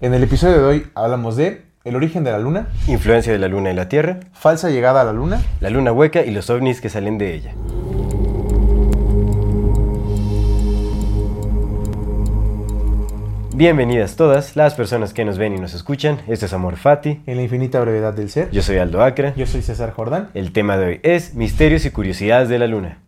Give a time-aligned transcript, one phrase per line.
[0.00, 3.48] En el episodio de hoy hablamos de el origen de la luna, Influencia de la
[3.48, 6.80] luna y la Tierra, falsa llegada a la luna, la luna hueca y los ovnis
[6.80, 7.52] que salen de ella.
[13.56, 16.20] Bienvenidas todas las personas que nos ven y nos escuchan.
[16.28, 17.22] Este es Amor Fati.
[17.26, 18.52] en la infinita brevedad del ser.
[18.52, 19.34] Yo soy Aldo Acra.
[19.34, 20.28] Yo soy César Jordán.
[20.32, 22.98] El tema de hoy es misterios y curiosidades de la luna.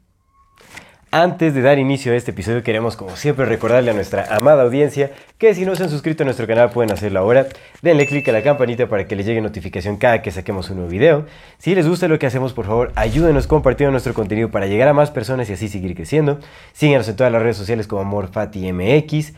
[1.12, 5.10] Antes de dar inicio a este episodio queremos como siempre recordarle a nuestra amada audiencia
[5.38, 7.48] que si no se han suscrito a nuestro canal pueden hacerlo ahora.
[7.82, 10.88] Denle click a la campanita para que les llegue notificación cada que saquemos un nuevo
[10.88, 11.26] video.
[11.58, 14.92] Si les gusta lo que hacemos por favor ayúdenos compartiendo nuestro contenido para llegar a
[14.94, 16.38] más personas y así seguir creciendo.
[16.74, 19.32] Síganos en todas las redes sociales como AmorFatiMX.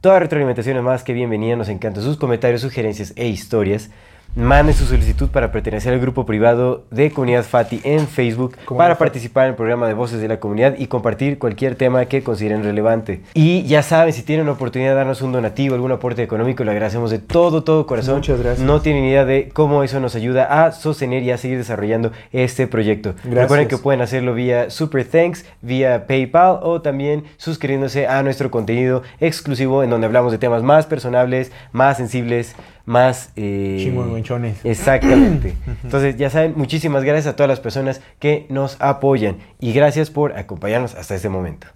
[0.00, 3.90] Toda retroalimentación es más que bienvenida, nos encantan sus comentarios, sugerencias e historias.
[4.36, 8.98] Mande su solicitud para pertenecer al grupo privado de Comunidad Fati en Facebook para Fati.
[8.98, 12.62] participar en el programa de Voces de la Comunidad y compartir cualquier tema que consideren
[12.62, 13.22] relevante.
[13.32, 16.72] Y ya saben, si tienen la oportunidad de darnos un donativo, algún aporte económico, le
[16.72, 18.16] agradecemos de todo, todo corazón.
[18.16, 18.66] Muchas gracias.
[18.66, 22.66] No tienen idea de cómo eso nos ayuda a sostener y a seguir desarrollando este
[22.66, 23.14] proyecto.
[23.14, 23.34] Gracias.
[23.34, 29.02] Recuerden que pueden hacerlo vía Super Thanks, vía PayPal o también suscribiéndose a nuestro contenido
[29.18, 32.54] exclusivo en donde hablamos de temas más personables, más sensibles,
[32.86, 33.30] más...
[33.36, 34.64] eh, Chingüengüenchones.
[34.64, 35.54] Exactamente.
[35.84, 40.38] Entonces, ya saben, muchísimas gracias a todas las personas que nos apoyan y gracias por
[40.38, 41.66] acompañarnos hasta este momento.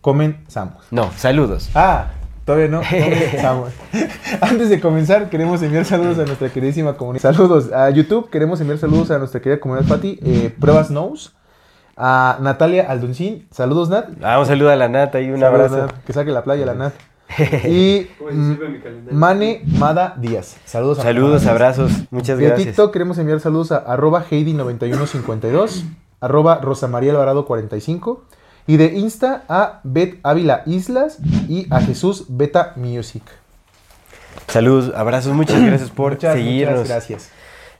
[0.00, 0.84] Comenzamos.
[0.90, 1.70] No, saludos.
[1.74, 2.10] Ah,
[2.44, 2.82] todavía no.
[2.88, 3.70] Comenzamos.
[4.40, 7.32] Antes de comenzar, queremos enviar saludos a nuestra queridísima comunidad.
[7.32, 10.20] Saludos a YouTube, queremos enviar saludos a nuestra querida comunidad Fati.
[10.22, 11.34] Eh, Pruebas Knows.
[11.96, 13.46] A Natalia Aldoncín.
[13.52, 14.08] Saludos, Nat.
[14.20, 15.78] Ah, un saludo a la Nata y un abrazo.
[15.86, 15.92] Nat.
[16.04, 16.92] Que saque la playa la Nat.
[17.64, 18.06] Y
[19.10, 20.56] Mane Mada Díaz.
[20.64, 22.68] Saludos a Saludos, abrazos, muchas De gracias.
[22.68, 25.82] TikTok queremos enviar saludos a arroba Heidi9152,
[26.20, 28.22] arroba Rosa María Alvarado 45
[28.66, 31.18] y de Insta a Bet Ávila Islas
[31.48, 33.22] y a Jesús Beta Music.
[34.48, 36.74] Saludos, abrazos, muchas gracias por Muchas, seguirnos.
[36.80, 37.30] muchas gracias.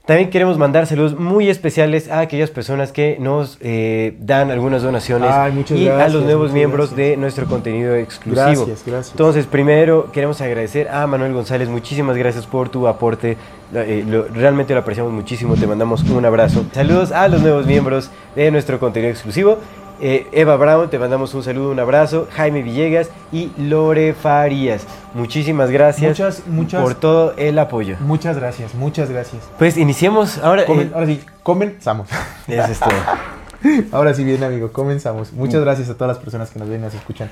[0.05, 5.31] También queremos mandar saludos muy especiales a aquellas personas que nos eh, dan algunas donaciones
[5.33, 7.09] Ay, y a los nuevos miembros gracias.
[7.09, 8.45] de nuestro contenido exclusivo.
[8.45, 9.11] Gracias, gracias.
[9.11, 13.35] Entonces, primero queremos agradecer a Manuel González, muchísimas gracias por tu aporte,
[13.73, 16.63] eh, lo- realmente lo apreciamos muchísimo, te mandamos un abrazo.
[16.71, 19.57] Saludos a los nuevos miembros de nuestro contenido exclusivo.
[20.01, 22.27] Eh, Eva Brown, te mandamos un saludo, un abrazo.
[22.31, 24.85] Jaime Villegas y Lore Farías.
[25.13, 27.95] Muchísimas gracias Muchas, muchas- por todo el apoyo.
[28.01, 29.41] Muchas gracias, muchas gracias.
[29.57, 30.65] Pues iniciemos ahora.
[30.65, 32.09] Comen- eh, ahora sí, comenzamos.
[32.47, 32.91] eso es todo.
[33.91, 35.33] Ahora sí bien, amigo, comenzamos.
[35.33, 37.31] Muchas gracias a todas las personas que nos ven y nos escuchan.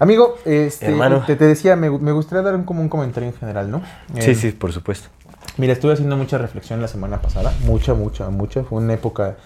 [0.00, 0.92] Amigo, este.
[1.26, 3.82] Te, te decía, me, me gustaría dar un, como un comentario en general, ¿no?
[4.18, 5.08] Sí, Eh, sí, por supuesto.
[5.56, 8.64] Mira, estuve haciendo mucha reflexión la semana pasada, mucha, mucha, mucha.
[8.64, 9.36] Fue una época,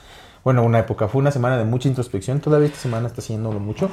[0.44, 2.41] bueno, una época, fue una semana de mucha introspección.
[2.41, 3.91] Todavía esta semana está haciéndolo mucho.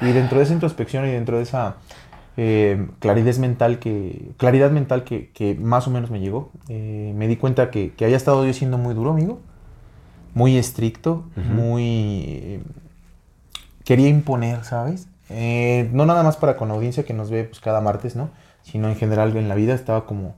[0.00, 1.76] Y dentro de esa introspección y dentro de esa
[2.36, 7.28] eh, claridad mental que, claridad mental que, que más o menos me llegó, eh, me
[7.28, 9.40] di cuenta que, que había estado yo siendo muy duro, amigo.
[10.34, 12.24] Muy estricto, muy...
[12.26, 12.62] eh,
[13.84, 15.08] quería imponer, ¿sabes?
[15.28, 18.30] Eh, no nada más para con la audiencia que nos ve pues, cada martes, ¿no?
[18.62, 20.34] Sino en general en la vida estaba como,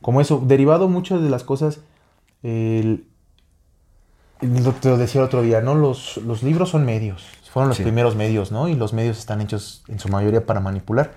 [0.00, 1.80] como eso, derivado muchas de las cosas,
[2.42, 3.04] el-
[4.40, 5.74] te lo decía el otro día, ¿no?
[5.74, 7.82] Los, los libros son medios, fueron los Sí.
[7.82, 8.68] primeros medios, ¿no?
[8.68, 11.12] Y los medios están hechos en su mayoría para manipular.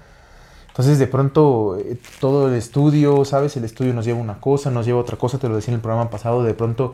[0.70, 3.58] Entonces, de pronto, eh, todo el estudio, ¿sabes?
[3.58, 5.82] El estudio nos lleva una cosa, nos lleva otra cosa, te lo decía en el
[5.82, 6.94] programa pasado, de pronto,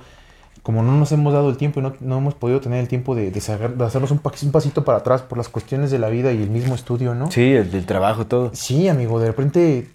[0.63, 3.13] como no nos hemos dado el tiempo y no, no hemos podido tener el tiempo
[3.13, 6.07] de, de sacar- de hacernos un, un pasito para atrás por las cuestiones de la
[6.07, 7.29] vida y el mismo estudio, ¿no?
[7.29, 8.51] Sí, el del trabajo, todo.
[8.53, 9.91] Sí, amigo, de repente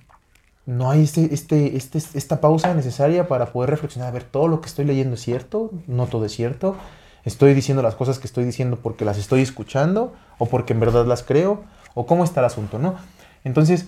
[0.69, 4.61] no hay este, este, este, esta pausa necesaria para poder reflexionar, a ver, todo lo
[4.61, 6.77] que estoy leyendo es cierto, no todo es cierto,
[7.25, 11.07] estoy diciendo las cosas que estoy diciendo porque las estoy escuchando o porque en verdad
[11.07, 11.63] las creo,
[11.95, 12.97] o cómo está el asunto, ¿no?
[13.45, 13.87] Entonces,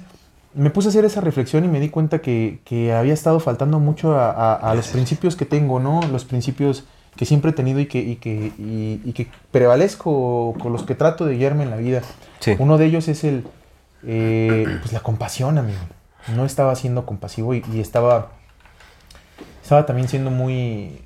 [0.54, 3.78] me puse a hacer esa reflexión y me di cuenta que, que había estado faltando
[3.78, 6.00] mucho a, a- a los principios que tengo, ¿no?
[6.10, 6.84] Los principios
[7.14, 10.94] que siempre he tenido y que, y que, y- y que prevalezco, con los que
[10.94, 12.00] trato de guiarme en la vida.
[12.40, 12.56] Sí.
[12.58, 13.44] Uno de ellos es el,
[14.06, 15.78] eh, pues la compasión, amigo.
[16.28, 18.32] No estaba siendo compasivo y, y estaba,
[19.62, 21.02] estaba también siendo muy,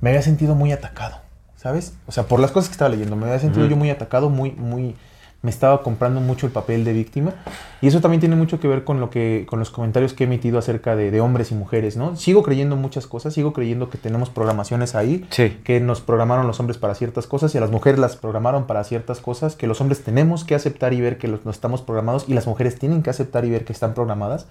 [0.00, 1.20] me había sentido muy atacado,
[1.56, 1.94] ¿sabes?
[2.06, 4.52] O sea, por las cosas que estaba leyendo, me había sentido yo muy atacado, muy,
[4.52, 4.96] muy,
[5.46, 7.32] me estaba comprando mucho el papel de víctima.
[7.80, 10.26] Y eso también tiene mucho que ver con, lo que, con los comentarios que he
[10.26, 12.16] emitido acerca de, de hombres y mujeres, ¿no?
[12.16, 15.56] Sigo creyendo muchas cosas, sigo creyendo que tenemos programaciones ahí, Sí.
[15.62, 18.82] que nos programaron los hombres para ciertas cosas y a las mujeres las programaron para
[18.84, 22.24] ciertas cosas, que los hombres tenemos que aceptar y ver que los, no estamos programados
[22.28, 24.48] y las mujeres tienen que aceptar y ver que están programadas.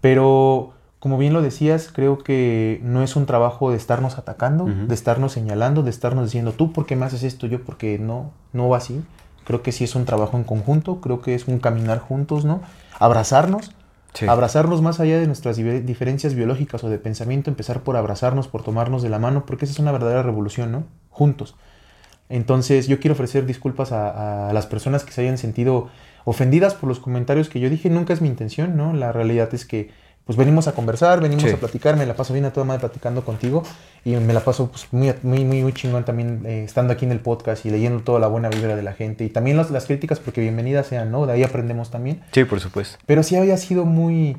[0.00, 4.94] Pero, como bien lo decías, creo que no es un trabajo de estarnos atacando, de
[4.94, 7.46] estarnos señalando, de estarnos diciendo, tú, ¿por qué me haces esto?
[7.46, 9.02] Yo, porque no, no va así.
[9.44, 12.60] Creo que sí es un trabajo en conjunto, creo que es un caminar juntos, ¿no?
[12.98, 13.72] Abrazarnos,
[14.14, 14.26] Sí.
[14.28, 19.02] abrazarnos más allá de nuestras diferencias biológicas o de pensamiento, empezar por abrazarnos, por tomarnos
[19.02, 20.84] de la mano, porque esa es una verdadera revolución, ¿no?
[21.10, 21.56] Juntos.
[22.28, 25.88] Entonces yo quiero ofrecer disculpas a, a las personas que se hayan sentido
[26.24, 27.90] ofendidas por los comentarios que yo dije.
[27.90, 28.92] Nunca es mi intención, ¿no?
[28.94, 29.90] La realidad es que
[30.24, 31.50] pues venimos a conversar, venimos Sí.
[31.50, 33.62] a platicar, me la paso bien a toda madre platicando contigo
[34.04, 37.20] y me la paso pues, muy, muy, muy, chingón también eh, estando aquí en el
[37.20, 40.20] podcast y leyendo toda la buena vibra de la gente y también las, las críticas
[40.20, 41.26] porque bienvenidas sean, ¿no?
[41.26, 42.22] De ahí aprendemos también.
[42.32, 42.96] Sí, por supuesto.
[43.06, 44.36] Pero sí había sido muy,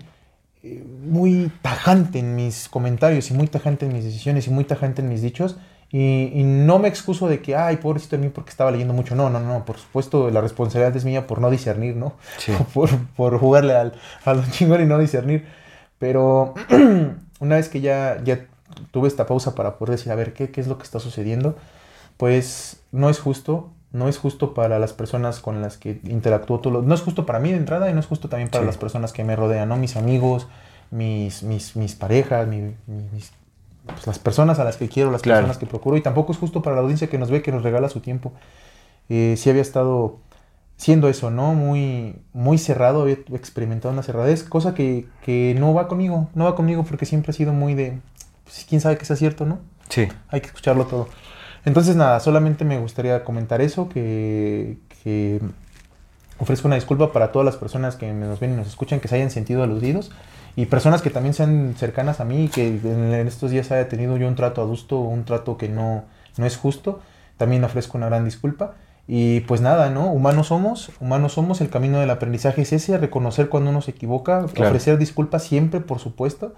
[0.64, 5.02] eh, muy tajante en mis comentarios y muy tajante en mis decisiones y muy tajante
[5.04, 5.58] en mis dichos.
[5.92, 9.14] Y, y no me excuso de que, ay, pobrecito de mí porque estaba leyendo mucho.
[9.16, 9.64] No, no, no.
[9.66, 12.16] Por supuesto, la responsabilidad es mía por no discernir, ¿no?
[12.40, 12.52] Sí.
[12.74, 13.94] Por, por jugarle al,
[14.26, 15.46] a lo chingón y no discernir.
[16.06, 16.54] Pero
[17.40, 18.46] una vez que ya, ya
[18.92, 21.56] tuve esta pausa para poder decir, a ver, ¿qué, qué es lo que está sucediendo?
[22.18, 23.72] Pues no es justo.
[23.92, 26.60] No es justo para las personas con las que interactúo.
[26.60, 28.64] todo lo- No es justo para mí de entrada y no es justo también para
[28.64, 28.68] Sí.
[28.68, 29.78] las personas que me rodean, ¿no?
[29.78, 30.48] Mis amigos,
[30.92, 33.32] mis, mis, mis parejas, mi- mi- mis,
[33.88, 35.40] pues, las personas a las que quiero, las Claro.
[35.40, 35.98] personas que procuro.
[35.98, 38.32] Y tampoco es justo para la audiencia que nos ve, que nos regala su tiempo.
[39.10, 40.18] Eh, sí había estado
[40.78, 41.54] siendo eso, ¿no?
[41.54, 46.56] Muy, muy cerrado, había experimentado una cerradez, cosa que, que no va conmigo, no va
[46.56, 48.00] conmigo porque siempre ha sido muy de,
[48.44, 49.60] pues, quién sabe que sea cierto, ¿no?
[49.90, 50.08] Sí.
[50.30, 51.08] Hay que escucharlo todo.
[51.64, 55.40] Entonces, nada, solamente me gustaría comentar eso, que, que
[56.38, 59.16] ofrezco una disculpa para todas las personas que nos ven y nos escuchan, que se
[59.16, 60.12] hayan sentido aludidos,
[60.56, 64.16] y personas que también sean cercanas a mí, que en, en estos días haya tenido
[64.18, 66.04] yo un trato adusto, un trato que no,
[66.38, 67.02] no es justo,
[67.38, 68.76] también ofrezco una gran disculpa.
[69.08, 70.08] Y pues nada, ¿no?
[70.12, 74.46] Humanos somos, humanos somos, el camino del aprendizaje es ese, reconocer cuando uno se equivoca,
[74.48, 74.70] Claro.
[74.70, 76.56] ofrecer disculpas siempre, por supuesto.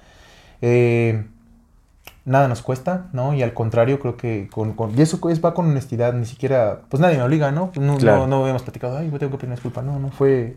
[0.61, 1.25] Eh,
[2.25, 3.33] nada nos cuesta, ¿no?
[3.33, 6.81] Y al contrario, creo que con, con- y eso es, va con honestidad, ni siquiera,
[6.89, 7.71] pues nadie me obliga, ¿no?
[7.79, 8.19] No, Claro.
[8.21, 10.55] no, no habíamos platicado, ay, yo tengo que pedir una disculpa, no, no fue,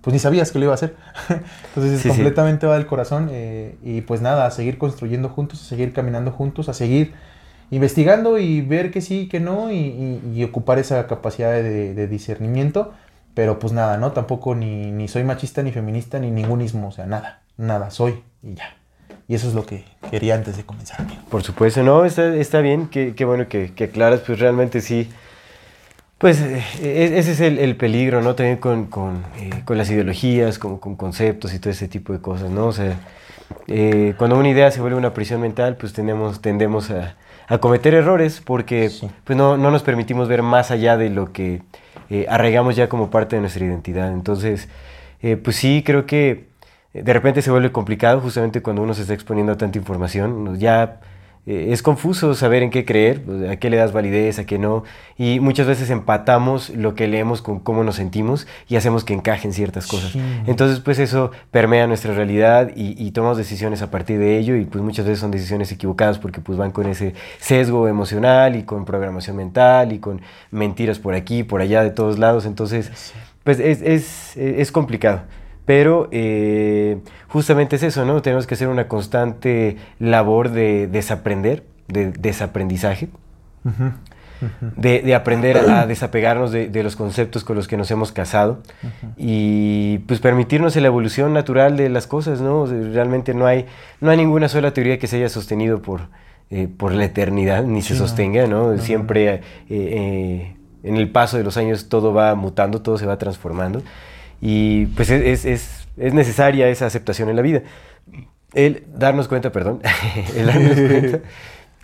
[0.00, 0.96] pues ni sabías que lo iba a hacer.
[1.68, 2.08] Entonces es Sí, sí.
[2.08, 6.30] completamente va del corazón eh, y pues nada, a seguir construyendo juntos, a seguir caminando
[6.32, 7.12] juntos, a seguir
[7.70, 12.92] investigando y ver que sí, que no y, ocupar esa capacidad de, discernimiento.
[13.34, 14.12] Pero pues nada, ¿no?
[14.12, 18.74] Tampoco ni, soy machista, ni feminista, ni ningunismo, o sea, nada, nada, soy y ya.
[19.28, 20.98] Y eso es lo que quería antes de comenzar.
[21.28, 25.10] Por supuesto, no, está, está bien, qué, qué bueno que, que aclaras, pues realmente sí.
[26.16, 28.34] Pues eh, e- ese es el, el peligro, ¿no?
[28.34, 32.20] También con, con, eh, con las ideologías, con, con conceptos y todo ese tipo de
[32.20, 32.66] cosas, ¿no?
[32.68, 32.96] O sea,
[33.66, 37.16] eh, cuando una idea se vuelve una prisión mental, pues tendemos, tendemos a,
[37.48, 39.08] a cometer errores porque Sí.
[39.24, 41.62] pues no, no nos permitimos ver más allá de lo que
[42.10, 44.12] eh, arraigamos ya como parte de nuestra identidad.
[44.12, 44.68] Entonces,
[45.22, 46.48] eh, pues sí, creo que
[46.94, 50.56] eh, de repente se vuelve complicado justamente cuando uno se está exponiendo a tanta información.
[50.58, 51.00] Ya
[51.46, 54.82] eh, es confuso saber en qué creer, a qué le das validez, a qué no.
[55.16, 59.52] Y muchas veces empatamos lo que leemos con cómo nos sentimos y hacemos que encajen
[59.52, 60.10] ciertas cosas.
[60.10, 60.20] Sí.
[60.46, 64.64] Entonces, pues eso permea nuestra realidad y, y tomamos decisiones a partir de ello y
[64.64, 68.84] pues muchas veces son decisiones equivocadas porque pues van con ese sesgo emocional y con
[68.84, 72.44] programación mental y con mentiras por aquí, por allá, de todos lados.
[72.44, 72.90] Entonces,
[73.44, 75.22] pues es, es, es complicado.
[75.66, 78.22] Pero eh, justamente es eso, ¿no?
[78.22, 83.08] Tenemos que hacer una constante labor de desaprender, de desaprendizaje,
[84.76, 88.62] de, de aprender a desapegarnos de, de los conceptos con los que nos hemos casado.
[89.16, 92.60] Y pues permitirnos la evolución natural de las cosas, ¿no?
[92.62, 93.66] O sea, realmente no hay,
[94.00, 96.02] no hay ninguna sola teoría que se haya sostenido por,
[96.50, 98.72] eh, por la eternidad, ni se Sí, sostenga, ¿no?
[98.72, 103.06] no, Siempre eh, eh, en el paso de los años todo va mutando, todo se
[103.06, 103.82] va transformando
[104.48, 107.62] y pues es, es, es, es necesaria esa aceptación en la vida.
[108.54, 109.80] El darnos cuenta, perdón,
[110.36, 111.18] el darnos cuenta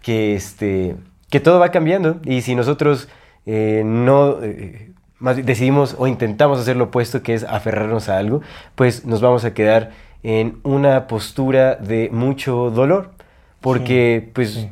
[0.02, 0.94] que, este,
[1.30, 3.08] que todo va cambiando y si nosotros
[3.46, 8.42] eh, no eh, más decidimos o intentamos hacer lo opuesto, que es aferrarnos a algo,
[8.76, 9.90] pues nos vamos a quedar
[10.22, 13.10] en una postura de mucho dolor,
[13.60, 14.70] porque pues sí.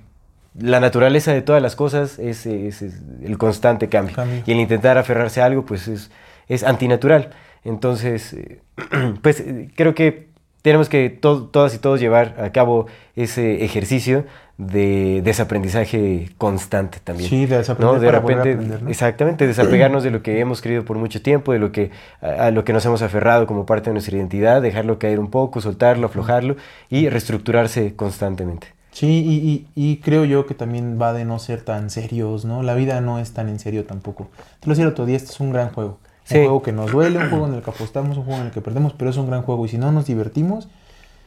[0.58, 2.94] la naturaleza de todas las cosas es, es- es
[3.24, 4.14] el constante cambio.
[4.14, 4.42] Cambio.
[4.46, 6.10] Y el intentar aferrarse a algo, pues es,
[6.48, 7.30] es antinatural.
[7.64, 8.60] Entonces, eh,
[9.22, 10.28] pues eh, creo que
[10.62, 12.86] tenemos que to- todas y todos llevar a cabo
[13.16, 14.24] ese ejercicio
[14.58, 17.30] de desaprendizaje constante también.
[17.30, 18.00] Sí, de desaprender ¿no?
[18.00, 18.90] De para repente, aprender, ¿no?
[18.90, 21.90] exactamente, desapegarnos de lo que hemos creído por mucho tiempo, de lo que
[22.20, 25.30] a, a lo que nos hemos aferrado como parte de nuestra identidad, dejarlo caer un
[25.30, 26.56] poco, soltarlo, aflojarlo
[26.90, 28.66] y reestructurarse constantemente.
[28.92, 32.62] Sí, y, y- y creo yo que también va de no ser tan serios, ¿no?
[32.62, 34.28] La vida no es tan en serio tampoco.
[34.60, 36.00] Te lo decía el otro día, este es un gran juego.
[36.30, 36.38] Sí.
[36.38, 38.52] Un juego que nos duele, un juego en el que apostamos, un juego en el
[38.52, 39.66] que perdemos, pero es un gran juego.
[39.66, 40.68] Y si no nos divertimos,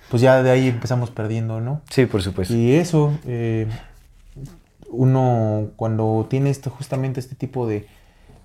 [0.10, 1.82] pues ya de ahí empezamos perdiendo, ¿no?
[1.90, 2.54] Sí, por supuesto.
[2.56, 3.68] Y eso, eh,
[4.90, 7.88] uno cuando tiene esto, justamente este tipo de,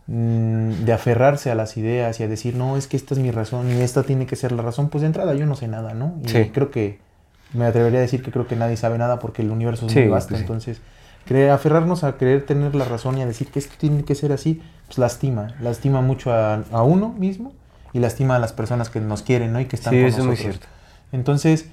[0.06, 3.30] mm, de aferrarse a las ideas y a decir, no, es que esta es mi
[3.30, 5.94] razón y esta tiene que ser la razón, pues de entrada yo no sé nada,
[5.94, 6.14] ¿no?
[6.24, 6.50] Y Sí.
[6.52, 6.98] creo que,
[7.54, 10.00] me atrevería a decir que creo que nadie sabe nada porque el universo es Sí,
[10.00, 10.44] muy vasto, pues sí.
[10.44, 10.80] entonces
[11.28, 14.32] creer, aferrarnos a querer tener la razón y a decir que esto tiene que ser
[14.32, 17.52] así, pues lastima, lastima mucho a, a uno mismo
[17.92, 19.60] y lastima a las personas que nos quieren, ¿no?
[19.60, 20.56] Y que están Sí, con eso es muy nosotros.
[20.56, 20.66] cierto.
[21.12, 21.68] Entonces,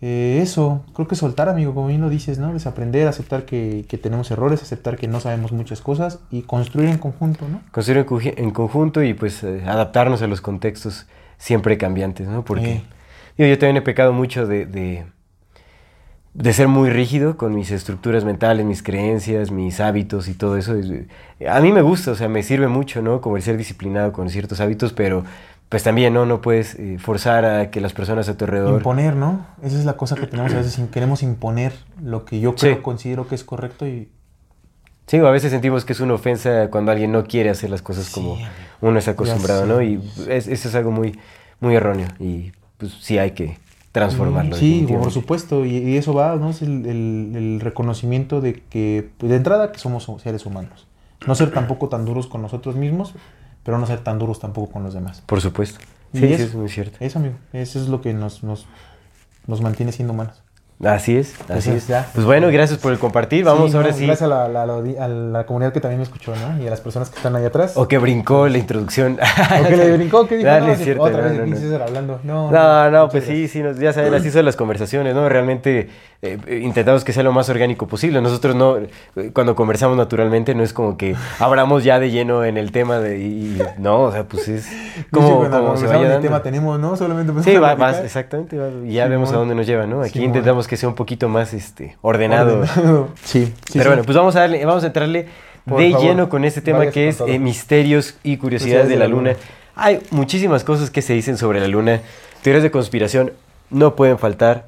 [0.00, 2.52] eh, eso, creo que soltar, amigo, como bien lo dices, ¿no?
[2.52, 6.98] Desaprender, aceptar que, que tenemos errores, aceptar que no sabemos muchas cosas y construir en
[6.98, 7.60] conjunto, ¿no?
[7.72, 11.06] Construir en, conju- en conjunto y pues eh, adaptarnos a los contextos
[11.38, 12.44] siempre cambiantes, ¿no?
[12.44, 12.84] Porque Eh.
[13.38, 15.06] digo, yo también he pecado mucho de, de,
[16.34, 20.74] de ser muy rígido con mis estructuras mentales, mis creencias, mis hábitos y todo eso.
[20.76, 20.90] Es-
[21.48, 23.20] A mí me gusta, o sea, me sirve mucho, ¿no?
[23.20, 25.24] Como el ser disciplinado con ciertos hábitos, pero
[25.68, 26.26] pues también, ¿no?
[26.26, 28.74] No puedes eh, forzar a que las personas a tu alrededor...
[28.78, 29.46] Imponer, ¿no?
[29.62, 31.72] Esa es la cosa que tenemos a veces, queremos imponer
[32.02, 32.82] lo que yo creo, Sí.
[32.82, 34.08] considero que es correcto y...
[35.06, 38.06] Sí, a veces sentimos que es una ofensa cuando alguien no quiere hacer las cosas
[38.06, 38.38] Sí, como
[38.80, 39.66] uno está acostumbrado.
[39.66, 39.82] ¿no?
[39.82, 41.18] Y es- eso es algo muy,
[41.60, 43.58] muy erróneo y pues sí hay que
[43.94, 44.56] transformarlo.
[44.56, 46.50] Sí, por supuesto, y, y eso va, ¿no?
[46.50, 50.86] Es el, el- el reconocimiento de que, pues, de entrada, que somos seres humanos.
[51.26, 53.14] No ser tampoco tan duros con nosotros mismos,
[53.62, 55.22] pero no ser tan duros tampoco con los demás.
[55.24, 55.78] Por supuesto.
[56.12, 56.98] Sí, sí, eso- es muy cierto.
[57.00, 58.66] Eso, amigo, eso es lo que nos, nos,
[59.46, 60.42] nos mantiene siendo humanos.
[60.86, 61.86] Así es, así es.
[61.88, 62.06] ya.
[62.14, 63.44] Pues bueno, gracias por el compartir.
[63.44, 64.06] Vamos Sí, ahora no, sí.
[64.06, 66.62] Gracias a la, a la comunidad que también me escuchó, ¿no?
[66.62, 67.72] Y a las personas que están ahí atrás.
[67.76, 69.18] O que brincó la introducción.
[69.64, 71.44] O que le brincó, que dijo, Dale, no, es sí, cierto, otra no, vez no,
[71.44, 71.50] el
[72.24, 72.48] no.
[72.48, 73.08] hablando.
[73.10, 73.50] Pues sí, gracias.
[73.52, 75.28] sí, nos- ya saben, así son las conversaciones, ¿no?
[75.28, 75.88] Realmente
[76.22, 78.20] eh, intentamos que sea lo más orgánico posible.
[78.20, 78.78] Nosotros no,
[79.32, 83.18] cuando conversamos naturalmente, no es como que abramos ya de lleno en el tema de,
[83.18, 86.20] y, no, o sea, pues es Sí, como, cuando como se vaya dando.
[86.20, 86.96] tema tenemos, ¿no?
[86.96, 90.02] Solamente Sí, va, vas, exactamente, va, y ya vemos a dónde nos lleva, ¿no?
[90.02, 92.60] Aquí intentamos que sea un poquito más este, ordenado.
[92.60, 93.08] Ordenado.
[93.24, 93.88] Sí, sí, Pero sí.
[93.88, 95.26] bueno, pues vamos a darle, vamos a entrarle
[95.64, 99.08] Por de favor, lleno con este tema que es eh, misterios y curiosidades de la
[99.08, 99.34] luna.
[99.76, 102.00] Hay muchísimas cosas que se dicen sobre la luna.
[102.42, 103.32] Teorías de conspiración
[103.70, 104.66] no pueden faltar.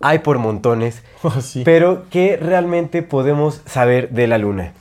[0.00, 1.02] Hay por montones.
[1.22, 1.62] Oh, sí.
[1.66, 4.72] Pero ¿qué realmente podemos saber de la luna?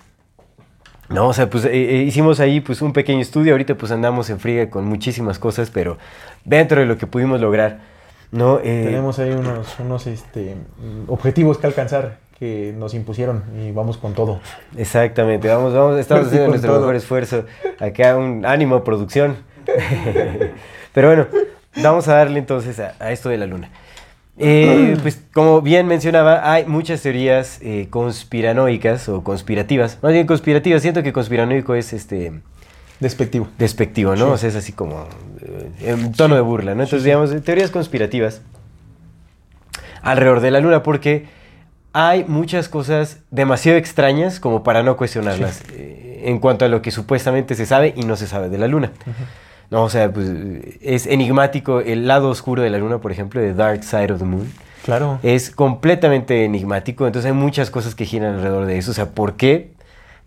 [1.09, 3.51] No, o sea, pues eh, eh, hicimos ahí pues un pequeño estudio.
[3.53, 5.97] Ahorita pues andamos en friga con muchísimas cosas, pero
[6.45, 7.79] dentro de lo que pudimos lograr,
[8.31, 8.59] ¿no?
[8.59, 10.55] Eh, Tenemos ahí unos, unos este,
[11.07, 14.39] objetivos que alcanzar que nos impusieron y vamos con todo.
[14.77, 16.79] Exactamente, vamos, vamos, estamos haciendo nuestro todo.
[16.81, 17.43] mejor esfuerzo.
[17.81, 19.35] Acá un ánimo, producción.
[20.93, 21.27] Pero bueno,
[21.83, 23.69] vamos a darle entonces a, a esto de la luna.
[24.41, 29.99] Eh, pues como bien mencionaba, hay muchas teorías eh, conspiranoicas o conspirativas.
[30.01, 32.31] Más bien conspirativas, siento que conspiranoico es este
[33.01, 33.47] Despectivo.
[33.57, 34.25] despectivo, ¿no?
[34.27, 34.31] Sí.
[34.31, 35.07] O sea, es así como
[35.41, 36.83] eh, en tono de burla, ¿no?
[36.83, 38.41] Entonces, digamos, teorías conspirativas
[40.01, 41.27] alrededor de la luna, porque
[41.91, 46.91] hay muchas cosas demasiado extrañas como para no cuestionarlas eh, en cuanto a lo que
[46.91, 48.91] supuestamente se sabe y no se sabe de la luna.
[49.71, 50.27] No, o sea, pues
[50.81, 54.25] es enigmático el lado oscuro de la luna, por ejemplo, de Dark Side of the
[54.25, 54.51] Moon.
[54.83, 55.19] Claro.
[55.21, 58.91] Es completamente enigmático, entonces hay muchas cosas que giran alrededor de eso.
[58.91, 59.71] O sea, ¿por qué?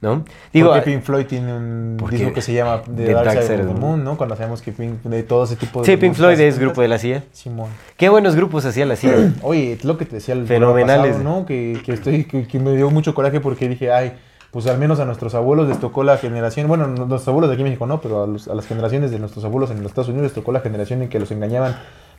[0.01, 0.25] ¿No?
[0.53, 3.61] Digo, ah, Pink Floyd tiene un porque disco que se llama The, The Dark, Side,
[3.63, 4.17] of the Moon, ¿no?
[4.17, 5.87] Cuando sabemos que Pink, de todo ese tipo de...
[5.87, 7.23] Sí, Pink Floyd es grupo de la CIA.
[7.33, 7.71] Simón.
[7.97, 9.33] Qué buenos grupos hacía la CIA.
[9.43, 11.17] Oye, es lo que te decía el Fenomenales.
[11.17, 11.47] pasado, ¿no?
[11.47, 14.13] Que, que estoy, que, que me dio mucho coraje porque dije, ay,
[14.53, 17.55] pues al menos a nuestros abuelos les tocó la generación, bueno, no- nuestros abuelos de
[17.55, 19.87] aquí en México no, pero a, los- a las generaciones de nuestros abuelos en los
[19.87, 21.77] Estados Unidos les tocó la generación en que los engañaban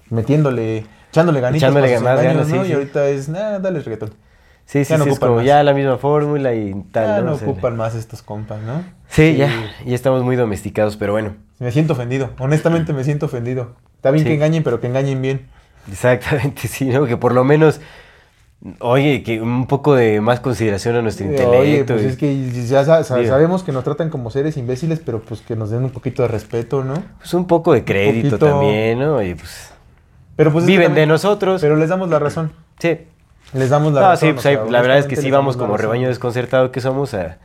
[0.09, 2.63] metiéndole, echándole ganitas Echándole más engaños, ganas, sí, ¿no?
[2.65, 2.69] sí.
[2.71, 4.09] Y ahorita es, nada, dale reggaetón.
[4.65, 5.45] Sí, sí, sí, es como más.
[5.45, 7.07] ya la misma fórmula y tal.
[7.07, 7.31] Ya ¿no?
[7.31, 8.83] no ocupan más estos compas, ¿no?
[9.09, 9.49] Sí, ya,
[9.85, 13.75] ya estamos muy domesticados, pero bueno, Me siento ofendido, honestamente me siento ofendido.
[13.95, 14.29] Está bien Sí.
[14.29, 15.47] que engañen, pero que engañen bien.
[15.91, 17.05] exactamente, sí, ¿no?
[17.05, 17.81] Que por lo menos,
[18.79, 21.59] oye, que un poco de más consideración a nuestro Eh, intelecto.
[21.59, 23.29] Oye, pues y- es que ya sa- sa- Digo.
[23.29, 26.27] sabemos que nos tratan como seres imbéciles, pero pues que nos den un poquito de
[26.29, 26.93] respeto, ¿no?
[27.17, 29.21] pues un poco de crédito poquito- también, ¿no?
[29.21, 29.71] Y pues
[30.35, 31.61] Pero pues viven de nosotros.
[31.61, 32.51] Pero les damos la razón.
[32.79, 32.97] sí.
[33.53, 34.19] Les damos la No, razón.
[34.19, 36.81] sí, o pues sea, ahí, la verdad es que sí vamos como rebaño desconcertado que
[36.81, 37.37] somos a,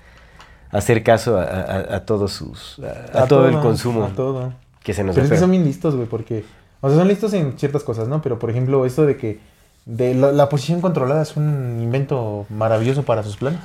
[0.73, 2.81] a hacer caso a, a- a todos sus,
[3.13, 4.55] a, todo el consumo A todo.
[4.83, 6.45] que se nos Pero es que son bien listos, güey, porque
[6.81, 8.23] O sea, son listos en ciertas cosas, ¿no?
[8.23, 9.39] Pero por ejemplo, esto de que
[9.88, 13.59] de la, la posición controlada es un invento maravilloso para sus planes.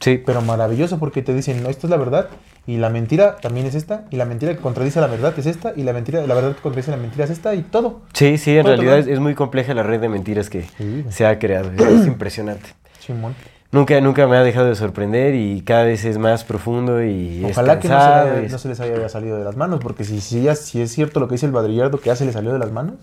[0.00, 2.28] Sí, Pero maravilloso porque te dicen, no, esto es la verdad
[2.66, 5.72] y la mentira también es esta y la mentira que contradice la verdad es esta
[5.76, 8.00] y la mentira, la verdad que contradice la mentira es esta y todo.
[8.12, 11.04] sí, sí, en realidad es, muy compleja la red de mentiras que Sí.
[11.10, 11.70] se ha creado.
[11.72, 12.70] Es, es impresionante.
[13.00, 13.34] Chimón.
[13.70, 17.74] Nunca, nunca me ha dejado de sorprender y cada vez es más profundo y Ojalá
[17.74, 19.56] es que no se, le cansado haya- es- no se les haya salido de las
[19.56, 22.16] manos, porque si, si, ya- si es cierto lo que dice el Badrillardo, que ya
[22.16, 22.96] se le salió de las manos,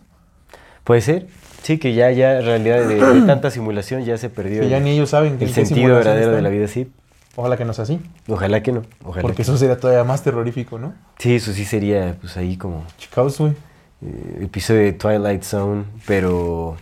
[0.84, 1.28] Puede ser,
[1.62, 4.78] sí, que ya, ya en realidad de, de tanta simulación ya se perdió que ya
[4.78, 6.92] el, ni ellos saben que el sentido verdadero de la vida, sí.
[7.36, 10.22] Ojalá que no sea así, Ojalá que no, ojalá porque que eso sería todavía más
[10.24, 10.94] terrorífico, ¿no?
[11.18, 13.54] Sí, eso sí sería pues ahí como Chicaos, güey.
[14.02, 16.76] eh, episodio de Twilight Zone, pero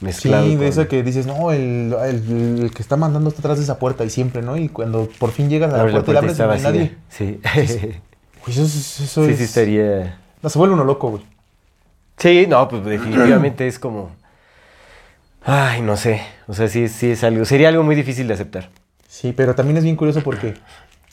[0.00, 3.40] Sí, mezclado de con- esa que dices, no, el, el- el que está mandando está
[3.42, 4.56] atrás de esa puerta y siempre, ¿no?
[4.56, 6.94] Y cuando por fin llegas a la puerta y la abres no hay nadie.
[7.08, 7.38] Sí.
[8.44, 9.38] Pues eso, es- eso sí, es...
[9.38, 10.18] sí estaría...
[10.42, 11.22] No, se vuelve uno loco, güey.
[12.18, 14.10] Sí, no, pues definitivamente es como...
[15.44, 16.22] Ay, no sé.
[16.46, 17.44] O sea, sí, sí es algo...
[17.44, 18.70] Sería algo muy difícil de aceptar.
[19.08, 20.54] Sí, pero también es bien curioso porque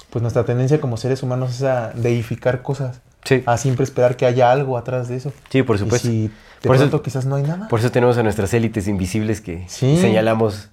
[0.09, 4.25] pues nuestra tendencia como seres humanos es a deificar cosas, Sí, a siempre esperar que
[4.25, 5.33] haya algo atrás de eso.
[5.49, 6.07] sí, por supuesto.
[6.07, 6.21] Y si
[6.61, 7.67] de Por eso- quizás no hay nada.
[7.67, 9.97] Por eso tenemos a nuestras élites invisibles que Sí.
[9.99, 10.69] señalamos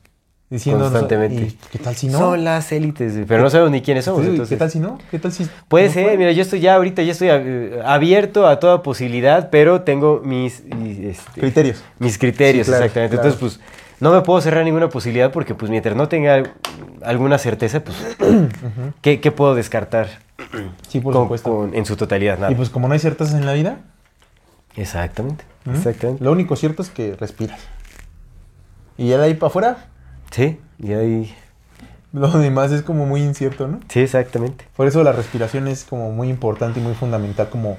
[0.49, 1.43] diciendo constantemente.
[1.43, 2.19] ¿y ¿Qué tal si no?
[2.19, 4.23] Son las élites, pero no sabemos ni quiénes somos.
[4.23, 4.99] Sí, entonces- ¿Qué tal si no?
[5.11, 8.47] ¿Qué tal si Puede no ser, mira, yo estoy ya ahorita, ya estoy eh, abierto
[8.47, 11.83] a toda posibilidad, pero tengo mis, este, Criterios.
[11.99, 13.17] mis criterios, Sí, claro, exactamente.
[13.17, 13.29] claro.
[13.31, 13.67] Entonces, pues,
[13.99, 16.43] no me puedo cerrar ninguna posibilidad porque, pues, mientras no tenga
[17.03, 17.97] alguna certeza, pues,
[19.03, 20.09] ¿qué, qué puedo descartar
[20.89, 21.51] Sí, por con- supuesto.
[21.51, 22.39] con- en su totalidad?
[22.39, 22.53] Nada.
[22.53, 23.79] Y pues como no hay certezas en la vida,
[24.77, 25.75] Exactamente, ¿m?
[25.77, 26.23] exactamente.
[26.23, 27.59] lo único cierto es que respiras.
[28.99, 29.87] Y ya de ahí para afuera,
[30.37, 31.35] Sí, y ahí,
[32.13, 33.81] lo demás es como muy incierto, ¿no?
[33.89, 34.67] sí, exactamente.
[34.77, 37.79] Por eso la respiración es como muy importante y muy fundamental, como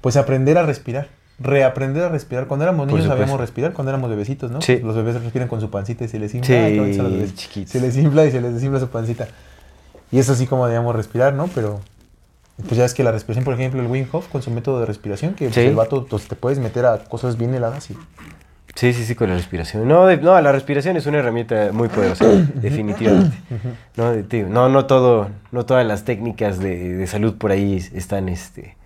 [0.00, 2.46] pues aprender a respirar, reaprender a respirar.
[2.46, 4.62] Cuando éramos niños sabíamos respirar, cuando éramos bebecitos, ¿no?
[4.62, 4.78] Sí.
[4.78, 6.68] Los bebés respiran con su pancita y se les infla.
[6.68, 7.34] Sí, los bebés.
[7.34, 7.70] chiquitos.
[7.72, 9.28] Se les infla y se les desinfla su pancita.
[10.10, 11.48] Y es así como debíamos respirar, ¿no?
[11.54, 11.80] Pero
[12.66, 14.86] pues ya es que la respiración, por ejemplo, el Wim Hof con su método de
[14.86, 15.60] respiración, que pues, Sí.
[15.60, 17.96] el vato pues, te puedes meter a cosas bien heladas y
[18.74, 19.86] Sí, sí, sí, con la respiración.
[19.86, 23.36] No, de- no, la respiración es una herramienta muy poderosa, definitivamente.
[23.96, 27.76] No, de- digo, no, no todo, no todas las técnicas de, de salud por ahí
[27.76, 28.76] es- están, este,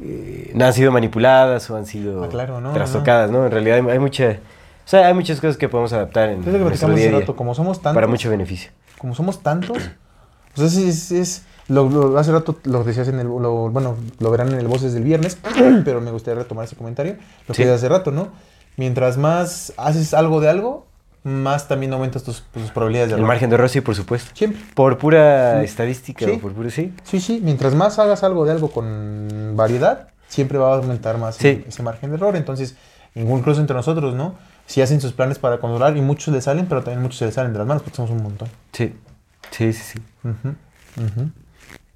[0.00, 3.46] eh, no han sido manipuladas o han sido Ah, claro, no, trastocadas, ¿no?
[3.46, 6.50] En realidad hay, hay mucha, o sea, hay muchas cosas que podemos adaptar en que
[6.50, 8.70] nuestro día rato, como somos tantos, para mucho beneficio.
[8.98, 9.76] como somos tantos,
[10.54, 13.96] o sea, es, es, es- lo, lo- hace rato lo decías en el, lo- bueno,
[14.20, 15.36] lo verán en el Voces del viernes,
[15.84, 17.16] pero me gustaría retomar ese comentario,
[17.48, 17.68] lo que Sí.
[17.68, 18.28] hace rato, ¿no?
[18.78, 20.86] Mientras más haces algo de algo,
[21.24, 23.28] más también aumentas tus, tus probabilidades de El error.
[23.28, 24.30] margen de error, sí, por supuesto.
[24.34, 24.60] Siempre.
[24.74, 25.64] Por pura Sí.
[25.66, 26.30] estadística Sí.
[26.32, 26.94] o por pura, sí.
[27.02, 31.36] Sí, sí, mientras más hagas algo de algo con variedad, siempre va a aumentar más
[31.36, 31.64] Sí.
[31.68, 32.36] ese margen de error.
[32.36, 32.76] Entonces,
[33.14, 34.36] incluso entre nosotros, ¿no?
[34.66, 37.34] Si hacen sus planes para controlar y muchos le salen, pero también muchos se les
[37.34, 38.48] salen de las manos porque somos un montón.
[38.72, 38.94] Sí,
[39.50, 39.98] sí, sí, sí.
[40.24, 40.54] Ujú.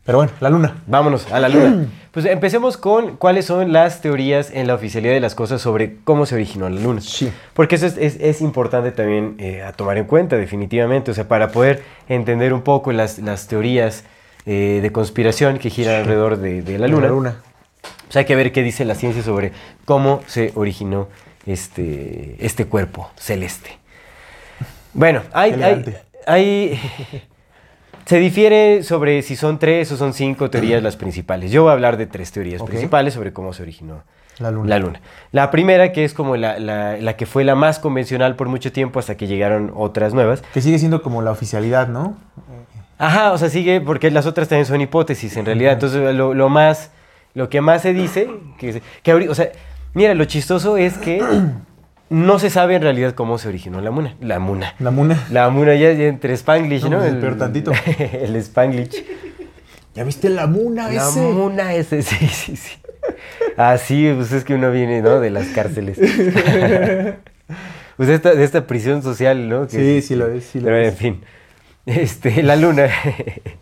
[0.05, 0.83] Pero bueno, la luna.
[0.89, 1.87] Vámonos a la luna.
[2.11, 6.27] Pues empecemos con cuáles son las teorías en la oficialidad de las cosas sobre cómo
[6.27, 7.01] se originó la luna.
[7.01, 7.33] Sí.
[7.55, 11.13] Porque eso es, es- es importante también eh, a tomar en cuenta, definitivamente.
[11.13, 14.03] O sea, para poder entender un poco las, las teorías
[14.45, 17.37] eh, de conspiración que giran alrededor de, de la luna, La luna.
[18.07, 19.53] pues hay que ver qué dice la ciencia sobre
[19.85, 21.09] cómo se originó
[21.47, 23.79] este, este cuerpo celeste.
[24.95, 26.81] Bueno, hay, hay, hay-
[28.05, 31.51] se difiere sobre si son tres o son cinco teorías las principales.
[31.51, 34.03] Yo voy a hablar de tres teorías principales sobre cómo se originó
[34.39, 34.69] La luna.
[34.69, 35.01] la luna.
[35.31, 38.73] La primera, que es como la, la- la que fue la más convencional por mucho
[38.73, 40.43] tiempo hasta que llegaron otras nuevas.
[40.55, 42.17] Que sigue siendo como la oficialidad, ¿no?
[42.99, 45.73] Ajá, o sea, sigue porque las otras también son hipótesis en realidad.
[45.73, 46.91] Entonces, lo, lo más,
[47.35, 49.49] lo que más se dice, que, que o sea,
[49.95, 51.21] mira, lo chistoso es que
[52.13, 54.15] no se sabe en realidad cómo se originó la muna.
[54.21, 54.75] La muna.
[54.79, 55.27] La muna.
[55.31, 56.99] La muna ya entre Spanglish, No, ¿no?
[56.99, 57.73] pues, peor tantito.
[58.13, 59.05] el Spanglish.
[59.95, 61.21] ¿Ya viste la muna La ese?
[61.21, 62.79] muna ese, sí, sí, sí.
[63.57, 65.19] Así, pues es que uno viene, ¿no?
[65.21, 65.99] De las cárceles.
[67.97, 69.67] pues de esta, de esta prisión social, ¿no?
[69.67, 70.89] Que Sí, es- sí lo es, sí lo Pero es.
[70.89, 71.21] en fin.
[71.87, 72.87] Este, la luna.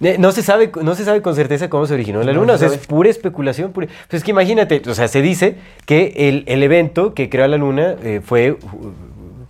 [0.00, 2.68] No se, sabe, no se sabe con certeza cómo se originó la luna, o sea,
[2.68, 3.72] es pura especulación.
[3.72, 7.46] pura- Pues es que imagínate, o sea, se dice que el, el evento que creó
[7.48, 8.56] la luna eh, fue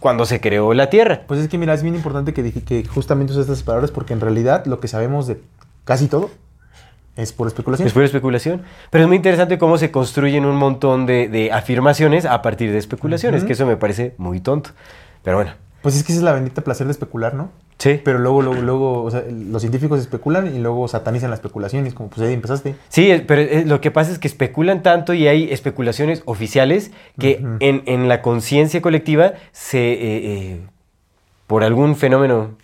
[0.00, 1.22] cuando se creó la Tierra.
[1.28, 4.12] Pues es que mira, es bien importante que, dije- que justamente usas estas palabras porque
[4.12, 5.40] en realidad lo que sabemos de
[5.84, 6.30] casi todo
[7.16, 7.86] es por especulación.
[7.86, 8.62] Es pura especulación.
[8.90, 12.78] Pero es muy interesante cómo se construyen un montón de, de afirmaciones a partir de
[12.78, 14.70] especulaciones, que eso me parece muy tonto.
[15.22, 17.50] Pero bueno, Pues es que esa es la bendita placer de especular, ¿no?
[17.80, 18.00] Sí.
[18.04, 21.86] Pero luego, luego, luego, o sea, los científicos especulan y luego satanizan la especulación.
[21.86, 22.76] Y es como, pues ahí empezaste.
[22.90, 27.42] Sí, pero eh, lo que pasa es que especulan tanto y hay especulaciones oficiales que
[27.60, 30.60] en, en la conciencia colectiva se, eh, eh,
[31.46, 32.56] por algún fenómeno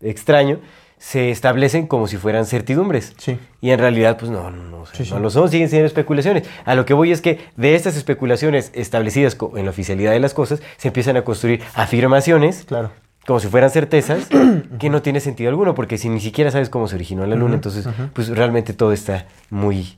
[0.00, 0.60] extraño,
[0.98, 3.14] se establecen como si fueran certidumbres.
[3.18, 3.36] Sí.
[3.60, 5.10] Y en realidad, pues no, no, no, o sea, Sí, sí.
[5.12, 6.48] no lo son, siguen siendo especulaciones.
[6.64, 10.32] A lo que voy es que de estas especulaciones establecidas en la oficialidad de las
[10.32, 12.90] cosas, se empiezan a construir afirmaciones Claro.
[13.26, 14.28] Como si fueran certezas,
[14.78, 17.54] que no tiene sentido alguno, porque si ni siquiera sabes cómo se originó la luna,
[17.54, 19.96] entonces, pues realmente todo está muy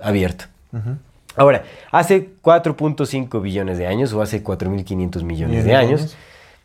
[0.00, 0.46] abierto.
[0.72, 0.96] Ujú.
[1.36, 6.16] Ahora, hace 4.5 billones de años, o hace 4.500 millones de años,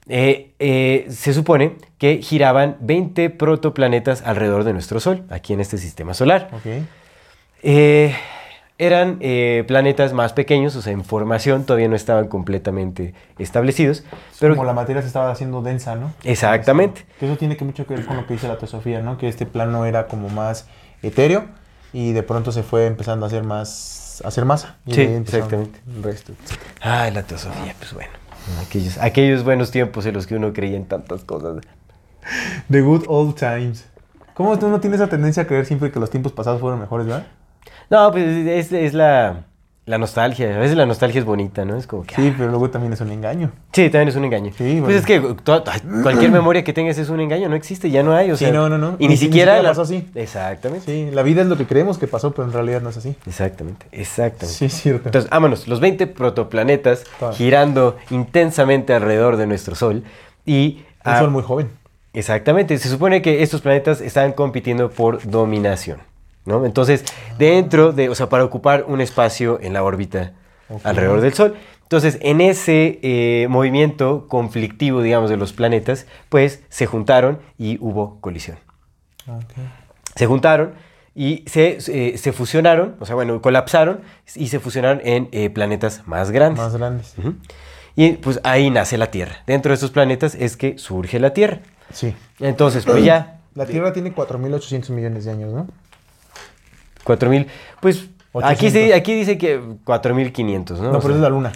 [0.08, 5.78] eh, eh, se supone que giraban 20 protoplanetas alrededor de nuestro Sol, aquí en este
[5.78, 6.50] sistema solar.
[6.54, 6.84] Ok.
[7.64, 8.16] Eh,
[8.82, 14.04] eran eh, planetas más pequeños, o sea, en formación, todavía no estaban completamente establecidos.
[14.39, 16.12] Pero Como la materia se estaba haciendo densa, ¿no?
[16.24, 17.06] Exactamente.
[17.20, 19.20] Que eso tiene que mucho que ver con lo que dice la teosofía, ¿no?
[19.20, 20.65] Que este plano era como más
[21.04, 21.46] etéreo
[21.94, 24.78] y de pronto se fue empezando a hacer más, a hacer masa.
[24.88, 25.80] Y Sí, exactamente.
[25.88, 26.34] El resto.
[26.82, 28.10] Ay, la teosofía, pues bueno.
[28.65, 31.62] Aquellos, aquellos buenos tiempos en los que uno creía en tantas cosas.
[32.72, 33.86] The good old times.
[34.34, 37.06] ¿Cómo tú no tienes esa tendencia a creer siempre que los tiempos pasados fueron mejores,
[37.06, 37.28] verdad?
[37.89, 39.43] No, pues es, es la,
[39.86, 40.56] la nostalgia.
[40.56, 41.76] A veces la nostalgia es bonita, ¿no?
[41.78, 42.15] Es como que.
[42.15, 43.52] Sí, ah, pero luego también es un engaño.
[43.74, 44.52] sí, también es un engaño.
[44.58, 45.21] Sí, Pues es que
[46.02, 48.32] cualquier memoria que tengas es un engaño, no existe, ya no hay.
[48.32, 48.95] O Sí, no, no, no.
[49.00, 49.54] Y Ni ni, si- ni siquiera.
[49.54, 50.08] siquiera la- pasó así.
[50.15, 50.86] Exactamente.
[50.86, 53.15] Sí, la vida es lo que creemos que pasó, pero en realidad no es así.
[53.28, 54.47] Exactamente, exactamente.
[54.47, 55.10] Sí, es cierto.
[55.10, 57.34] Entonces, vámonos, los 20 protoplanetas Claro.
[57.34, 60.04] girando intensamente alrededor de nuestro Sol
[60.45, 60.78] y...
[61.06, 61.69] un ah, sol muy joven.
[62.13, 66.00] Exactamente, se supone que estos planetas están compitiendo por dominación,
[66.45, 66.65] ¿no?
[66.65, 67.06] Entonces,
[67.38, 70.34] dentro de, o sea, para ocupar un espacio en la órbita
[70.84, 71.56] alrededor del Sol.
[71.84, 78.19] Entonces, en ese eh, movimiento conflictivo, digamos, de los planetas, pues se juntaron y hubo
[78.21, 78.58] colisión.
[80.15, 80.73] Se juntaron
[81.13, 84.01] y se, eh, se fusionaron, o sea, bueno, colapsaron
[84.36, 86.63] y se fusionaron en eh, planetas más grandes.
[86.63, 87.15] Más grandes.
[87.97, 89.43] Y pues ahí nace la Tierra.
[89.45, 91.60] Dentro de estos planetas es que surge la Tierra.
[91.91, 92.15] Sí.
[92.39, 93.41] Entonces, pues ya.
[93.54, 95.67] La Tierra tiene 4.800 millones de años, ¿no?
[97.04, 97.48] 4000.
[97.80, 97.98] Pues
[98.44, 98.72] aquí, 800.
[98.72, 100.86] sí- aquí dice que 4500, ¿no?
[100.86, 101.52] No, pero sea, es la Luna.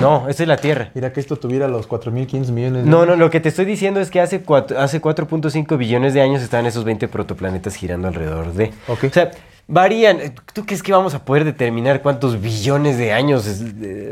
[0.00, 0.90] no, esa es la Tierra.
[0.94, 4.00] Mira que esto tuviera los 4.500 millones de No, no, lo que te estoy diciendo
[4.00, 8.52] es que hace, cuatro- hace 4.5 billones de años estaban esos 20 protoplanetas girando alrededor
[8.52, 8.72] de.
[8.88, 9.30] O sea,
[9.68, 10.18] varían.
[10.52, 13.46] ¿Tú crees que vamos a poder determinar cuántos billones de años?
[13.46, 13.62] es-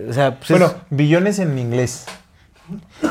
[0.09, 2.07] o sea, pues es- Bueno, billones en inglés.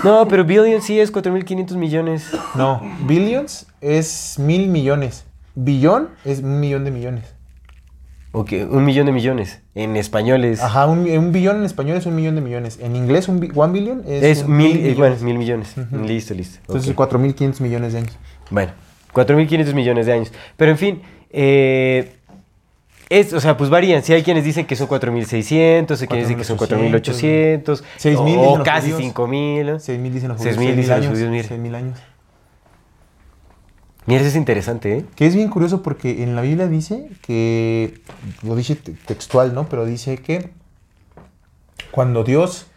[0.04, 2.32] No, pero billion sí es 4.500 millones.
[2.56, 5.26] No, billions es mil millones.
[5.54, 7.26] Billón es un millón de millones.
[8.34, 9.60] Ok, un millón de millones.
[9.76, 12.80] En español es, Ajá, un, un billón en español es un millón de millones.
[12.82, 14.98] En inglés, un bi- one billion es, es un mil, eh, millones.
[14.98, 15.76] bueno, mil millones.
[16.06, 16.60] Listo, listo.
[16.67, 17.12] Entonces, ok.
[17.12, 18.17] 4.500 millones de años.
[18.50, 18.72] Bueno,
[19.13, 20.32] 4.500 millones de años.
[20.56, 22.13] Pero en fin, eh,
[23.10, 24.02] es, o sea, pues varían.
[24.02, 28.26] Si hay quienes dicen que son 4.600, hay quienes dicen que son 4.800, 6.000 o
[28.26, 29.13] dicen los casi judíos.
[29.13, 29.76] 5.000.
[29.76, 30.76] 6.000 dicen los 6.000 judíos.
[30.78, 31.50] dicen los judíos, mira.
[31.50, 32.00] 6.000 años.
[34.08, 35.06] Mira, eso es interesante, ¿eh?
[35.16, 38.02] Que es bien curioso porque en la Biblia dice que,
[38.42, 39.68] lo dice te- textual, ¿no?
[39.70, 40.50] Pero dice que
[41.92, 42.68] cuando Dios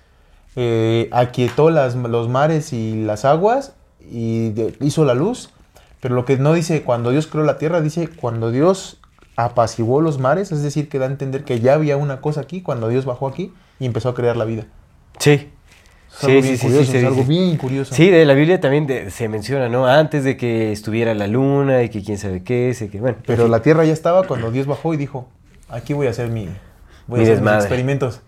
[0.56, 5.50] eh, aquietó las, los mares y las aguas y de- hizo la luz,
[6.00, 9.00] pero lo que no dice cuando Dios creó la tierra, dice cuando Dios
[9.37, 12.60] apaciguó los mares, es decir, que da a entender que ya había una cosa aquí
[12.60, 14.66] cuando Dios bajó aquí y empezó a crear la vida.
[15.18, 15.48] Sí.
[16.16, 17.94] Es algo bien sí, curioso, se es algo bien curioso.
[17.94, 19.87] Sí, de la Biblia también de- se menciona, ¿no?
[19.87, 23.16] Antes de que estuviera la luna y que quién sabe qué, sé que, bueno.
[23.27, 25.29] Pero la tierra ya estaba cuando Dios bajó y dijo,
[25.68, 26.48] aquí voy a hacer mi,
[27.07, 28.20] voy Mi a hacer mis experimentos.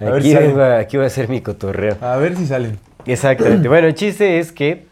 [0.00, 0.48] A ver, Aquí, si salen.
[0.48, 1.96] vengo a- aquí voy a hacer mi cotorreo.
[2.00, 2.78] a ver si salen.
[3.06, 3.68] Exactamente.
[3.68, 4.86] Bueno, el chiste es que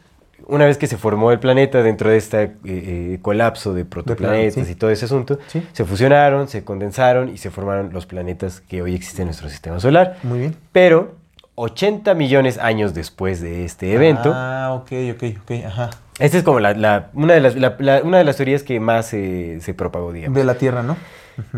[0.46, 4.66] una vez que se formó el planeta dentro de este eh, eh, colapso de protoplanetas
[4.66, 4.72] sí.
[4.72, 5.62] y todo ese asunto, Sí.
[5.72, 9.80] se fusionaron, se condensaron y se formaron los planetas que hoy existen en nuestro sistema
[9.80, 10.18] solar.
[10.22, 10.56] Muy bien.
[10.72, 11.14] Pero
[11.56, 15.90] 80 millones años después de este evento, Ah, ok, ok, ok, ajá.
[16.18, 19.12] esta es como la, la- una, de las, la- una de las teorías que más
[19.14, 20.36] eh, se propagó, digamos.
[20.36, 20.96] De la Tierra, ¿no?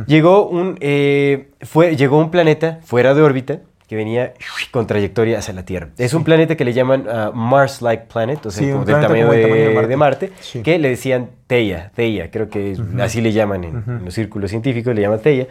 [0.07, 4.33] Llegó un, eh, fue, llegó un planeta fuera de órbita que venía
[4.73, 5.91] con trayectoria hacia la Tierra.
[5.97, 9.27] Es un planeta que le llaman ah, Mars-like planet, o sea, Sí, como del tamaño,
[9.27, 9.89] como de, tamaño de Marte.
[9.89, 10.63] de Marte, Sí.
[10.63, 14.51] que le decían Theia, Theia, creo que es- así le llaman en, en los círculos
[14.51, 15.47] científicos, le llaman Theia.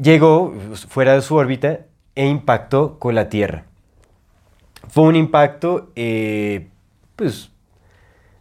[0.00, 0.54] Llegó
[0.88, 1.80] fuera de su órbita
[2.14, 3.64] e impactó con la Tierra.
[4.88, 6.68] Fue un impacto, eh,
[7.16, 7.50] pues,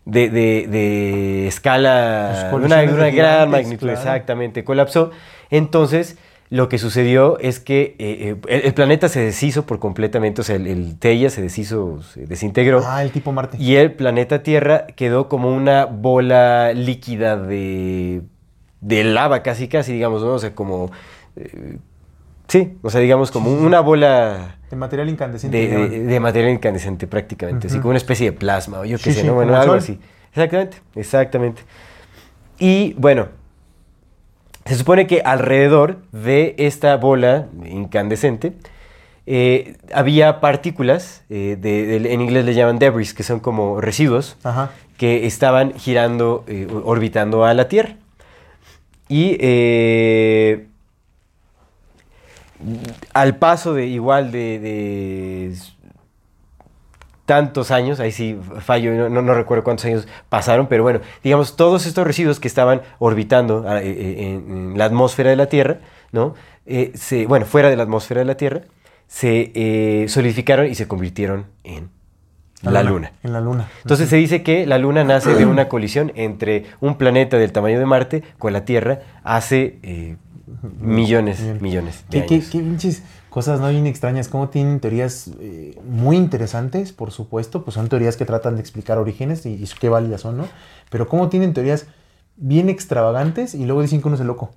[0.05, 3.97] de, de- de escala, Pues, una, de gran magnitud, claro.
[3.97, 5.11] exactamente, colapsó.
[5.49, 6.17] Entonces,
[6.49, 10.43] lo que sucedió es que eh, eh, el, el planeta se deshizo por completamente, o
[10.43, 12.81] sea, el, el Teia se deshizo, se desintegró.
[12.85, 13.55] Ah, el tipo Marte.
[13.57, 18.23] Y el planeta Tierra quedó como una bola líquida de,
[18.81, 20.33] de lava, casi, casi, digamos, ¿no?
[20.33, 20.91] O sea, como...
[21.37, 21.77] eh,
[22.51, 25.57] sí, o sea, digamos, como una bola De material incandescente.
[25.57, 29.13] de, de- material incandescente prácticamente, así como una especie de plasma, o yo qué Sí,
[29.13, 29.35] sé, sí, ¿no?
[29.35, 29.77] Bueno, algo sol.
[29.79, 29.99] así.
[30.33, 31.61] Exactamente, exactamente.
[32.59, 33.27] Y bueno,
[34.65, 38.53] se supone que alrededor de esta bola incandescente
[39.25, 44.35] eh, había partículas, eh, de- de- en inglés le llaman debris, que son como residuos,
[44.43, 44.71] Ajá.
[44.97, 47.95] que estaban girando, eh, orbitando a la Tierra.
[49.07, 49.37] Y
[53.13, 55.53] al paso de igual de, de
[57.25, 61.55] tantos años, ahí sí fallo, no, no- no recuerdo cuántos años pasaron, pero bueno, digamos,
[61.55, 65.77] todos estos residuos que estaban orbitando ah, eh, eh, en, la atmósfera de la Tierra,
[66.11, 66.33] ¿no?
[66.65, 68.61] Eh, se, bueno, fuera de la atmósfera de la Tierra,
[69.07, 71.89] se eh, solidificaron y se convirtieron en
[72.63, 73.11] la Luna.
[73.23, 73.67] En la luna.
[73.81, 77.79] Entonces se dice que la Luna nace de una colisión entre un planeta del tamaño
[77.79, 80.15] de Marte con la Tierra hace eh,
[80.79, 82.49] millones, millones de ¿Qué, qué, años.
[82.51, 84.27] qué pinches cosas no bien extrañas?
[84.27, 87.63] ¿Cómo tienen teorías eh, muy interesantes, por supuesto?
[87.63, 90.47] Pues son teorías que tratan de explicar orígenes y, y qué válidas son, ¿no?
[90.89, 91.87] Pero ¿cómo tienen teorías
[92.37, 94.51] bien extravagantes y luego dicen que uno es el loco?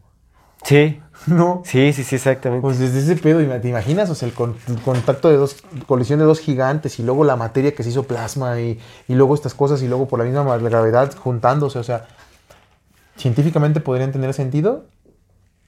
[0.65, 1.63] Sí, No.
[1.65, 2.63] sí, sí, sí, exactamente.
[2.63, 4.09] Pues desde ese pedo, ¿te imaginas?
[4.11, 7.37] O sea, el, con- el contacto de dos, colisión de dos gigantes y luego la
[7.37, 8.79] materia que se hizo plasma y,
[9.09, 12.07] y luego estas cosas y luego por la misma ma- gravedad juntándose, o sea,
[13.17, 14.87] científicamente podrían tener sentido,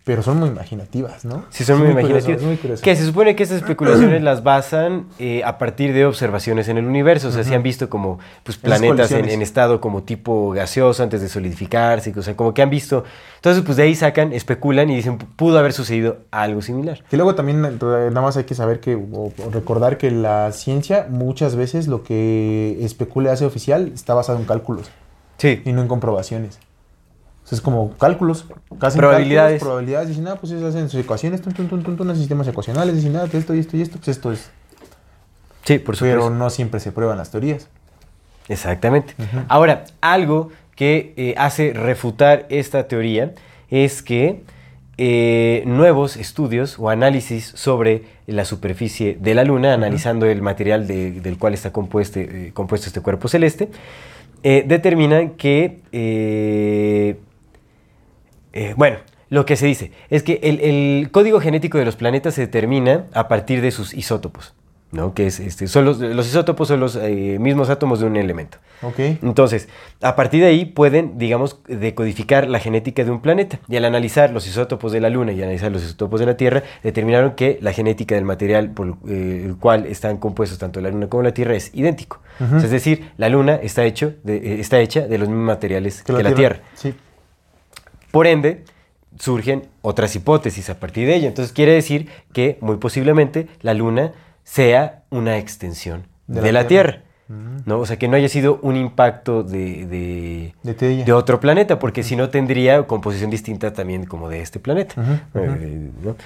[0.06, 1.46] pero son muy imaginativas, ¿no?
[1.50, 2.80] Sí, son muy curioso.
[2.80, 6.86] Que se supone que estas especulaciones las basan eh, a partir de observaciones en el
[6.86, 7.26] universo.
[7.26, 11.22] O sea, se han visto como pues, Esas planetas en, estado como tipo gaseoso antes
[11.22, 12.14] de solidificarse.
[12.16, 13.02] O sea, como que han visto.
[13.34, 17.02] Entonces, pues de ahí sacan, especulan y dicen, pudo haber sucedido algo similar.
[17.10, 20.52] Que luego también eh, nada más hay que saber que, o, o recordar que la
[20.52, 24.88] ciencia muchas veces lo que especula y hace oficial está basado en cálculos
[25.38, 25.62] Sí.
[25.64, 26.60] y no en comprobaciones.
[27.46, 28.44] O sea, es como cálculos,
[28.80, 29.62] casi Probabilidades.
[29.62, 33.24] probabilidades, dicen, ah, pues ellos hacen sus ecuaciones, tun, tun, tun, sistemas ecuacionales, dicen, ah,
[33.32, 34.50] esto y esto y esto, pues esto es.
[35.64, 36.18] Sí, por supuesto.
[36.24, 37.68] Pero no siempre se prueban las teorías.
[38.48, 39.14] Exactamente.
[39.46, 43.32] Ahora, algo que eh, hace refutar esta teoría
[43.70, 44.42] es que
[44.98, 51.12] eh, nuevos estudios o análisis sobre la superficie de la Luna, analizando el material de-
[51.20, 53.68] del cual está compuesto, eh, compuesto este cuerpo celeste,
[54.42, 55.80] determinan que,
[58.56, 62.34] eh, bueno, lo que se dice es que el, el código genético de los planetas
[62.34, 64.54] se determina a partir de sus isótopos,
[64.92, 65.14] ¿no?
[65.14, 68.58] Que es, este, son los, los isótopos son los eh, mismos átomos de un elemento.
[68.82, 68.98] ¿Ok?
[69.22, 69.68] Entonces,
[70.02, 73.58] a partir de ahí pueden, digamos, decodificar la genética de un planeta.
[73.68, 76.62] Y al analizar los isótopos de la Luna y analizar los isótopos de la Tierra,
[76.82, 81.08] determinaron que la genética del material por eh, el cual están compuestos tanto la Luna
[81.08, 82.20] como la Tierra es idéntico.
[82.38, 82.56] Ujú.
[82.56, 85.46] O sea, es decir, la Luna está, hecho de- eh, está hecha de los mismos
[85.46, 86.60] materiales que, la Tierra.
[86.74, 86.94] Sí.
[88.10, 88.64] Por ende,
[89.18, 91.28] surgen otras hipótesis a partir de ello.
[91.28, 94.12] Entonces quiere decir que muy posiblemente la Luna
[94.44, 96.90] sea una extensión de, De la la, Tierra.
[96.92, 97.02] Tierra.
[97.66, 97.80] ¿no?
[97.80, 100.54] O sea, que no haya sido un impacto de, de-
[101.04, 104.94] De otro planeta, porque si no tendría composición distinta también como de este planeta.
[105.34, 106.16] Eh, ¿no?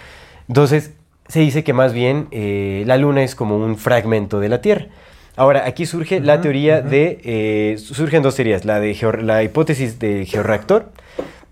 [0.48, 0.92] Entonces,
[1.28, 4.86] se dice que más bien eh, la Luna es como un fragmento de la Tierra.
[5.36, 7.20] Ahora, aquí surge la teoría de...
[7.24, 8.64] eh, surgen dos teorías.
[8.66, 10.90] La, de la hipótesis de georreactor,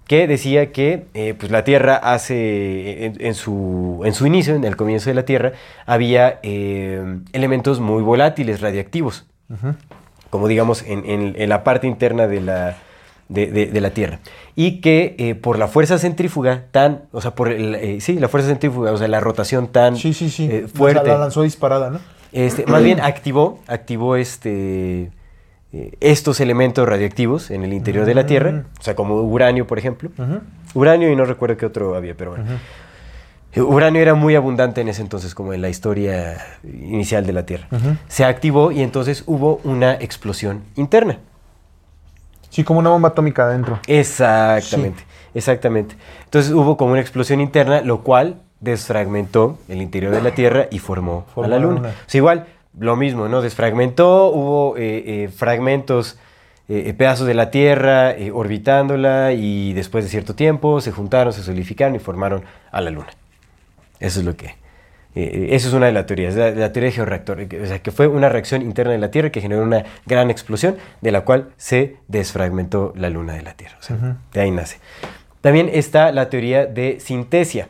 [0.08, 4.64] que decía que eh, pues la Tierra hace, en, en su, en su inicio, en
[4.64, 5.52] el comienzo de la Tierra,
[5.86, 9.26] había eh, elementos muy volátiles, radiactivos
[10.30, 12.76] como digamos en, la parte interna de la,
[13.28, 14.18] de, de- de la Tierra.
[14.56, 18.48] Y que eh, por la fuerza centrífuga tan, o sea, por el, sí, la fuerza
[18.48, 20.46] centrífuga, o sea, la rotación tan Sí, sí, sí.
[20.48, 22.00] O sea, fuerte, La lanzó disparada, ¿no?
[22.32, 25.10] este, más bien activó, activó este,
[25.72, 28.64] eh, estos elementos radioactivos en el interior de la Tierra, Mm.
[28.80, 30.10] o sea, como uranio, por ejemplo.
[30.74, 32.44] Uranio y no recuerdo qué otro había, pero bueno.
[33.56, 37.66] Uranio era muy abundante en ese entonces, como en la historia inicial de la Tierra.
[38.06, 41.18] Se activó y entonces hubo una explosión interna.
[42.50, 43.78] Sí, como una bomba atómica adentro.
[43.86, 45.02] Exactamente,
[45.34, 45.96] exactamente.
[46.24, 50.78] Entonces hubo como una explosión interna, lo cual desfragmentó el interior de la Tierra y
[50.78, 51.76] formó, Formó a la la Luna.
[51.76, 51.88] Luna.
[51.88, 52.46] O sea, igual,
[52.78, 53.40] lo mismo, ¿no?
[53.42, 56.18] Desfragmentó, hubo eh, eh, fragmentos,
[56.68, 61.94] eh, pedazos de la Tierra orbitándola y después de cierto tiempo se juntaron, se solidificaron
[61.96, 63.08] y formaron a la Luna.
[64.00, 64.54] Eso es lo que...
[65.14, 68.06] eso es una de las teorías, la, la teoría de georreactor, o sea, que fue
[68.06, 71.96] una reacción interna de la Tierra que generó una gran explosión de la cual se
[72.06, 73.76] desfragmentó la Luna de la Tierra.
[73.80, 74.78] O sea, de ahí nace.
[75.40, 77.68] También está la teoría de sintesia,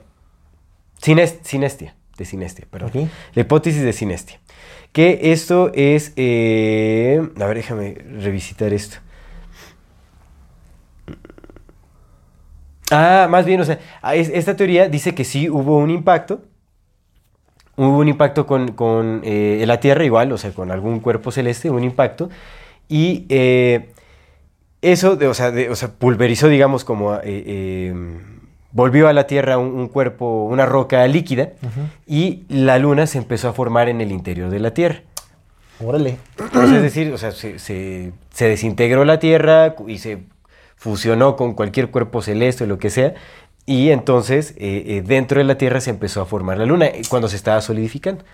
[1.00, 2.90] Sinest- sinestia, de sinestia, perdón.
[3.34, 4.40] La hipótesis de sinestia.
[4.92, 6.12] Que esto es...
[6.16, 8.98] eh, a ver, déjame revisitar esto.
[12.90, 16.42] Ah, más bien, o sea, ah, es- esta teoría dice que sí hubo un impacto.
[17.76, 21.70] Hubo un impacto con, con, eh, la Tierra igual, o sea, con algún cuerpo celeste,
[21.70, 22.28] un impacto.
[22.88, 23.90] Y eh,
[24.82, 27.18] eso, de- o, sea, de- o sea, pulverizó, digamos, como...
[28.72, 31.50] volvió a la Tierra un, un cuerpo, una roca líquida.
[32.06, 35.02] Y la Luna se empezó a formar en el interior de la Tierra.
[35.84, 36.16] Órale.
[36.54, 40.18] Es decir, o sea, se, se- se desintegró la Tierra y se
[40.76, 43.14] fusionó con cualquier cuerpo celeste o lo que sea.
[43.66, 47.02] Y entonces eh, eh, dentro de la Tierra se empezó a formar la Luna eh,
[47.08, 48.24] cuando se estaba solidificando.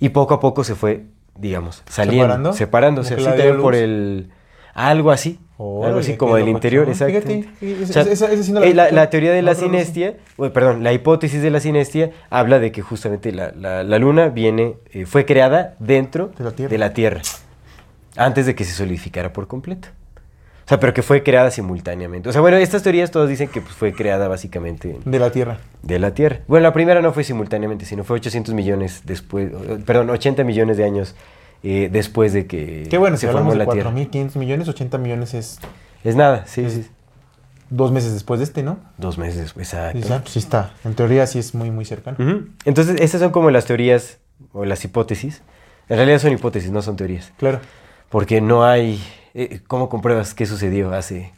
[0.00, 1.04] Y poco a poco se fue,
[1.38, 2.52] digamos, saliendo, ¿Separando?
[2.54, 3.14] separándose.
[3.16, 4.30] ¿Como así también por el...
[4.74, 5.38] Algo así.
[5.58, 7.48] Algo así como del interior, Fíjate, exactamente.
[7.60, 10.14] sí, O sea, esa- esa- esa sí no la eh, teoría de la No, sinestia,
[10.36, 14.74] o, perdón, la hipótesis de la sinestia habla de que justamente la, la- luna viene,
[14.92, 16.70] eh, fue creada dentro De la Tierra.
[16.70, 17.22] de la Tierra,
[18.16, 19.88] antes de que se solidificara por completo.
[20.64, 22.28] O sea, pero que fue creada simultáneamente.
[22.30, 25.58] O sea, bueno, estas teorías todas dicen que pues, fue creada básicamente De la Tierra.
[25.82, 26.40] de la Tierra.
[26.48, 29.50] Bueno, la primera no fue simultáneamente, sino fue 800 millones después,
[29.84, 31.14] perdón, 80 millones de años
[31.62, 33.90] eh, después de que Qué bueno, se si formó hablamos de la Tierra.
[33.92, 35.58] 4.500 millones, 80 millones es
[36.02, 36.86] Es nada, sí, Es- sí.
[37.70, 38.78] dos meses después de este, ¿no?
[38.98, 40.26] Dos meses después, exacto.
[40.26, 40.72] Sí, sí está.
[40.84, 42.16] En teoría sí es muy, muy cercano.
[42.64, 44.18] Entonces, estas son como las teorías
[44.52, 45.42] o las hipótesis.
[45.88, 47.32] En realidad son hipótesis, no son teorías.
[47.38, 47.60] Claro.
[48.10, 49.02] Porque no hay...
[49.34, 51.32] eh, ¿Cómo compruebas qué sucedió hace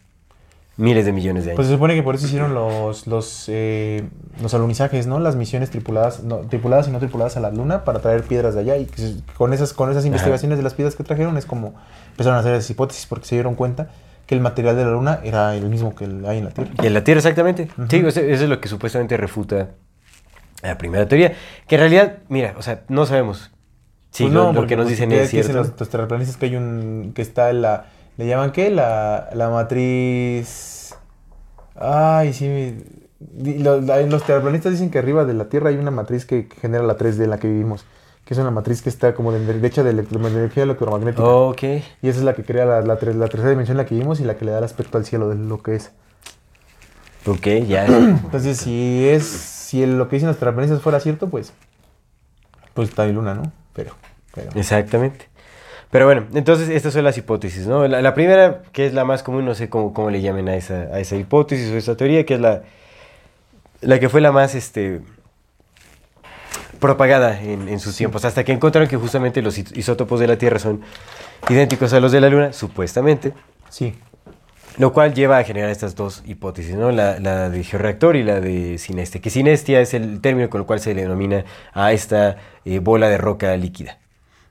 [0.77, 1.57] miles de millones de años?
[1.57, 4.09] Pues se supone que por eso hicieron los, los, eh,
[4.43, 5.19] los alunizajes, ¿no?
[5.19, 8.61] Las misiones tripuladas, no, tripuladas y no tripuladas a la luna para traer piedras de
[8.61, 8.77] allá.
[8.77, 8.89] Y
[9.37, 11.75] con esas, con esas investigaciones de las piedras que trajeron es como
[12.11, 13.89] empezaron a hacer esas hipótesis porque se dieron cuenta
[14.27, 16.71] que el material de la luna era el mismo que el hay en la Tierra.
[16.83, 17.69] Y en la Tierra, exactamente.
[17.89, 19.71] Sí, eso es lo que supuestamente refuta
[20.63, 21.35] la primera teoría.
[21.69, 23.53] Que en realidad, mira, o sea, no sabemos
[24.17, 25.53] si Pues lo, no, lo porque, que nos pues, dicen es que cierto.
[25.53, 27.13] Los, los terraplanistas que hay un.
[27.15, 27.87] que está en la.
[28.17, 28.71] ¿Le llaman qué?
[28.71, 30.95] La, la matriz.
[31.75, 32.79] Ay, sí.
[33.21, 36.49] di- lo- la- Los terraplanistas dicen que arriba de la Tierra hay una matriz que
[36.61, 37.85] genera la 3D en la que vivimos.
[38.25, 41.23] Que es una matriz que está como de derecha de, electro- de energía electromagnética.
[41.25, 41.63] Ok.
[41.63, 44.19] Y esa es la que crea la, la, la tercera dimensión en la que vivimos
[44.21, 45.93] y la que le da el aspecto al cielo de lo que es.
[47.27, 47.87] Ok, ya.
[47.87, 49.25] Entonces, si es.
[49.25, 51.53] Si lo que dicen los terraplanistas fuera cierto, pues.
[52.75, 53.53] Pues está ahí luna, ¿no?
[53.75, 53.93] Pero.
[54.35, 55.29] pero Exactamente.
[55.97, 57.89] Pero bueno, entonces estas son las hipótesis, ¿no?
[57.89, 60.55] La, la primera, que es la más común, no sé cómo, cómo le llamen a
[60.55, 62.65] esa, a esa hipótesis o esa teoría, que es la,
[63.81, 65.01] la que fue la más este,
[66.81, 70.37] propagada en, en sus tiempos, hasta que encontraron que justamente los is- isótopos de la
[70.37, 70.83] Tierra son
[71.49, 73.33] idénticos a los de la Luna, supuestamente,
[73.71, 73.95] sí.
[74.77, 76.91] lo cual lleva a generar estas dos hipótesis, ¿no?
[76.93, 80.67] La, la de georreactor y la de sinestia, que sinestia es el término con el
[80.67, 83.97] cual se le denomina a esta eh, bola de roca líquida.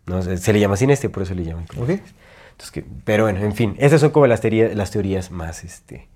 [0.05, 0.21] ¿No?
[0.21, 1.65] Se, se le llama sinestia, por eso le llaman.
[1.67, 1.89] como- Ok.
[1.89, 6.07] Entonces, que- pero bueno, en fin, esas son como las, teoría- las teorías más, este,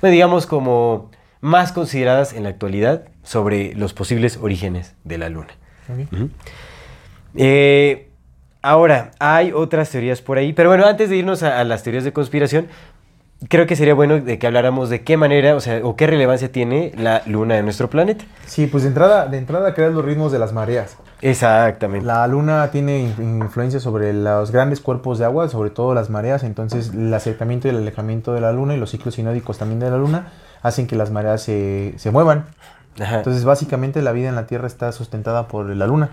[0.00, 5.48] bueno, digamos como más consideradas en la actualidad sobre los posibles orígenes de la Luna.
[7.36, 8.08] Eh,
[8.62, 12.04] ahora, hay otras teorías por ahí, pero bueno, antes de irnos a, a las teorías
[12.04, 12.66] de conspiración,
[13.48, 16.52] creo que sería bueno de que habláramos de qué manera, o sea, o qué relevancia
[16.52, 18.24] tiene la luna en nuestro planeta.
[18.46, 20.96] Sí, pues de entrada, de entrada creas los ritmos de las mareas.
[21.22, 22.06] Exactamente.
[22.06, 26.42] La luna tiene in- influencia sobre los grandes cuerpos de agua, sobre todo las mareas,
[26.42, 29.90] entonces el acercamiento y el alejamiento de la luna y los ciclos sinódicos también de
[29.90, 32.46] la luna hacen que las mareas se, se muevan.
[33.00, 33.18] Ajá.
[33.18, 36.10] Entonces básicamente la vida en la Tierra está sustentada por la luna,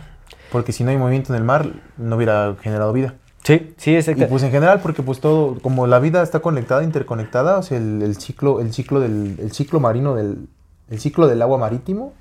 [0.52, 1.68] porque si no hay movimiento en el mar
[1.98, 3.16] no hubiera generado vida.
[3.44, 4.28] sí, sí, Y exacto.
[4.28, 8.02] pues en general, porque pues todo, como la vida está conectada, interconectada, o sea, el,
[8.02, 10.48] el ciclo, el ciclo del, el ciclo marino del,
[10.90, 12.14] el ciclo del agua marítimo,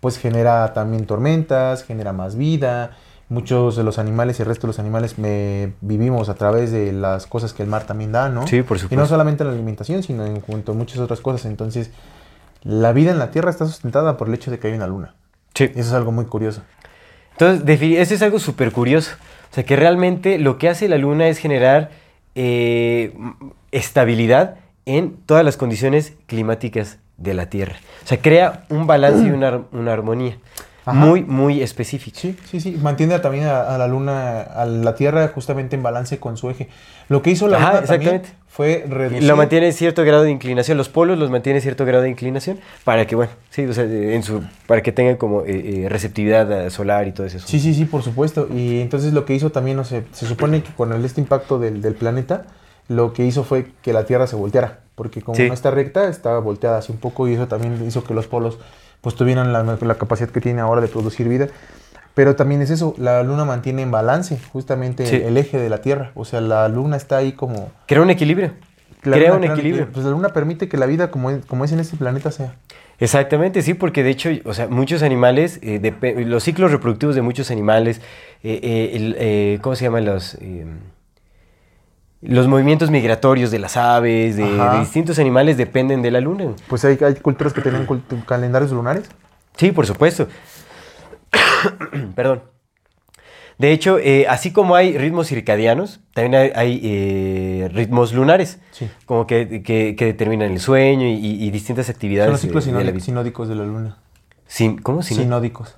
[0.00, 2.96] pues genera también tormentas, genera más vida.
[3.28, 6.92] Muchos de los animales y el resto de los animales me, vivimos a través de
[6.92, 8.46] las cosas que el mar también da, ¿no?
[8.46, 9.06] Sí, por Y no supuesto.
[9.06, 11.44] solamente la alimentación, sino en cuanto a muchas otras cosas.
[11.44, 11.92] Entonces,
[12.62, 15.14] la vida en la Tierra está sustentada por el hecho de que hay una luna.
[15.54, 15.64] Sí.
[15.64, 16.62] Eso es algo muy curioso.
[17.32, 19.12] Entonces, eso es algo súper curioso.
[19.50, 21.90] O sea, que realmente lo que hace la luna es generar
[22.34, 23.14] eh,
[23.70, 27.76] estabilidad en todas las condiciones climáticas de la Tierra.
[28.02, 30.38] O sea, crea un balance y una, una armonía
[30.84, 30.98] Ajá.
[30.98, 32.18] muy, muy específica.
[32.18, 32.78] Sí, sí, sí.
[32.82, 36.68] Mantiene también a, a la luna, a la Tierra justamente en balance con su eje.
[37.08, 39.22] Lo que hizo la Ajá, luna también fue reducir...
[39.24, 43.06] Lo mantiene cierto grado de inclinación, los polos los mantiene cierto grado de inclinación para
[43.06, 46.70] que, bueno, sí, o sea, en su, para que tengan como eh, eh, receptividad eh,
[46.70, 47.38] solar y todo eso.
[47.38, 48.48] Sí, sí, sí, por supuesto.
[48.52, 51.58] Y entonces lo que hizo también, no sé, se supone que con el, este impacto
[51.58, 52.46] del, del planeta,
[52.88, 54.80] lo que hizo fue que la Tierra se volteara.
[55.00, 55.48] Porque como Sí.
[55.48, 58.58] no está recta, estaba volteada así un poco y eso también hizo que los polos
[59.00, 61.48] pues tuvieran la, la capacidad que tienen ahora de producir vida.
[62.12, 65.16] Pero también es eso, la luna mantiene en balance justamente Sí.
[65.16, 66.10] el eje de la Tierra.
[66.14, 67.70] O sea, la luna está ahí como...
[67.86, 68.52] Crea un equilibrio.
[69.04, 69.88] la Crea luna un equilibrio.
[69.90, 72.56] Pues la luna permite que la vida como es, como es en este planeta sea.
[72.98, 75.80] Exactamente, sí, porque de hecho, o sea, muchos animales, eh,
[76.26, 78.02] los ciclos reproductivos de muchos animales,
[78.42, 80.36] eh, eh, el, eh, ¿cómo se llaman los?
[82.22, 84.44] Los movimientos migratorios de las aves, de,
[84.80, 86.52] distintos animales dependen de la luna.
[86.68, 87.86] Pues hay, hay culturas que tienen
[88.26, 89.08] calendarios lunares.
[89.56, 90.28] Sí, por supuesto.
[92.14, 92.42] Perdón.
[93.58, 98.88] De hecho, eh, así como hay ritmos circadianos, también hay, hay, eh, ritmos lunares, Sí.
[99.04, 102.28] como que, que- que determinan el sueño y, distintas actividades.
[102.28, 103.98] Son los ciclos de- de la sinódicos, de la luna.
[104.46, 105.02] Sin- ¿Cómo?
[105.02, 105.76] Sino- Sinódicos.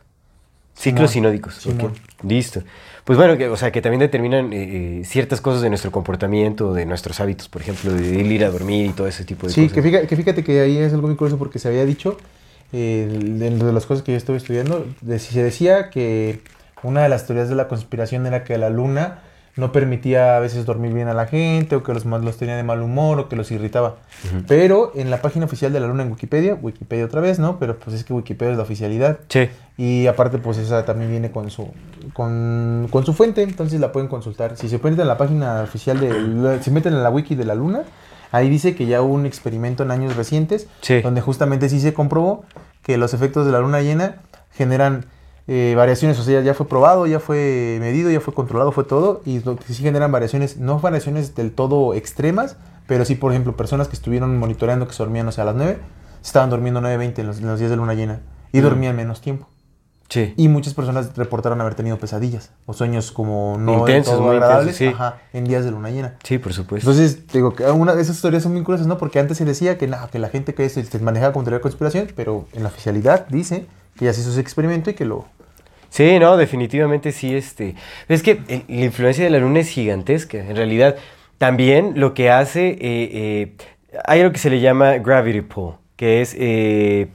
[0.75, 1.33] Ciclos Simón.
[1.33, 1.55] sinódicos.
[1.57, 1.93] Simón.
[2.23, 2.63] Listo.
[3.05, 6.73] Pues bueno, que, o sea, que también determinan eh, eh, ciertas cosas de nuestro comportamiento,
[6.73, 9.63] de nuestros hábitos, por ejemplo, de ir a dormir y todo ese tipo de Sí,
[9.63, 9.75] cosas.
[9.75, 12.17] que fíjate, que fíjate que ahí es algo muy curioso porque se había dicho,
[12.73, 16.41] eh, dentro de las cosas que yo estuve estudiando, de- se decía que
[16.85, 19.19] una de las teorías de la conspiración era que la luna
[19.57, 22.05] no permitía a veces dormir bien a la gente o que los,
[22.39, 23.97] tenía de mal humor o que los irritaba.
[24.49, 27.59] Pero en la página oficial de la luna en Wikipedia, Wikipedia otra vez, ¿no?
[27.59, 29.19] Pero pues es que Wikipedia es la oficialidad.
[29.29, 29.51] Sí.
[29.77, 31.69] Y aparte, pues esa también viene con su,
[32.15, 34.57] con, con su fuente, entonces la pueden consultar.
[34.57, 37.55] Si se meten en la página oficial de, se meten en la wiki de la
[37.55, 37.83] luna,
[38.31, 41.03] ahí dice que ya hubo un experimento en años recientes, Sí.
[41.03, 42.45] donde justamente sí se comprobó
[42.83, 44.17] que los efectos de la luna llena
[44.53, 45.07] generan
[45.49, 49.23] eh, variaciones, o sea, ya fue probado, ya fue medido, ya fue controlado, fue todo,
[49.25, 53.57] y lo que sí generan variaciones, no variaciones del todo extremas, pero sí, por ejemplo,
[53.57, 55.79] personas que estuvieron monitoreando que se dormían, o sea, a las 9,
[56.25, 58.21] estaban durmiendo 9.20 en los, en los días de luna llena,
[58.53, 58.63] y Mm.
[58.63, 59.49] dormían menos tiempo.
[60.09, 60.35] Sí.
[60.37, 64.99] Y muchas personas reportaron haber tenido pesadillas o sueños como no Intensos, muy agradables intensos,
[64.99, 65.03] sí.
[65.03, 66.17] ajá, en días de luna llena.
[66.23, 66.91] Sí, por supuesto.
[66.91, 68.99] Entonces, digo que una de esas historias son muy curiosas, ¿no?
[68.99, 71.59] Porque antes se decía que, no, que la gente que se, se manejaba como teoría
[71.59, 73.67] de conspiración, pero en la oficialidad dice
[73.99, 75.27] que ya se hizo ese experimento y que lo...
[75.91, 77.35] Sí, no, definitivamente sí.
[77.35, 77.75] Este,
[78.09, 80.39] es que el- la influencia de la luna es gigantesca.
[80.39, 80.97] En realidad,
[81.39, 83.53] también lo que hace, eh, eh,
[84.07, 87.09] hay algo que se le llama gravity pull, que es eh,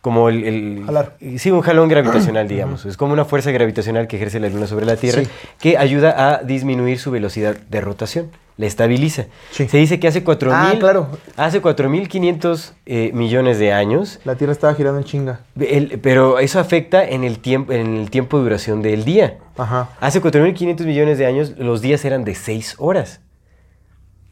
[0.00, 1.16] como el, el- Jalar.
[1.38, 2.84] Sí, un jalón gravitacional, digamos.
[2.86, 5.28] Es como una fuerza gravitacional que ejerce la luna sobre la Tierra, Sí.
[5.58, 8.30] que ayuda a disminuir su velocidad de rotación.
[8.58, 9.26] La estabiliza.
[9.50, 9.68] Sí.
[9.68, 11.08] Se dice que hace 4.000 Ah, claro.
[11.36, 15.40] hace 4.500 eh, millones de años La Tierra estaba girando en chinga.
[15.60, 19.38] el- pero eso afecta en el, tiempo, en el tiempo de duración del día.
[19.58, 19.90] Ajá.
[20.00, 23.20] Hace 4.500 millones de años los días eran de 6 horas.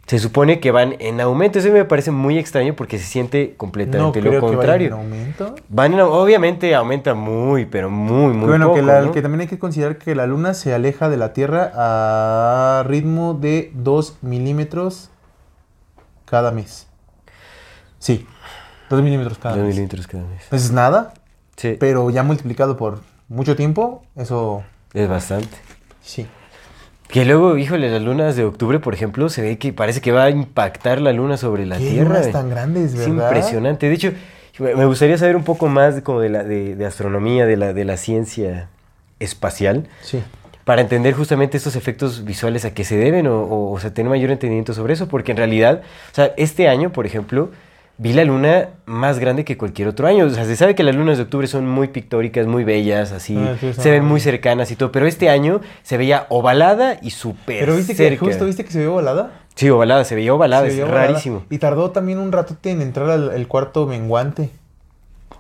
[0.06, 1.58] Se supone que van en aumento.
[1.58, 4.56] Eso me parece muy extraño porque se siente No completamente creo lo que vaya en
[4.58, 4.94] contrario.
[4.96, 5.54] aumento.
[5.70, 8.76] Van en, obviamente aumenta muy, pero muy, muy bueno, poco.
[8.76, 9.12] que, la- ¿no?
[9.12, 13.32] que también hay que considerar que la Luna se aleja de la Tierra a ritmo
[13.34, 15.08] de 2 milímetros
[16.26, 16.86] cada mes.
[17.98, 18.26] Sí,
[18.90, 19.74] 2 milímetros cada Dos mes.
[19.74, 20.42] milímetros cada mes.
[20.44, 21.14] Entonces nada,
[21.56, 25.56] Sí, pero ya multiplicado por mucho tiempo, eso es bastante.
[26.02, 26.26] sí.
[27.08, 30.24] Que luego, híjole, las lunas de octubre, por ejemplo, se ve que parece que va
[30.24, 32.08] a impactar la luna sobre la Qué Tierra.
[32.08, 33.26] lunas tan grandes, Es ¿verdad?
[33.28, 33.88] impresionante.
[33.88, 34.12] De hecho,
[34.58, 37.72] me gustaría saber un poco más de, como de, la, de, de astronomía, de la,
[37.72, 38.68] de la ciencia
[39.20, 40.22] espacial, Sí.
[40.64, 44.10] para entender justamente estos efectos visuales a qué se deben o, o, o sea, tener
[44.10, 47.50] mayor entendimiento sobre eso, porque en realidad, o sea, este año, por ejemplo,
[47.98, 50.26] vi la luna más grande que cualquier otro año.
[50.26, 53.36] O sea, se sabe que las lunas de octubre son muy pictóricas, muy bellas, así,
[53.36, 57.10] Ah, sí, se ven muy cercanas y todo, pero este año se veía ovalada y
[57.10, 59.40] súper Pero viste que justo viste que se vio volada.
[59.54, 61.06] Sí, ovalada, se veía ovalada, Se es veía volada.
[61.06, 61.44] rarísimo.
[61.50, 64.50] Y tardó también un ratote en entrar al el cuarto menguante.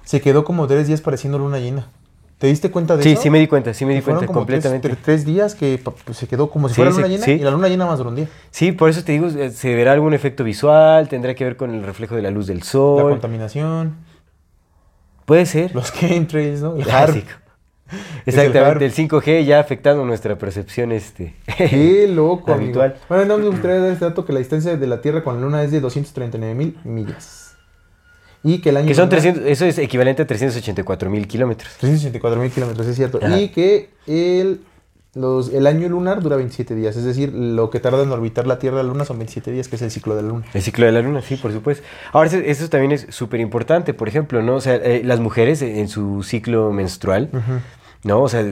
[0.04, 1.88] Se quedó como tres días pareciendo luna llena.
[2.44, 3.22] ¿Te diste cuenta de Sí, eso?
[3.22, 4.90] sí me di cuenta, sí me di fueron cuenta como tres- completamente.
[4.90, 7.30] tre- Tres, días que pues, se quedó como si Sí, fuera sí, luna llena sí.
[7.32, 8.28] y la luna llena más duró un día.
[8.50, 11.72] Sí, por eso te digo, eh, se verá algún efecto visual, tendrá que ver con
[11.74, 13.10] el reflejo de la luz del La sol.
[13.12, 13.94] contaminación,
[15.24, 15.74] Puede ser.
[15.74, 16.76] los chemtrails, ¿no?
[16.76, 17.28] El Clásico.
[17.88, 17.98] HARP.
[18.26, 21.34] Exactamente, el el 5G ya afectando nuestra percepción este.
[21.56, 22.52] Qué loco.
[22.52, 22.96] Habitual.
[23.08, 25.40] Bueno, no me gustaría dar este dato que la distancia de la Tierra con la
[25.40, 27.43] Luna es de 239 mil millas.
[28.44, 31.72] Y que el año que son lunar- 300, eso es equivalente a 384 mil kilómetros.
[31.78, 33.18] 384 mil kilómetros, es cierto.
[33.22, 33.40] Ajá.
[33.40, 34.60] Y que el,
[35.14, 36.94] los, el año lunar dura 27 días.
[36.96, 39.76] Es decir, lo que tarda en orbitar la Tierra la Luna son 27 días, que
[39.76, 40.44] es el ciclo de la Luna.
[40.52, 41.84] El ciclo de la luna, sí, por supuesto.
[42.12, 44.56] Ahora, eso, eso también es súper importante, por ejemplo, ¿no?
[44.56, 47.30] O sea, eh, las mujeres en en su ciclo menstrual,
[48.04, 48.22] ¿no?
[48.22, 48.44] O sea,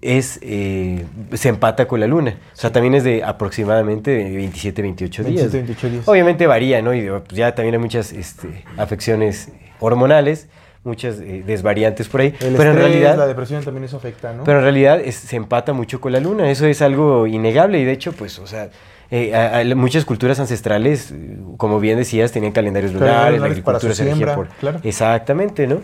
[0.00, 1.04] es, eh,
[1.34, 2.38] se empata con la luna.
[2.52, 5.34] O sea, también es de aproximadamente 27, 28 días.
[5.52, 6.08] 27, 28 días.
[6.08, 6.92] Obviamente varía, ¿no?
[6.94, 9.50] Y pues, ya también hay muchas este, afecciones
[9.80, 10.48] hormonales,
[10.82, 12.34] muchas eh, desvariantes por ahí.
[12.40, 13.16] El pero en realidad...
[13.16, 14.44] la depresión también eso afecta, ¿no?
[14.44, 17.84] Pero en realidad es- se empata mucho con la luna, eso es algo innegable y
[17.84, 18.70] de hecho, pues, o sea,
[19.10, 23.94] eh, a- a- muchas culturas ancestrales, eh, como bien decías, tenían calendarios lunares, la agricultura
[23.94, 24.04] se
[24.34, 24.48] por...
[24.60, 24.80] claro.
[24.82, 25.80] Exactamente, ¿no?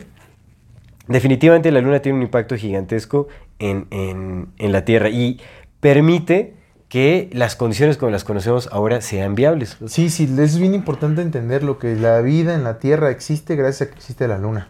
[1.08, 3.28] Definitivamente la Luna tiene un impacto gigantesco
[3.58, 5.40] en, en- en la Tierra y
[5.80, 6.54] permite
[6.88, 9.76] que las condiciones como las conocemos ahora sean viables.
[9.86, 13.88] Sí, sí, es bien importante entender lo que la vida en la Tierra existe gracias
[13.88, 14.68] a que existe la Luna.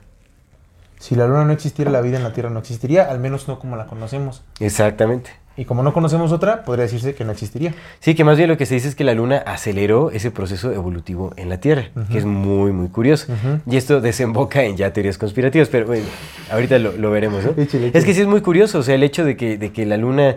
[0.99, 3.59] Si la Luna no existiera, la vida en la Tierra no existiría, al menos no
[3.59, 4.43] como la conocemos.
[4.61, 5.31] Exactamente.
[5.59, 7.75] Y como no conocemos otra, podría decirse que no existiría.
[8.01, 10.71] Sí, que más bien lo que se dice es que la Luna aceleró ese proceso
[10.73, 13.33] evolutivo en la Tierra, que es muy, muy curioso.
[13.67, 16.05] Y esto desemboca en ya teorías conspirativas, pero bueno,
[16.51, 17.55] ahorita lo, lo veremos, ¿no?
[17.63, 19.87] Échale, Es que sí es muy curioso, o sea, el hecho de que, de que
[19.87, 20.37] la Luna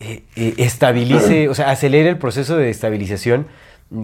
[0.00, 3.46] eh, eh, estabilice, o sea, acelere el proceso de estabilización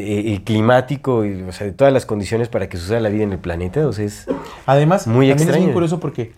[0.00, 3.32] eh, climático, y, o sea, de todas las condiciones para que suceda la vida en
[3.32, 4.26] el planeta, o sea, es...
[4.66, 5.64] Además, Muy también es extraño.
[5.64, 6.32] bien curioso porque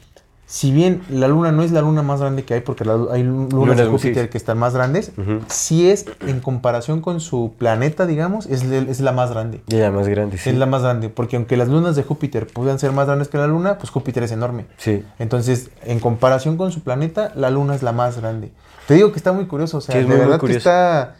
[0.48, 3.24] si bien la Luna no es la Luna más grande que hay, porque la- hay
[3.24, 4.30] lunas de Júpiter sí.
[4.30, 5.10] que están más grandes,
[5.48, 9.60] sí es, en comparación con su planeta, digamos, es, es la más grande.
[9.66, 10.50] Ya la más grande, sí.
[10.50, 13.38] Es la más grande, porque aunque las lunas de Júpiter puedan ser más grandes que
[13.38, 14.66] la Luna, pues Júpiter es enorme.
[14.76, 15.02] Sí.
[15.18, 18.52] Entonces, en comparación con su planeta, la Luna es la más grande.
[18.86, 20.56] Te digo que está muy curioso, o sea, Sí, es de muy, muy verdad que
[20.56, 21.16] está...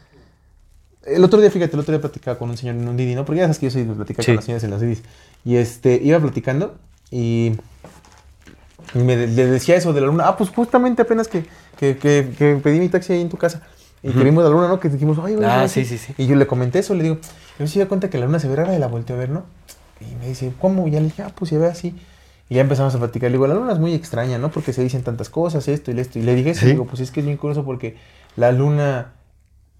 [1.05, 3.25] El otro día, fíjate, el otro día platicaba con un señor en un Didi, ¿no?
[3.25, 5.03] Porque ya sabes que yo soy de platicar con las señoras en las Didis.
[5.45, 6.75] Y este, iba platicando
[7.11, 7.53] y,
[9.01, 10.25] y me le decía eso de la Luna.
[10.27, 11.45] Ah, pues justamente apenas que,
[11.79, 13.63] que, que- que pedí mi taxi ahí en tu casa.
[14.03, 14.79] Y que vimos la luna, ¿no?
[14.79, 16.15] Que dijimos, ay, güey, Ah, sí, sí, sí.
[16.17, 17.17] Y yo le comenté eso, le digo,
[17.59, 19.31] yo me di cuenta que la luna se ve rara y la volteé a ver,
[19.31, 19.45] ¿no?
[20.01, 20.87] Y me dice, ¿cómo?
[20.87, 21.95] Y ya le dije, ah, pues se ve así.
[22.49, 23.31] Y ya empezamos a platicar.
[23.31, 24.51] Le digo, la luna es muy extraña, ¿no?
[24.53, 26.21] Porque se dicen tantas cosas, esto y esto.
[26.21, 26.61] Y le dije eso.
[26.61, 26.67] Sí.
[26.67, 27.97] Le digo, pues es que es bien curioso porque
[28.37, 29.15] la luna,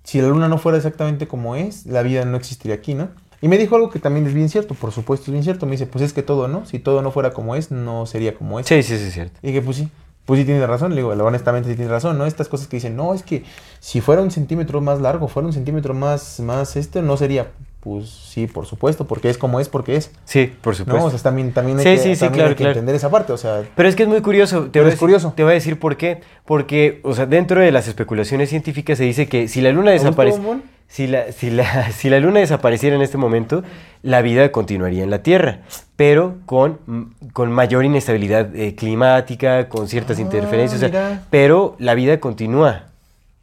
[0.03, 3.11] si la luna no fuera exactamente como es, la vida no existiría aquí, ¿no?
[3.43, 5.67] Y me dijo algo que también es bien cierto, por supuesto es bien cierto.
[5.67, 6.65] Me dice, pues es que todo, ¿no?
[6.67, 8.67] Si todo no fuera como es, no sería como es.
[8.67, 9.39] Sí, sí, sí, es cierto.
[9.43, 9.89] Y dije, pues sí,
[10.25, 10.91] pues sí tiene razón.
[10.91, 12.27] Le digo, honestamente sí tiene razón, ¿no?
[12.27, 13.45] Estas cosas que dicen, no, es que
[13.81, 17.49] si fuera un centímetro más largo, fuera un centímetro más, más este, no sería.
[17.81, 20.11] Pues sí, por supuesto, porque es como es, porque es.
[20.25, 21.01] Sí, por supuesto.
[21.01, 22.73] No, o sea, también, también hay, Sí, que, sí, sí, también claro, hay que claro.
[22.73, 24.63] entender esa parte, o sea, Pero es que es muy curioso.
[24.65, 25.33] Te Pero voy a es decir- curioso.
[25.37, 26.21] Te voy a decir por qué.
[26.45, 29.99] Porque, o sea, dentro de las especulaciones científicas se dice que si la luna ¿te
[29.99, 30.41] gustó, desaparece.
[30.89, 33.63] Si la, si, la, si la luna desapareciera en este momento,
[34.03, 35.61] la vida continuaría en la Tierra,
[35.97, 41.23] pero con, mm, con mayor inestabilidad eh, climática, con ciertas Ah, interferencias, o sea, mira.
[41.31, 42.85] pero la vida continúa.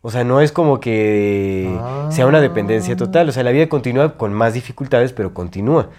[0.01, 2.09] O sea, no es como que Ah.
[2.11, 5.89] sea una dependencia total, o sea, la vida continúa con más dificultades, pero continúa.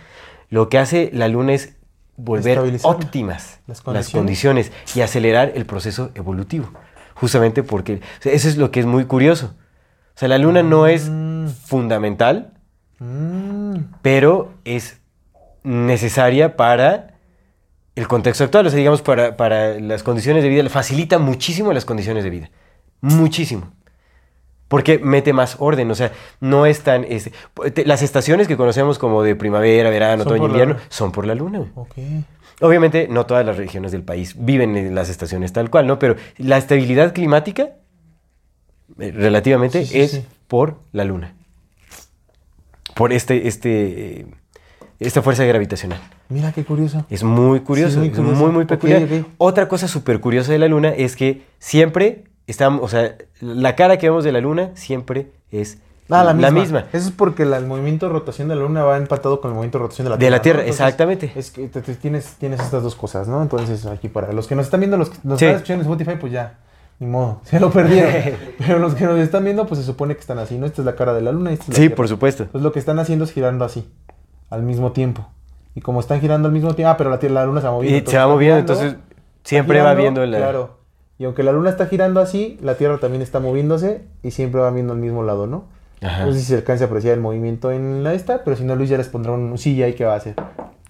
[0.50, 1.74] Lo que hace la luna es
[2.16, 4.10] volver óptimas Las las condiciones.
[4.12, 6.70] condiciones y acelerar el proceso evolutivo.
[7.14, 9.54] Justamente porque o sea, eso es lo que es muy curioso.
[10.14, 11.48] O sea, la luna no es Mm.
[11.48, 12.50] fundamental,
[13.00, 15.00] Mm, pero es
[15.64, 17.14] necesaria para
[17.96, 18.66] el contexto actual.
[18.66, 22.50] O sea, digamos, para, para las condiciones de vida, facilita muchísimo las condiciones de vida.
[23.00, 23.72] Muchísimo.
[24.68, 27.04] Porque mete más orden, o sea, no es tan...
[27.04, 27.32] este,
[27.74, 31.58] te- las estaciones que conocemos como de primavera, verano, otoño, invierno, son por la luna.
[31.58, 31.70] güey.
[31.74, 32.24] ok.
[32.60, 35.98] Obviamente no todas las regiones del país viven en las estaciones tal cual, ¿no?
[35.98, 37.70] Pero la estabilidad climática,
[38.96, 40.24] relativamente, Sí, sí, es sí.
[40.48, 41.34] por la luna.
[42.94, 44.26] Por este, este, eh,
[45.00, 45.98] esta fuerza gravitacional.
[46.28, 47.04] Mira qué curioso.
[47.10, 49.02] Es muy curioso, muy es muy, muy peculiar.
[49.38, 53.98] Otra cosa súper curiosa de la luna es que siempre estamos, o sea, la cara
[53.98, 55.78] que vemos de la luna siempre es
[56.10, 56.84] Ah, la misma.
[56.92, 59.54] Eso es porque la- el movimiento de rotación de la luna va empatado con el
[59.54, 60.36] movimiento de rotación de la De Tierra.
[60.36, 60.62] la Tierra, ¿no?
[60.64, 61.32] Entonces, exactamente.
[61.34, 63.40] Es que te- te- tienes, tienes estas dos cosas, ¿no?
[63.42, 65.46] Entonces, aquí para los que nos están viendo, los que nos Sí.
[65.46, 66.58] están escuchando en Spotify, pues ya,
[66.98, 68.12] ni modo, se lo perdieron.
[68.58, 70.66] Pero los que nos están viendo, pues se supone que están así, ¿no?
[70.66, 71.96] Esta es la cara de la luna y esta es la Sí, Tierra.
[71.96, 72.46] por supuesto.
[72.52, 73.88] Pues lo que están haciendo es girando así,
[74.50, 75.26] al mismo tiempo.
[75.74, 77.72] Y como están girando al mismo tiempo, ah, pero la, tierra, la luna se va
[77.72, 78.08] moviendo.
[78.08, 78.96] Y se va moviendo, entonces
[79.42, 80.38] siempre va viendo la...
[80.38, 80.84] Claro.
[81.18, 84.70] Y aunque la luna está girando así, la Tierra también está moviéndose y siempre va
[84.70, 85.66] viendo al mismo lado, ¿no?
[86.02, 86.26] Ajá.
[86.26, 88.74] No sé si se alcanza a apreciar el movimiento en la esta, pero si no,
[88.74, 90.34] Luis ya les pondrá un sí ahí que va a hacer.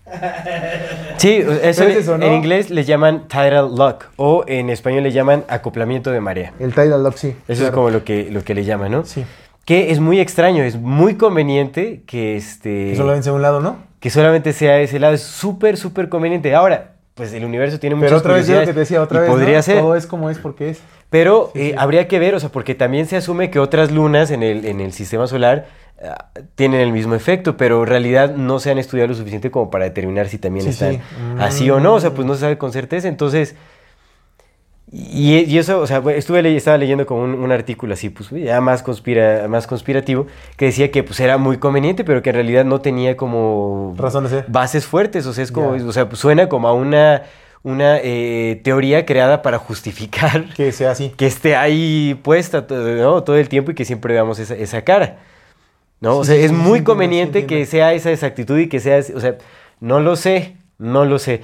[1.17, 2.27] Sí, eso, es eso, ¿no?
[2.27, 6.53] en inglés le llaman tidal lock o en español le llaman acoplamiento de marea.
[6.59, 7.29] El tidal lock, sí.
[7.29, 7.75] Eso es claro.
[7.75, 9.05] como lo que, lo que le llaman, ¿no?
[9.05, 9.25] Sí.
[9.65, 13.77] Que es muy extraño, es muy conveniente que este Que solo vence un lado, ¿no?
[14.05, 16.55] que solamente sea ese lado, es súper, súper conveniente.
[16.55, 19.03] Ahora, pues el universo tiene muchas Pero otra vez yo lo que curiosidades te decía,
[19.03, 19.31] otra vez.
[19.31, 19.63] podría ¿no?
[19.63, 19.79] ser.
[19.81, 20.81] Todo es como es porque es.
[21.09, 21.75] Pero Sí, eh, sí.
[21.79, 24.83] habría que ver, o sea, porque también se asume que otras lunas en el, en
[24.83, 25.69] el sistema solar
[26.55, 29.84] tienen el mismo efecto, pero en realidad no se han estudiado lo suficiente como para
[29.84, 31.01] determinar si también Sí, están sí.
[31.38, 31.95] así o no.
[31.95, 32.14] O sea, Mm.
[32.14, 33.09] pues no se sabe con certeza.
[33.09, 33.55] Entonces,
[34.92, 38.11] y, y eso, o sea, bueno, estuve le- estaba leyendo como un, un artículo así,
[38.11, 40.26] pues ya más, conspira, más conspirativo,
[40.57, 44.24] que decía que pues era muy conveniente, pero que en realidad no tenía como Razón
[44.24, 44.45] de ser.
[44.49, 45.26] bases fuertes.
[45.26, 47.22] O sea, es como, o sea, pues, suena como a una,
[47.62, 51.12] una eh, teoría creada para justificar Que sea así.
[51.16, 53.22] que esté ahí puesta todo, ¿no?
[53.24, 55.16] todo el tiempo y que siempre veamos esa, esa cara.
[56.01, 56.18] ¿No?
[56.18, 59.36] o sea, es muy conveniente que sea esa exactitud y que sea, o sea,
[59.80, 61.42] no lo sé, no lo sé.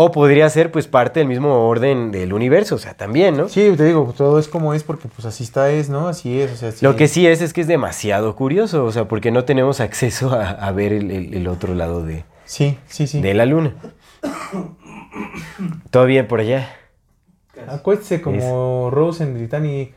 [0.00, 3.48] O podría ser pues parte del mismo orden del universo, o sea, también, ¿no?
[3.48, 6.06] Sí, te digo, todo es como es porque pues así está es, ¿no?
[6.06, 6.72] Así es, o sea.
[6.82, 10.30] Lo que sí es es que es demasiado curioso, o sea, porque no tenemos acceso
[10.32, 13.20] a, a ver el, el- el otro lado de, Sí, sí, sí.
[13.20, 13.74] de la luna.
[15.90, 16.68] ¿Todo bien por allá?
[17.66, 19.94] Acuérdese como Rose en Titanic.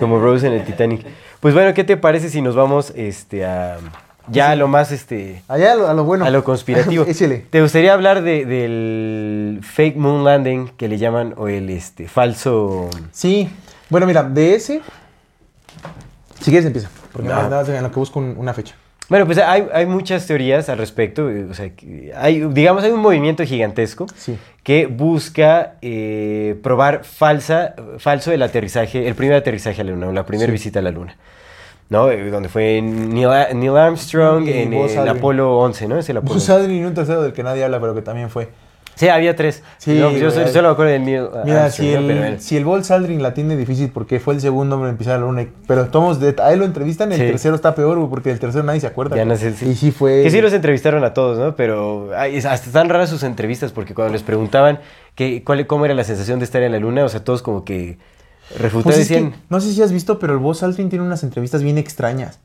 [0.00, 1.06] Como Rose en el Titanic.
[1.40, 3.78] Pues bueno, ¿qué te parece si nos vamos este, a,
[4.28, 6.24] ya a lo más este, Allá a lo, a lo bueno.
[6.24, 7.04] a lo conspirativo?
[7.50, 12.90] ¿Te gustaría hablar de- del fake moon landing que le llaman o el este, falso...
[13.12, 13.48] Sí.
[13.90, 14.80] Bueno, mira, de ese.
[16.40, 16.90] Si quieres empieza.
[17.12, 17.34] Porque No.
[17.34, 18.74] nada nada más en lo que busco un- una fecha.
[19.08, 21.28] Bueno, pues hay, hay muchas teorías al respecto.
[21.50, 21.70] O sea,
[22.16, 24.36] hay, digamos, hay un movimiento gigantesco Sí.
[24.62, 30.12] que busca eh, probar falsa, falso el aterrizaje, el primer aterrizaje a la Luna, o
[30.12, 30.52] la primera Sí.
[30.52, 31.16] visita a la Luna.
[31.90, 32.10] ¿No?
[32.10, 35.08] Eh, Donde fue Neil, Neil Armstrong Y en el.
[35.08, 35.98] Apolo 11, ¿no?
[35.98, 36.34] Es el Apolo.
[36.34, 38.48] Buzz Aldrin y un tercero del que nadie habla, pero que también fue.
[38.98, 39.62] Sí, había tres.
[39.78, 42.36] Sí, No, yo solo, solo me acuerdo del Neil Mira, Armstrong, si el, bueno.
[42.40, 45.26] si el Buzz Aldrin la tiene difícil porque fue el segundo hombre en pisar la
[45.26, 45.46] luna.
[45.68, 47.26] Pero tomos de, a él lo entrevistan, el Sí.
[47.26, 49.14] tercero está peor, güey, porque el tercero nadie se acuerda.
[49.16, 49.68] Ya no sé, sí.
[49.68, 50.22] Y sí fue.
[50.24, 51.54] Que sí los entrevistaron a todos, ¿no?
[51.54, 54.80] Pero ay, es- hasta están raras sus entrevistas porque cuando les preguntaban
[55.14, 57.64] que, cuál, cómo era la sensación de estar en la luna, o sea, todos como
[57.64, 57.98] que
[58.58, 59.34] refutaban Pues es decían...
[59.48, 62.40] no sé si has visto, pero el Buzz Aldrin tiene unas entrevistas bien extrañas.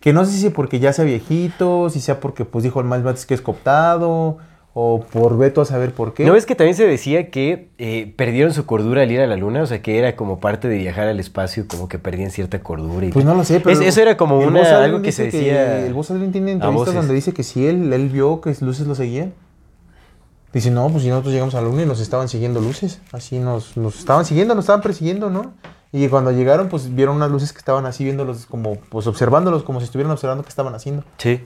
[0.00, 3.04] Que no sé si porque ya sea viejito, si sea porque pues dijo el Miles
[3.04, 4.38] Bates que es cooptado,
[4.74, 6.24] o por Beto a saber por qué.
[6.24, 9.36] ¿No ves que también se decía que eh, perdieron su cordura al ir a la
[9.36, 9.62] luna?
[9.62, 13.06] O sea, que era como parte de viajar al espacio, como que perdían cierta cordura.
[13.06, 13.78] Y Pues no lo sé, pero.
[13.78, 15.84] Es- eso era como una, algo que se decía...
[15.84, 18.94] el Buzz Aldrin tiene entrevistas donde dice que si él, él vio que luces lo
[18.94, 19.34] seguían.
[20.52, 23.00] Dice, no, pues si nosotros llegamos a la luna y nos estaban siguiendo luces.
[23.12, 25.52] Así nos, nos estaban siguiendo, nos estaban persiguiendo, ¿no?
[25.92, 29.80] Y cuando llegaron, pues vieron unas luces que estaban así viéndolos, como, pues observándolos, como
[29.80, 31.04] si estuvieran observando qué estaban haciendo.
[31.18, 31.40] Sí.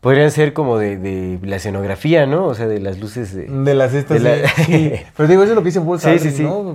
[0.00, 2.46] Podrían ser como de, de la escenografía, ¿no?
[2.46, 3.46] O sea, de las luces de...
[3.46, 4.92] De las estas, De la- sí, sí.
[5.16, 6.42] Pero digo, eso es lo que dice Buzz Sí, Aldrin, sí, sí.
[6.42, 6.72] ¿no?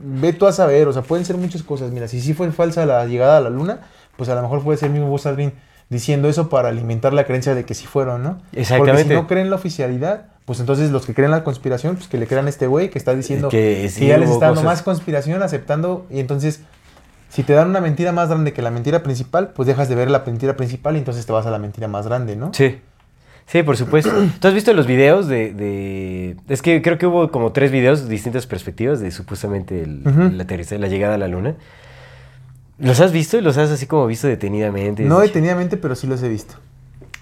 [0.00, 1.92] Ve tú a saber, o sea, pueden ser muchas cosas.
[1.92, 3.80] Mira, si sí fue falsa la llegada a la luna,
[4.16, 5.52] pues a lo mejor puede ser el mismo Buzz Aldrin
[5.88, 8.38] diciendo eso para alimentar la creencia de que sí fueron, ¿no?
[8.38, 9.04] Porque Exactamente.
[9.04, 12.26] si no creen la oficialidad, pues entonces los que creen la conspiración, pues que le
[12.26, 14.82] crean a este güey que está diciendo Que que, sí ya les está dando más
[14.82, 16.60] conspiración, aceptando, y entonces...
[17.34, 20.08] Si te dan una mentira más grande que la mentira principal, pues dejas de ver
[20.08, 22.54] la mentira principal y entonces te vas a la mentira más grande, ¿no?
[22.54, 22.78] Sí.
[23.46, 24.12] Sí, por supuesto.
[24.40, 28.08] ¿Tú has visto los videos de, de- Es que creo que hubo como tres videos,
[28.08, 31.56] distintas perspectivas de supuestamente el, el aterrizaje, la llegada a la luna.
[32.78, 35.02] ¿Los has visto y los has así como visto detenidamente?
[35.04, 36.54] No detenidamente, pero sí los he visto.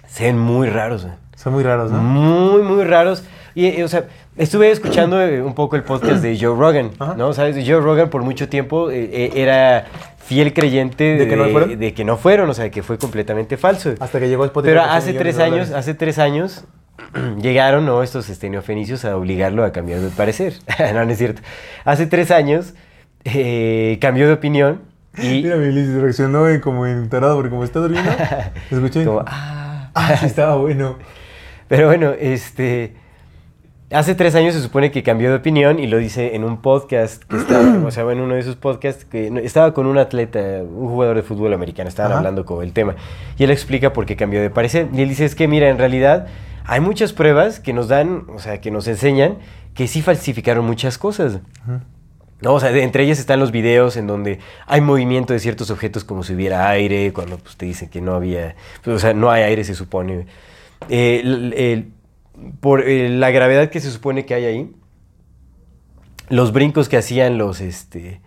[0.07, 1.15] Se ven muy raros, güey.
[1.35, 1.99] Son muy raros, ¿no?
[2.01, 3.23] Muy, muy raros.
[3.55, 4.05] Y, eh, o sea,
[4.37, 7.15] estuve escuchando eh, un poco el podcast de Joe Rogan, Ajá.
[7.15, 7.33] ¿no?
[7.33, 7.55] ¿Sabes?
[7.67, 9.85] Joe Rogan por mucho tiempo eh, eh, era
[10.17, 11.79] fiel creyente ¿De que no fueron?
[11.79, 13.93] de que no fueron, o sea, que fue completamente falso.
[13.99, 14.71] Hasta que llegó Spotify.
[14.73, 16.65] Pero hace tres años, hace tres años
[17.41, 18.01] llegaron ¿no?
[18.03, 20.53] estos este, neofenicios a obligarlo a cambiar de parecer.
[20.93, 21.41] no, no es cierto.
[21.85, 22.73] Hace tres años
[23.25, 24.81] eh, cambió de opinión
[25.17, 28.11] y Mira, mi Liz reaccionó en- como enterado porque como está durmiendo,
[28.71, 29.05] escuché.
[29.05, 29.91] como, ah.
[29.93, 30.97] ah, sí estaba bueno.
[31.67, 32.95] Pero bueno, este.
[33.93, 37.23] Hace tres años se supone que cambió de opinión y lo dice en un podcast
[37.25, 40.87] que estaba, o sea, en uno de esos podcasts que estaba con un atleta, un
[40.89, 42.19] jugador de fútbol americano, estaban Ajá.
[42.19, 42.95] hablando con el tema.
[43.37, 44.87] Y él explica por qué cambió de parecer.
[44.93, 46.27] Y él dice, es que mira, en realidad
[46.65, 49.37] hay muchas pruebas que nos dan, o sea, que nos enseñan
[49.75, 51.39] que sí falsificaron muchas cosas.
[52.41, 56.03] No, o sea, entre ellas están los videos en donde hay movimiento de ciertos objetos
[56.03, 59.29] como si hubiera aire, cuando pues, te dicen que no había, pues, o sea, no
[59.31, 60.25] hay aire se supone.
[60.89, 61.91] Eh, el- el-
[62.59, 64.71] por eh, la gravedad que se supone que hay ahí,
[66.29, 68.21] los brincos que hacían los, este,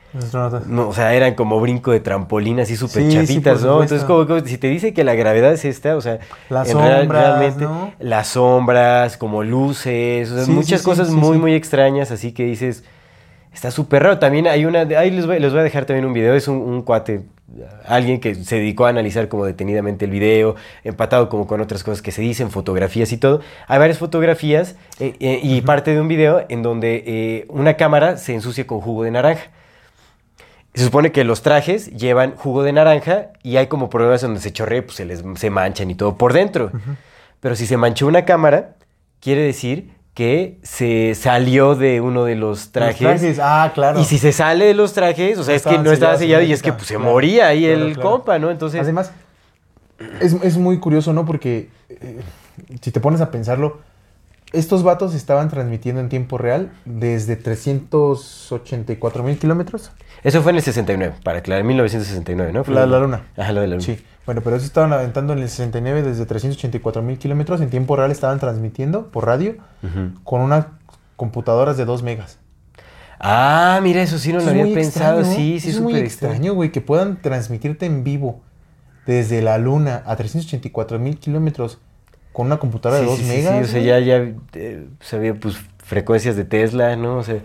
[0.67, 3.83] no, o sea, eran como brinco de trampolín, así súper Sí, por ¿no?
[3.83, 7.57] Entonces, como, como si te dice que la gravedad es esta, o sea, Las sombras,
[7.57, 7.93] ¿no?
[7.99, 12.85] las sombras, como luces, o sea, Sí, muchas cosas muy, muy extrañas, así que dices,
[13.57, 14.19] está súper raro.
[14.19, 16.59] También hay una, ahí les voy, les voy a dejar también un video, es un,
[16.59, 17.23] un cuate,
[17.87, 22.03] alguien que se dedicó a analizar como detenidamente el video, empatado como con otras cosas
[22.03, 23.41] que se dicen, fotografías y todo.
[23.67, 28.19] Hay varias fotografías eh, eh, y parte de un video en donde eh, una cámara
[28.19, 29.51] se ensucia con jugo de naranja.
[30.75, 34.53] Se supone que los trajes llevan jugo de naranja y hay como problemas donde se
[34.53, 36.71] chorrea, pues se les se manchan y todo por dentro.
[37.41, 38.77] Pero si se manchó una cámara,
[39.21, 43.39] quiere decir que se salió de uno de los Los trajes.
[43.39, 44.01] Ah, claro.
[44.01, 46.55] Y si se sale de los trajes, o sea, es que no estaba sellado y
[46.55, 48.11] es que pues, se claro, moría ahí claro, el claro.
[48.11, 48.51] compa, ¿no?
[48.51, 49.13] Entonces, Además,
[50.23, 51.27] es, es muy curioso, ¿no?
[51.27, 52.23] Porque eh,
[52.81, 53.81] si te pones a pensarlo,
[54.59, 59.93] estos vatos estaban transmitiendo en tiempo real desde 384 mil kilómetros.
[60.23, 62.65] Eso fue en el 69, para aclarar, en 1969, ¿no?
[62.65, 63.23] Fue La, la luna.
[63.37, 63.85] Ajá, lo de la luna.
[63.87, 63.99] Sí.
[64.25, 67.61] Bueno, pero eso estaban aventando en el 69 desde 384 mil kilómetros.
[67.61, 69.57] En tiempo real estaban transmitiendo por radio
[70.25, 70.67] con unas
[71.15, 72.39] computadoras de 2 megas.
[73.21, 75.21] Ah, mira, eso sí no Eso lo había muy pensado.
[75.21, 78.43] extraño, Sí, sí, es súper muy extraño, güey, que puedan transmitirte en vivo
[79.07, 81.79] desde la luna a 384 mil kilómetros
[82.37, 83.55] con una computadora de 2 Sí, megas.
[83.57, 87.17] sí, o sea, ya, ya eh, sabía, pues, frecuencias de Tesla, ¿no?
[87.17, 87.37] O sea,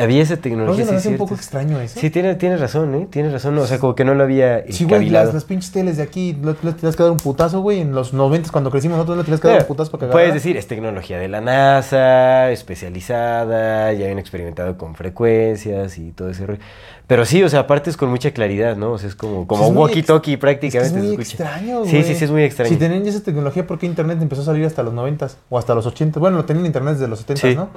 [0.00, 0.84] había esa ¿No tecnología.
[0.84, 1.98] se nos hace un poco extraño eso?
[2.00, 3.08] Sí, tienes tiene razón, ¿eh?
[3.10, 3.56] Tienes razón.
[3.58, 6.36] O sea, como que no lo había Sí, güey, las, las pinches teles de aquí,
[6.42, 7.80] le, le tienes que dar un putazo, güey.
[7.80, 10.34] En los 90 cuando crecimos nosotros le tienes que dar un putazo para que Puedes
[10.34, 16.46] decir, es tecnología de la NASA, especializada, ya habían experimentado con frecuencias y todo ese
[16.46, 16.60] rollo.
[17.06, 18.92] Pero sí, o sea, aparte es con mucha claridad, ¿no?
[18.92, 20.98] O sea, es como, como es walkie-talkie Es que prácticamente.
[20.98, 21.90] es muy extraño, güey.
[21.90, 22.70] Sí, sí, sí, es muy extraño.
[22.70, 25.58] Si tenían ya esa tecnología, ¿por qué Internet empezó a salir hasta los 90 o
[25.58, 26.18] hasta los 80?
[26.20, 27.54] Bueno, lo tenían Internet desde los 70, Sí.
[27.56, 27.68] ¿no?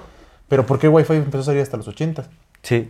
[0.48, 2.26] Pero ¿por qué Wi-Fi empezó a salir hasta los 80?
[2.62, 2.89] Sí.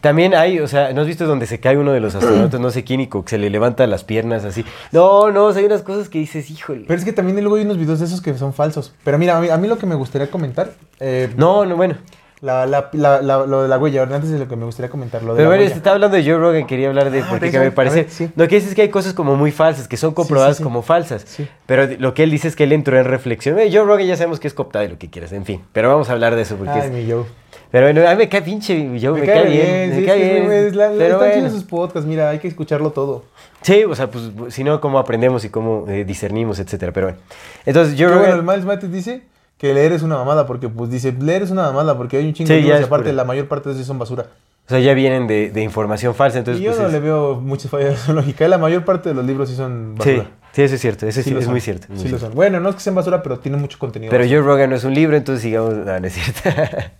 [0.00, 2.70] También hay, o sea, ¿no has visto donde se cae uno de los astronautas, no
[2.70, 4.64] sé quién, y se le levanta las piernas así?
[4.92, 6.84] No, no, o sea, hay unas cosas que dices, híjole.
[6.86, 8.92] Pero es que también luego hay unos videos de esos que son falsos.
[9.04, 10.72] Pero mira, a mí, a mí lo que me gustaría comentar...
[11.00, 11.96] eh, No, no, bueno.
[12.42, 15.22] La, la, la, la- lo de la huella, antes de lo que me gustaría comentar,
[15.22, 17.70] lo de Pero bueno, se estaba hablando de Joe Rogan, quería hablar de Ah, me
[17.70, 17.96] parece.
[18.04, 18.30] ver, sí.
[18.34, 20.62] Lo que dice es que hay cosas como muy falsas, que son comprobadas sí.
[20.62, 21.22] como falsas.
[21.26, 21.46] Sí.
[21.66, 23.58] Pero lo que él dice es que él entró en reflexión.
[23.58, 25.60] Eh, Joe Rogan ya sabemos que es cooptado y lo que quieras, en fin.
[25.74, 27.24] Pero vamos a hablar de eso porque Ay, es- mi Joe.
[27.70, 29.92] Pero bueno, a mí me cae pinche Joe, me, cae, bien.
[29.94, 30.44] sí, me cae es bien.
[30.46, 31.50] güey, es la- pero están bueno.
[31.50, 33.24] sus podcasts, mira, hay que escucharlo todo.
[33.60, 36.90] Sí, o sea, pues si no, cómo aprendemos y cómo eh, discernimos, etcétera.
[36.92, 37.18] Pero bueno.
[37.66, 38.38] Entonces, Joe Pero bueno, Rogan.
[38.40, 39.22] el Miles Mattis dice
[39.60, 42.32] que leer es una mamada, porque pues dice, leer es una mamada, porque hay un
[42.32, 44.26] chingo Sí, de libros y aparte pura- la mayor parte de esos son basura.
[44.66, 46.38] O sea, ya vienen de, de información falsa.
[46.38, 49.10] Entonces, y yo pues, no es- le veo muchas fallas de lógica, la mayor parte
[49.10, 50.30] de los libros sí son Sí, basura.
[50.52, 51.06] sí, eso es cierto.
[51.06, 51.88] Eso sí, es muy cierto.
[51.90, 52.34] muy Sí lo son.
[52.34, 54.10] Bueno, no es que sean basura, pero tienen mucho contenido.
[54.10, 54.24] Pero.
[54.24, 55.74] Joe Rogan no es un libro, entonces sigamos.
[55.74, 56.40] No, no es cierto.
[56.40, 56.92] O sea,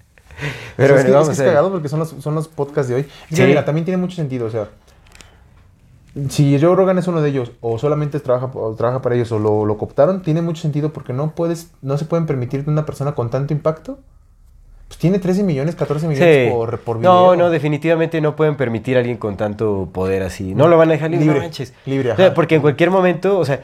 [0.77, 2.49] Pero es que, bueno, vamos es, que a es cagado porque son los, son los
[2.49, 3.07] podcasts de hoy.
[3.31, 3.43] Y Sí.
[3.43, 4.69] Mira, también tiene mucho sentido, o sea,
[6.29, 9.39] si Joe Rogan es uno de ellos, o solamente trabaja, o trabaja para ellos, o
[9.39, 12.85] lo, lo cooptaron, tiene mucho sentido porque no puedes, no se pueden permitir que una
[12.85, 13.99] persona con tanto impacto,
[14.89, 16.53] pues tiene 13 millones, 14 millones Sí.
[16.53, 17.13] por, por video.
[17.13, 20.53] No, no, definitivamente no pueden permitir a alguien con tanto poder así.
[20.55, 21.27] No lo van a dejar libre.
[21.27, 21.73] Libre, manches.
[22.13, 22.35] ajá.
[22.35, 23.63] porque en cualquier momento, o sea,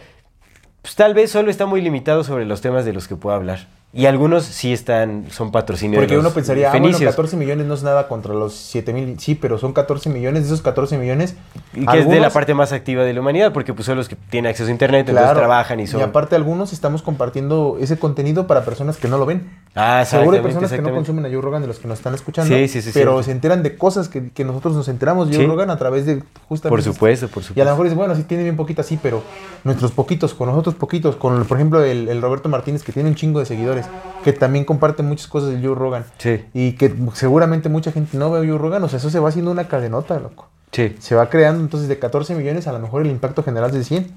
[0.83, 3.67] pues tal vez solo está muy limitado sobre los temas de los que pueda hablar.
[3.97, 6.01] Y algunos sí están, son patrocinios.
[6.03, 7.11] Porque uno pensaría, ah, bueno, fenicios.
[7.11, 9.19] 14 millones no es nada contra los 7 mil.
[9.19, 10.43] Sí, pero son 14 millones.
[10.43, 11.35] De esos 14 millones.
[11.75, 14.09] Y que es de la parte más activa de la humanidad, porque pues son los
[14.09, 15.39] que tienen acceso a internet, entonces Claro.
[15.39, 16.03] trabajan y son...
[16.03, 19.51] aparte, algunos estamos compartiendo ese contenido para personas que no lo ven.
[19.75, 22.15] ah, Seguro hay personas que no consumen a Joe Rogan de los que nos están
[22.15, 22.55] escuchando.
[22.55, 25.45] Sí, sí, sí, Pero se enteran de cosas que, que nosotros nos enteramos de Joe
[25.45, 25.51] Sí.
[25.51, 26.69] Rogan a través de justamente.
[26.69, 27.65] Por supuesto, por Y a supuesto.
[27.65, 29.23] lo mejor dices, bueno, sí tiene bien poquitas, sí, pero
[29.65, 33.15] nuestros poquitos, con nosotros poquitos, con por ejemplo el, el Roberto Martínez, que tiene un
[33.15, 33.86] chingo de seguidores,
[34.25, 36.05] que también comparte muchas cosas de Joe Rogan.
[36.19, 39.19] Sí, Y que seguramente mucha gente no ve a Joe Rogan, o sea, eso se
[39.19, 40.49] va haciendo una cadenota, loco.
[40.73, 43.77] sí, Se va creando entonces de 14 millones, a lo mejor el impacto general es
[43.77, 44.11] de 100.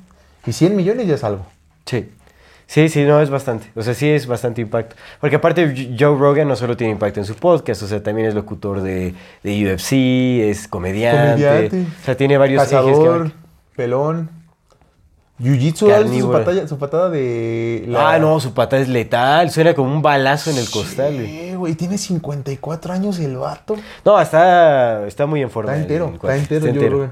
[0.48, 1.46] Y 100 millones ya es algo.
[1.86, 2.10] sí.
[2.66, 3.72] Sí, sí, no, es bastante.
[3.76, 4.96] O sea, sí es bastante impacto.
[5.20, 8.36] Porque aparte Joe Rogan no solo tiene impacto en su podcast, o sea, también es
[8.36, 9.94] locutor de, de UFC,
[10.48, 11.44] es comediante.
[11.44, 13.32] Comediante, O sea, tiene varios ejes que Cazador,
[13.76, 14.30] pelón.
[15.40, 17.86] Jiu-Jitsu, ¿has visto su patada, su patada de...
[17.88, 21.28] la- Ah, no, su pata es letal, suena como un balazo en el costal, güey.
[21.28, 23.78] Sí, güey, tiene 54 años el vato.
[24.04, 25.72] No, está, está muy en forma.
[25.72, 27.12] Está entero, el está entero Joe Rogan.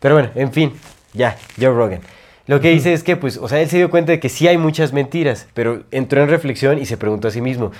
[0.00, 0.72] Pero bueno, en fin,
[1.14, 2.00] ya, Joe Rogan.
[2.46, 4.48] Lo que dice es que, pues, o sea, él se dio cuenta de que sí
[4.48, 7.70] hay muchas mentiras, pero entró en reflexión y se preguntó a sí mismo,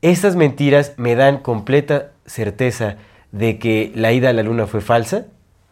[0.00, 2.96] ¿estas mentiras me dan completa certeza
[3.32, 5.26] de que la ida a la luna fue falsa?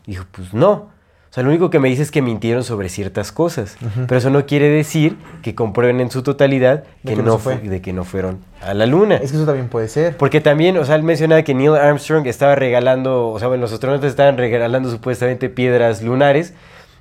[0.05, 0.91] Dijo, pues no.
[1.31, 3.77] O sea, lo único que me dice es que mintieron sobre ciertas cosas,
[4.09, 7.57] pero eso no quiere decir que comprueben en su totalidad De que, que no fue.
[7.59, 9.15] fu- de que no fueron a la luna.
[9.15, 10.17] Es que eso también puede ser.
[10.17, 13.73] Porque también, o sea, él mencionaba que Neil Armstrong estaba regalando, o sea, bueno, los
[13.73, 16.53] astronautas estaban regalando supuestamente piedras lunares.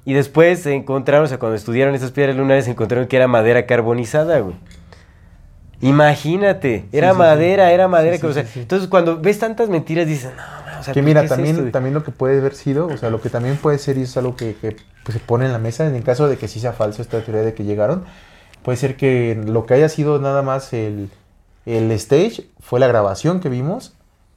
[0.05, 3.27] Y después se encontraron, o sea, cuando estudiaron esas piedras lunares, se encontraron que era
[3.27, 4.55] madera carbonizada, güey.
[5.81, 7.19] Imagínate, era sí, sí.
[7.19, 8.17] madera, era madera.
[8.17, 8.45] Que, o sea.
[8.55, 11.71] Entonces, cuando ves tantas mentiras, dices, no, o sea, que ¿por mira, es también, esto,
[11.71, 14.17] también lo que puede haber sido, o sea, lo que también puede ser, y es
[14.17, 16.59] algo que, que, pues, se pone en la mesa, en el caso de que sí
[16.59, 18.05] sea falso esta teoría de que llegaron,
[18.63, 21.09] puede ser que lo que haya sido nada más el,
[21.65, 23.93] el stage fue la grabación que vimos,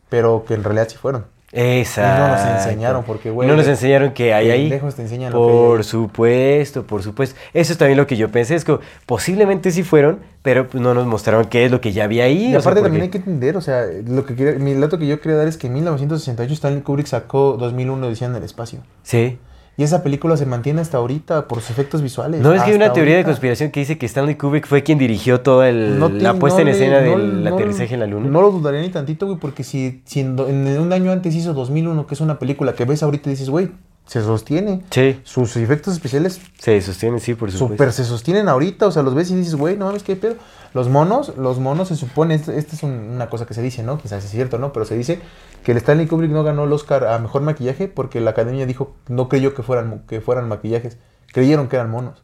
[0.08, 1.26] pero que en realidad sí fueron.
[1.52, 2.22] Exacto.
[2.22, 4.70] Y no nos enseñaron, porque, güey, no nos enseñaron que hay ahí.
[4.70, 7.38] te enseñan Por supuesto, por supuesto.
[7.52, 8.54] Eso es también lo que yo pensé.
[8.54, 12.24] Es que posiblemente sí fueron, pero no nos mostraron qué es lo que ya había
[12.24, 12.46] ahí.
[12.46, 15.06] Y sea, aparte también hay que entender, o sea, lo que quería, mi dato que
[15.06, 18.80] yo quería dar es que en 1968 Stanley Kubrick sacó 2001 Odisea en el espacio.
[19.02, 19.38] Sí.
[19.76, 22.40] Y esa película se mantiene hasta ahorita por sus efectos visuales.
[22.42, 24.98] No es que hay una teoría de conspiración que dice que Stanley Kubrick fue quien
[24.98, 28.06] dirigió toda el- No la puesta no en le- escena no- del aterrizaje en la
[28.06, 28.28] luna.
[28.28, 31.54] No lo dudaría ni tantito, güey, porque si, si en, en un año antes hizo
[31.54, 33.70] 2001, que es una película que ves ahorita y dices, güey,
[34.06, 34.82] se sostiene.
[34.90, 37.74] Sí, Sus efectos especiales se sostiene, sí, por supuesto.
[37.74, 40.34] super se sostienen ahorita, o sea, los ves y dices, güey, no mames, qué pedo.
[40.74, 43.82] Los monos, los monos se supone, esta este es un- una cosa que se dice,
[43.82, 43.98] ¿no?
[43.98, 44.72] Quizás es cierto, ¿no?
[44.72, 45.20] Pero se dice
[45.64, 48.94] que el Stanley Kubrick no ganó el Oscar a mejor maquillaje porque la academia dijo,
[49.08, 50.96] no creyó que fueran, que fueran maquillajes,
[51.32, 52.22] creyeron que eran monos.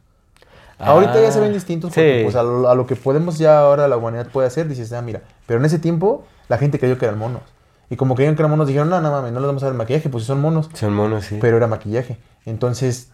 [0.79, 2.23] Ahorita ya se ven distintos porque Ah, sí.
[2.23, 5.01] pues, a, lo, a lo que podemos ya ahora la humanidad puede hacer, dices, ah,
[5.01, 7.41] mira, pero en ese tiempo la gente creyó que eran monos.
[7.89, 9.75] Y como creyeron que eran monos, dijeron, no, no mames, no les vamos a dar
[9.75, 10.69] maquillaje, pues si son monos.
[10.73, 11.37] Son monos, sí.
[11.41, 12.17] Pero era maquillaje.
[12.45, 13.11] Entonces,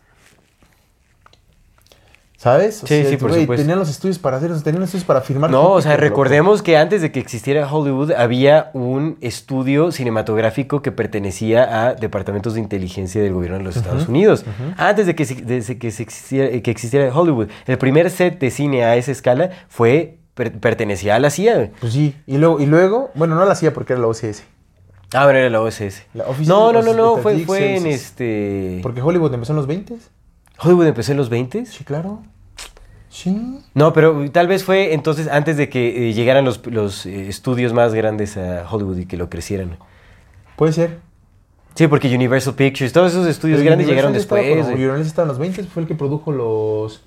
[2.37, 2.83] ¿sabes?
[2.83, 3.61] O Sí, sea, sí, por supuesto.
[3.63, 5.49] Tenían los estudios para hacer tenían los estudios para firmar.
[5.49, 6.01] No, o sea, loco.
[6.01, 12.53] recordemos que antes de que existiera Hollywood había un estudio cinematográfico que pertenecía a departamentos
[12.53, 14.45] de inteligencia del gobierno de los Estados Unidos.
[14.77, 17.47] Antes de que, de que, existiera, que existiera Hollywood.
[17.65, 21.71] El primer set de cine a esa escala fue per- pertenecía a la CIA.
[21.79, 24.43] Pues sí, y luego, y luego, bueno, no la hacía porque era la OCS.
[25.15, 26.03] Ah, bueno, era la OSS.
[26.13, 28.79] La Office no, no, no, no, fue, fue en este...
[28.83, 29.95] Porque Hollywood empezó en los 20
[30.59, 32.21] Hollywood empezó en los 20 Sí, claro.
[33.09, 33.61] Sí.
[33.73, 37.71] No, pero tal vez fue entonces antes de que eh, llegaran los, los, eh, estudios
[37.71, 39.77] más grandes a Hollywood y que lo crecieran.
[40.57, 40.99] Puede ser.
[41.75, 44.75] Sí, porque Universal Pictures, todos esos estudios Pero grandes Universal llegaron estaba después.
[44.75, 47.03] Universal estaba en los 20 fue el que produjo los.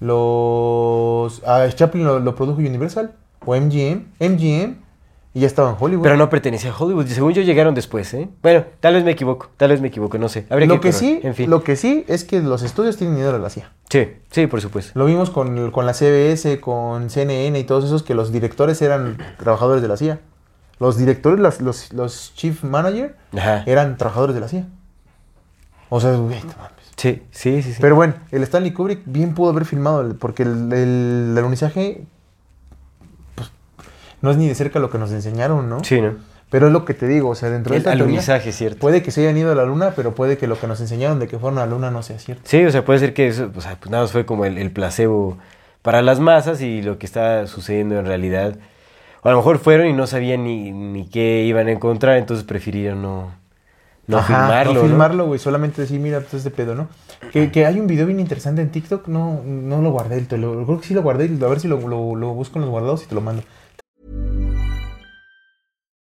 [0.00, 1.42] Los.
[1.46, 3.12] Ah, Chaplin lo, lo produjo Universal.
[3.44, 4.06] O MGM.
[4.20, 4.76] MGM.
[5.34, 6.02] Y ya estaba en Hollywood.
[6.02, 7.06] Pero no pertenecía a Hollywood.
[7.06, 8.28] Según yo llegaron después, ¿eh?
[8.42, 10.46] Bueno, tal vez me equivoco, tal vez me equivoco, no sé.
[10.50, 10.98] Habría lo que probar.
[11.00, 11.48] sí, en fin.
[11.48, 13.72] lo que sí es que los estudios tienen dinero de la CIA.
[13.88, 14.92] Sí, sí, por supuesto.
[14.94, 19.16] Lo vimos con, con la CBS, con CNN y todos esos que los directores eran
[19.38, 20.20] trabajadores de la CIA.
[20.78, 23.62] Los directores, las- los, los chief manager, Ajá.
[23.66, 24.66] eran trabajadores de la CIA.
[25.88, 26.40] O sea, güey.
[26.96, 27.78] Sí, sí, sí, sí.
[27.80, 32.04] Pero bueno, el Stanley Kubrick bien pudo haber filmado, porque el, el, el alunizaje
[34.22, 35.84] no es ni de cerca lo que nos enseñaron, ¿no?
[35.84, 36.14] sí, ¿no?
[36.50, 38.78] Pero es lo que te digo, o sea, dentro de El esta teoría, cierto.
[38.78, 41.18] puede que se hayan ido a la luna, pero puede que lo que nos enseñaron
[41.18, 42.42] de que fueron a la luna no sea cierto.
[42.44, 44.58] Sí, o sea, puede ser que eso, o sea, pues nada más fue como el,
[44.58, 45.38] el placebo
[45.80, 48.56] para las masas y lo que está sucediendo en realidad.
[49.22, 52.44] O a lo mejor fueron y no sabían ni, ni qué iban a encontrar, entonces
[52.44, 53.30] prefirieron no,
[54.06, 54.74] no Ajá, filmarlo.
[54.74, 54.86] No ¿no?
[54.88, 56.88] filmarlo, güey, solamente decir, mira, pues este pedo, ¿no?
[57.32, 60.66] Que, que hay un video bien interesante en TikTok, no, no lo guardé, te lo,
[60.66, 63.04] creo que sí lo guardé, a ver si lo, lo, lo busco en los guardados
[63.04, 63.42] y te lo mando.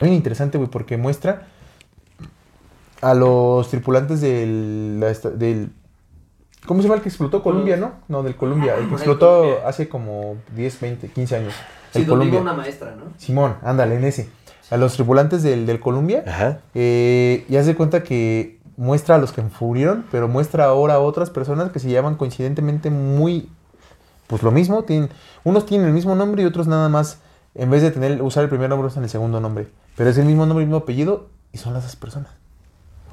[0.00, 1.46] Bien interesante, güey, porque muestra
[3.00, 5.04] a los tripulantes del,
[5.36, 5.72] del...
[6.66, 7.42] ¿Cómo se llama el que explotó?
[7.42, 7.92] Columbia, ¿no?
[8.08, 8.76] No, del Columbia.
[8.76, 11.54] El que explotó hace como 10, 20, 15 años.
[11.92, 12.40] Sí, el donde Columbia.
[12.40, 13.04] iba una maestra, ¿no?
[13.16, 14.28] Simón, ándale, en ese.
[14.70, 16.22] A los tripulantes del, del Columbia.
[16.26, 16.60] Ajá.
[16.74, 21.28] Eh, y hace cuenta que muestra a los que murieron, pero muestra ahora a otras
[21.28, 23.50] personas que se llaman coincidentemente muy,
[24.26, 25.10] pues lo mismo, tienen,
[25.44, 27.18] unos tienen el mismo nombre y otros nada más,
[27.54, 29.68] en vez de tener, usar el primer nombre, usan el segundo nombre,
[30.00, 32.30] pero es el mismo nombre y el mismo apellido y son las personas.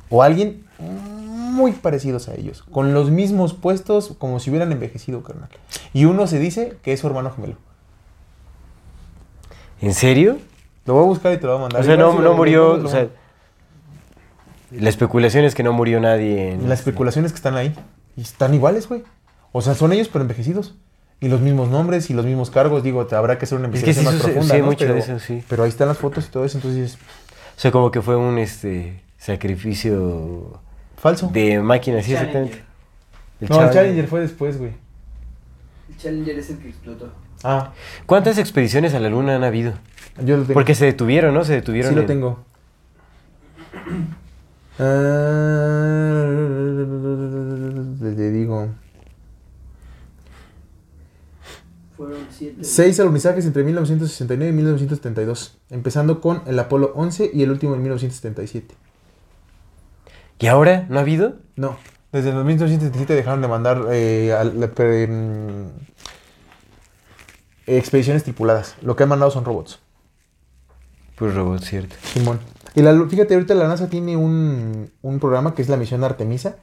[0.09, 5.49] O alguien muy parecidos a ellos, con los mismos puestos, como si hubieran envejecido, carnal.
[5.91, 7.57] Y uno se dice que es su hermano gemelo.
[9.81, 10.37] ¿En serio?
[10.85, 11.81] Lo voy a buscar y te lo voy a mandar.
[11.81, 13.09] O sea, no, murió, o sea,
[14.71, 16.69] la especulación es que no murió nadie en...
[16.69, 17.75] Las especulaciones que están ahí.
[18.15, 19.03] Y están iguales, güey.
[19.51, 20.73] O sea, son ellos, pero envejecidos.
[21.19, 22.83] Y los mismos nombres y los mismos cargos.
[22.83, 24.55] Digo, te habrá que hacer una Es que investigación sí más profunda.
[24.55, 24.65] sí, ¿no?
[24.67, 25.43] mucho pero, de eso, sí.
[25.49, 26.57] Pero ahí están las fotos y todo eso.
[26.59, 30.59] Entonces, O sea, como que fue un este sacrificio
[30.97, 31.29] falso.
[31.33, 32.37] de máquinas, sí, Challenger.
[32.43, 32.63] exactamente.
[33.41, 33.73] El no, el Challenger.
[33.73, 34.71] Challenger fue después, güey.
[35.89, 37.11] El Challenger es el que explotó.
[37.43, 37.71] Ah,
[38.05, 39.73] ¿Cuántas expediciones a la luna han habido?
[40.23, 40.53] yo lo tengo.
[40.53, 41.43] Porque se detuvieron, ¿no?
[41.43, 41.89] Se detuvieron.
[41.89, 42.39] sí lo en- tengo.
[44.79, 44.83] Ah,
[48.15, 48.69] te digo.
[51.97, 52.63] Fueron siete.
[52.63, 55.57] Seis alunizajes entre 1969 y 1972.
[55.71, 58.75] Empezando con el Apolo 11 y el último en 1977.
[60.39, 60.85] ¿Y ahora?
[60.89, 61.37] ¿No ha habido?
[61.55, 61.77] No,
[62.11, 65.69] desde el 1977 dejaron de mandar eh, al- la- pre- mm,
[67.65, 68.75] expediciones tripuladas.
[68.81, 69.79] Lo que han mandado son robots.
[71.15, 71.95] Pues robot, cierto.
[72.13, 72.39] Simón.
[72.75, 76.57] Y la, fíjate, ahorita la NASA tiene un, un programa que es la misión Artemisa.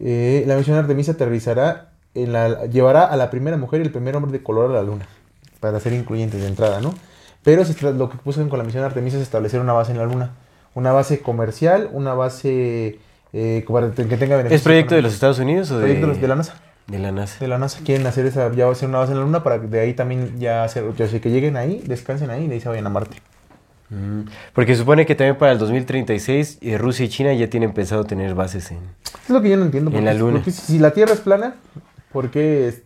[0.00, 4.16] Eh, la misión Artemisa aterrizará, en la, llevará a la primera mujer y el primer
[4.16, 5.06] hombre de color a la Luna.
[5.60, 6.94] Para ser incluyentes de entrada, ¿no?
[7.42, 7.62] Pero
[7.94, 10.32] lo que pusieron con la misión Artemisa es establecer una base en la Luna.
[10.74, 12.98] Una base comercial, una base
[13.32, 14.60] eh, para que tenga beneficios.
[14.60, 15.12] ¿Es proyecto de los.
[15.12, 16.54] Estados Unidos o de, Proyecto de la NASA.
[16.86, 17.38] De la NASA.
[17.40, 19.42] De la NASA quieren hacer esa, ya va a ser una base en la Luna
[19.42, 22.48] para que de ahí también ya hacer, yo sé que lleguen ahí, descansen ahí y
[22.48, 23.18] de ahí se vayan a Marte.
[23.90, 24.22] Mm,
[24.54, 28.34] Porque supone que también para el 2036 eh, Rusia y China ya tienen pensado tener
[28.34, 28.78] bases en...
[29.24, 29.90] Es lo que yo no entiendo.
[29.96, 30.42] En la Luna.
[30.44, 31.54] si la Tierra es plana,
[32.12, 32.82] ¿por qué es-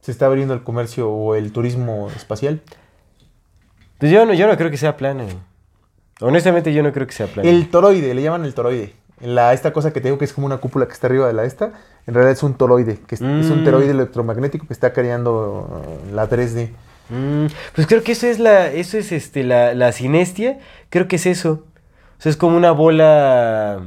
[0.00, 2.60] se está abriendo el comercio o el turismo espacial?
[3.98, 5.24] Pues yo no, yo no creo que sea plana.
[6.20, 7.48] Honestamente yo no creo que sea plana.
[7.48, 8.92] El toroide, le llaman el toroide.
[9.20, 11.32] La, esta cosa que te digo que es como una cúpula que está arriba de
[11.32, 11.72] la esta,
[12.06, 13.64] en realidad es un toroide, que es, es un Mm.
[13.64, 16.70] toroide electromagnético que está creando eh, la 3D.
[17.10, 20.58] Mm, pues creo que eso es la, eso es este, la, la sinestia,
[20.88, 21.64] creo que es eso.
[22.18, 23.80] O sea, es como una bola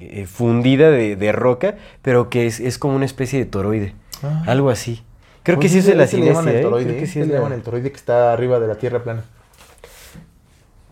[0.00, 3.94] eh, fundida de, de roca, pero que es, es como una especie de toroide.
[4.22, 4.42] Ah.
[4.46, 5.02] Algo así.
[5.42, 6.62] Creo Pues que sí es la llaman sinestia, el ¿eh?
[6.62, 8.74] toroide, Creo que sí es le la- llaman el toroide que está arriba de la
[8.76, 9.24] Tierra plana.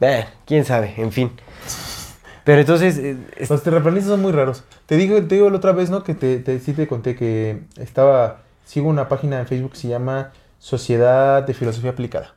[0.00, 1.32] Eh, quién sabe, en fin.
[2.44, 4.64] Pero entonces, eh, es- Los terraplanistas son muy raros.
[4.86, 6.02] Te digo, te digo la otra vez, ¿no?
[6.02, 9.88] Que te, te- sí te conté que estaba, sigo una página en Facebook que se
[9.88, 12.34] llama Sociedad de Filosofía Aplicada.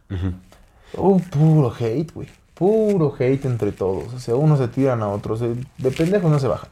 [0.98, 2.28] Uh, puro hate, güey.
[2.54, 4.14] Puro hate entre todos.
[4.14, 5.40] O sea, unos se tiran a otros.
[5.40, 6.70] De, de pendejos no se bajan.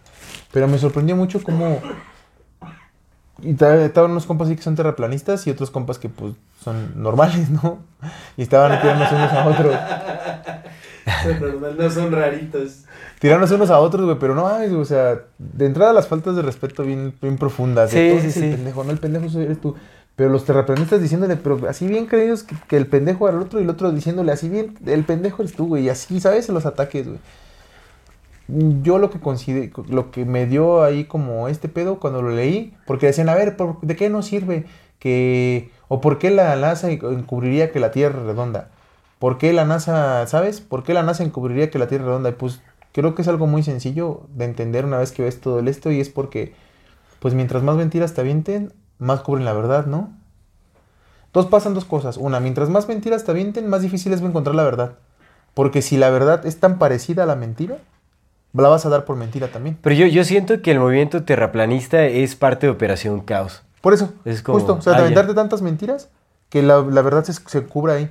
[0.52, 1.80] Pero me sorprendió mucho cómo...
[3.42, 7.02] Y ta- estaban unos compas así que son terraplanistas y otros compas que pues son
[7.02, 7.80] normales, ¿no?
[8.36, 9.76] Y estaban tirándose unos a otros.
[11.24, 12.84] Son normal, no son raritos.
[13.20, 16.42] Tirándose unos a otros, güey, pero no mames, o sea, de entrada las faltas de
[16.42, 17.92] respeto bien, bien profundas.
[17.92, 18.50] de Sí, tú sí, eres el sí.
[18.58, 19.76] pendejo, no el pendejo eres tú.
[20.20, 23.62] Pero los terraplanistas diciéndole, pero así bien creídos que, que el pendejo era el otro
[23.62, 26.50] y el otro diciéndole así bien, el pendejo eres tú, güey, y así, ¿sabes?
[26.50, 27.20] Los ataques, güey.
[28.84, 32.74] Yo lo que considero, lo que me dio ahí como este pedo cuando lo leí,
[32.86, 34.66] porque decían, a ver, ¿por- ¿de qué nos sirve
[35.00, 38.72] que, o por qué la NASA encubriría que la Tierra es redonda?
[39.20, 40.60] ¿Por qué la NASA, sabes?
[40.60, 42.30] ¿Por qué la NASA encubriría que la Tierra es redonda?
[42.32, 42.60] Y pues
[42.92, 46.02] creo que es algo muy sencillo de entender una vez que ves todo esto y
[46.02, 46.54] es porque,
[47.22, 50.12] pues mientras más mentiras te avienten, más cubren la verdad, ¿no?
[51.34, 52.18] Dos pasan dos cosas.
[52.18, 54.94] Una, mientras más mentiras te avienten, más difícil es encontrar la verdad.
[55.54, 57.78] Porque si la verdad es tan parecida a la mentira,
[58.54, 59.78] la vas a dar por mentira también.
[59.82, 63.64] pero yo, yo siento que el movimiento terraplanista es parte de Operación Caos.
[63.82, 65.06] Por eso, Es como- justo, o sea, ah, de ya.
[65.06, 66.10] aventarte tantas mentiras
[66.50, 68.10] que la, la verdad se, se cubra ahí.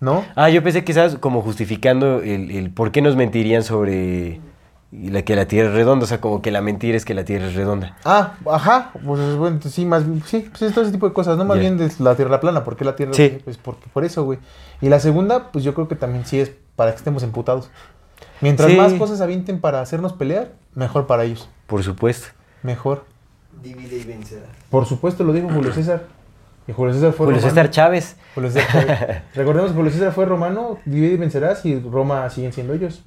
[0.00, 0.24] ¿no?
[0.34, 4.40] Ah, yo pensé que estabas como justificando el, el por qué nos mentirían sobre
[4.92, 6.04] la, que la Tierra es redonda.
[6.04, 7.96] O sea, como que la mentira es que la Tierra es redonda.
[8.04, 11.44] Ah, ajá, pues bueno, sí, más sí, pues es todo ese tipo de cosas, no
[11.44, 13.12] más bien de la Tierra plana, ¿por qué la Tierra?
[13.14, 13.38] Sí.
[13.44, 14.38] Pues porque, por eso, güey.
[14.80, 17.70] Y la segunda, pues yo creo que también sí es para que estemos emputados.
[18.40, 18.76] Mientras Sí.
[18.76, 22.28] más cosas avienten para hacernos pelear, mejor para ellos, Por supuesto.
[22.62, 23.04] mejor.
[23.62, 24.46] Divide y vencerá.
[24.70, 26.04] Por supuesto, lo dijo Julio César.
[26.68, 27.54] Y Julio César fue Julio romano.
[27.54, 28.16] César Chávez.
[28.34, 29.22] Julio César Chávez.
[29.34, 33.02] Recordemos que Julio César fue romano, divide y vencerás, y Roma siguen siendo ellos.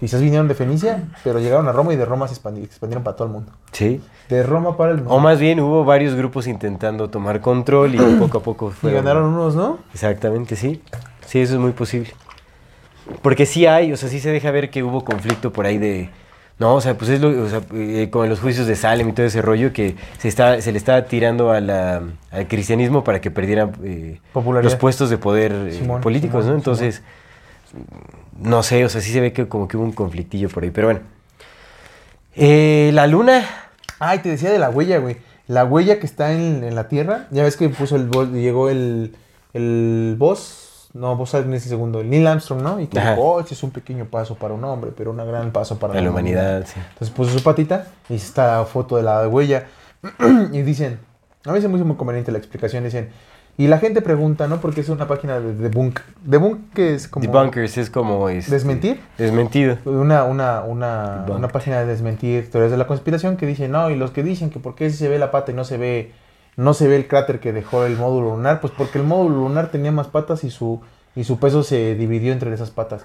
[0.00, 3.16] Quizás vinieron de Fenicia, pero llegaron a Roma y de Roma se expandi- expandieron para
[3.16, 3.52] todo el mundo.
[3.72, 4.00] Sí.
[4.30, 5.10] De Roma para el mundo.
[5.12, 9.04] O más bien hubo varios grupos intentando tomar control y poco a poco y fueron...
[9.04, 9.78] ganaron unos, ¿no?
[9.92, 10.82] Exactamente, sí.
[11.26, 12.10] Sí, eso es muy posible.
[13.22, 16.08] Porque sí hay, o sea, sí se deja ver que hubo conflicto por ahí de...
[16.58, 19.12] No, o sea, pues es lo, o sea, eh, con los juicios de Salem y
[19.12, 23.20] todo ese rollo que se, está, se le estaba tirando a la- al cristianismo para
[23.20, 24.20] que perdieran eh,
[24.62, 26.58] los puestos de poder eh, Simón, políticos, Simón, ¿no?
[26.58, 27.02] Entonces,
[28.40, 30.70] no sé, o sea, sí se ve que como que hubo un conflictillo por ahí,
[30.70, 31.00] pero bueno.
[32.34, 33.44] Eh, la luna,
[34.02, 35.18] Ay, te decía de la huella, güey.
[35.46, 37.26] La huella que está en, en la Tierra.
[37.30, 39.14] Ya ves que puso el llegó el,
[39.52, 40.88] el boss.
[40.94, 42.00] No, boss en ese segundo.
[42.00, 42.80] El Neil Armstrong, ¿no?
[42.80, 43.10] Y que Ajá.
[43.10, 46.00] dijo, "Oh, este es un pequeño paso para un hombre, pero un gran paso para
[46.00, 46.80] la humanidad, sí.
[46.92, 49.66] Entonces puso su patita y esta foto de la huella.
[50.52, 50.98] y dicen,
[51.44, 52.84] a mí se me hizo muy conveniente la explicación.
[52.84, 53.10] Dicen,
[53.60, 54.58] y la gente pregunta, ¿no?
[54.58, 56.00] Porque es una página de debunk.
[56.24, 57.26] Debunk que es como...
[57.26, 58.30] Debunkers es como...
[58.30, 58.98] este, Desmentir.
[59.18, 59.76] Desmentido.
[59.84, 63.96] Una, una, una, una página de desmentir teorías de la conspiración que dice, no, y
[63.96, 66.12] los que dicen que por qué se ve la pata y no se ve,
[66.56, 69.70] no se ve el cráter que dejó el módulo lunar, pues porque el módulo lunar
[69.70, 70.80] tenía más patas y su,
[71.14, 73.04] y su peso se dividió entre esas patas.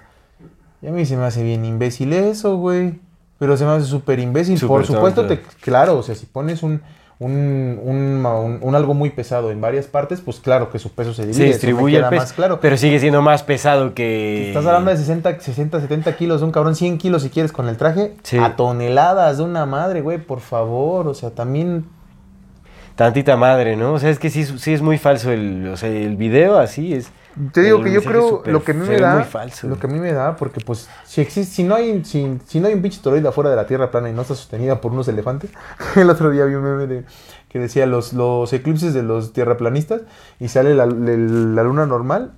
[0.82, 2.98] Y a mí se me hace bien imbécil eso, güey.
[3.40, 4.58] Pero se me hace súper imbécil.
[4.66, 5.36] Por supuesto, tonto.
[5.38, 6.82] te, claro, o sea, si pones un,
[7.20, 11.14] un, un, un- un algo muy pesado en varias partes, pues claro que su peso
[11.14, 11.46] se divide.
[11.46, 12.60] Distribuye el peso, más claro.
[12.60, 14.50] pero sigue siendo más pesado que...
[14.50, 17.70] Estás hablando de 60, 60, 70 kilos de un cabrón, 100 kilos si quieres con
[17.70, 18.38] el traje, Sí.
[18.38, 21.08] a toneladas de una madre, güey, por favor.
[21.08, 21.86] O sea, también
[22.96, 23.94] Tantita madre, ¿no?
[23.94, 26.94] O sea, es que sí, sí es muy falso el, o sea, el video así
[26.94, 27.10] es...
[27.52, 29.68] Te digo que yo creo lo que a mí me da, falso.
[29.68, 32.60] lo que a mí me da, porque pues si existe, si no hay, si, si
[32.60, 34.94] no hay un pinche toroide afuera de la Tierra plana y no está sostenida por
[34.94, 35.52] unos elefantes,
[35.96, 37.06] el otro día vi un meme de
[37.50, 40.02] que decía los, los eclipses de los tierraplanistas
[40.40, 42.34] y sale la, la luna normal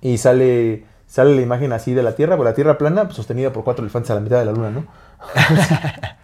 [0.00, 3.52] y sale sale la imagen así de la Tierra, por la Tierra plana pues, sostenida
[3.52, 4.86] por cuatro elefantes a la mitad de la luna, ¿no?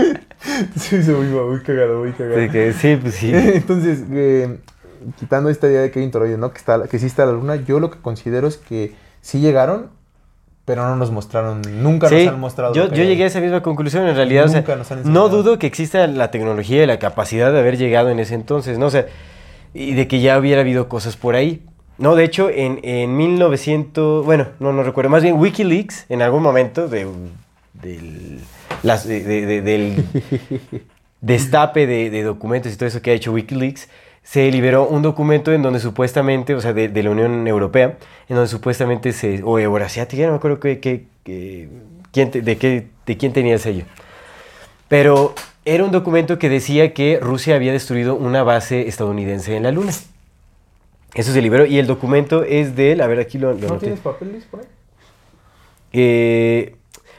[0.76, 2.36] sí, se muy, muy cagado, muy cagado.
[2.36, 3.32] de que sí, pues sí.
[3.34, 4.58] Entonces, eh,
[5.18, 6.50] quitando esta idea de que hay un toroide, ¿no?
[6.52, 9.88] Que, está, que sí está la luna, yo lo que considero es que sí llegaron,
[10.64, 12.74] pero no nos mostraron, nunca Sí, nos han mostrado.
[12.74, 15.28] yo, yo llegué a esa misma conclusión, en realidad, o sea, Nunca nos han no
[15.28, 18.86] dudo que exista la tecnología y la capacidad de haber llegado en ese entonces, ¿no?
[18.86, 19.06] O sea,
[19.74, 21.64] y de que ya hubiera habido cosas por ahí.
[21.98, 26.42] No, de hecho, en, en 1900, bueno, no, no recuerdo, más bien Wikileaks, en algún
[26.42, 27.06] momento de,
[27.74, 28.40] del,
[28.82, 30.04] las, de- de- de- del
[31.20, 33.88] destape de, de documentos y todo eso que ha hecho Wikileaks,
[34.22, 37.96] se liberó un documento en donde supuestamente, o sea, de, de la Unión Europea,
[38.28, 41.68] en donde supuestamente se, o Eurasiática, no me acuerdo qué, qué- qué-
[42.12, 43.84] quién te- de, qué, de quién tenía el sello.
[44.88, 49.72] Pero era un documento que decía que Rusia había destruido una base estadounidense en la
[49.72, 49.92] Luna.
[51.14, 53.98] Eso se liberó y el documento es del, a ver, aquí lo, lo ¿No tienes
[54.00, 54.66] papeles por ahí?
[55.92, 56.76] Eh,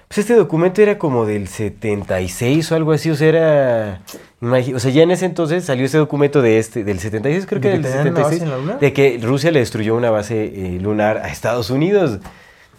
[0.08, 4.02] pues este documento era como del 76 o algo así, o sea, era...
[4.42, 7.68] O sea, ya en ese entonces salió ese documento de este, del 76, creo que
[7.68, 8.78] ¿De del que tenían una base 76, en la Luna?
[8.80, 12.18] de que Rusia le destruyó una base eh, lunar a Estados Unidos.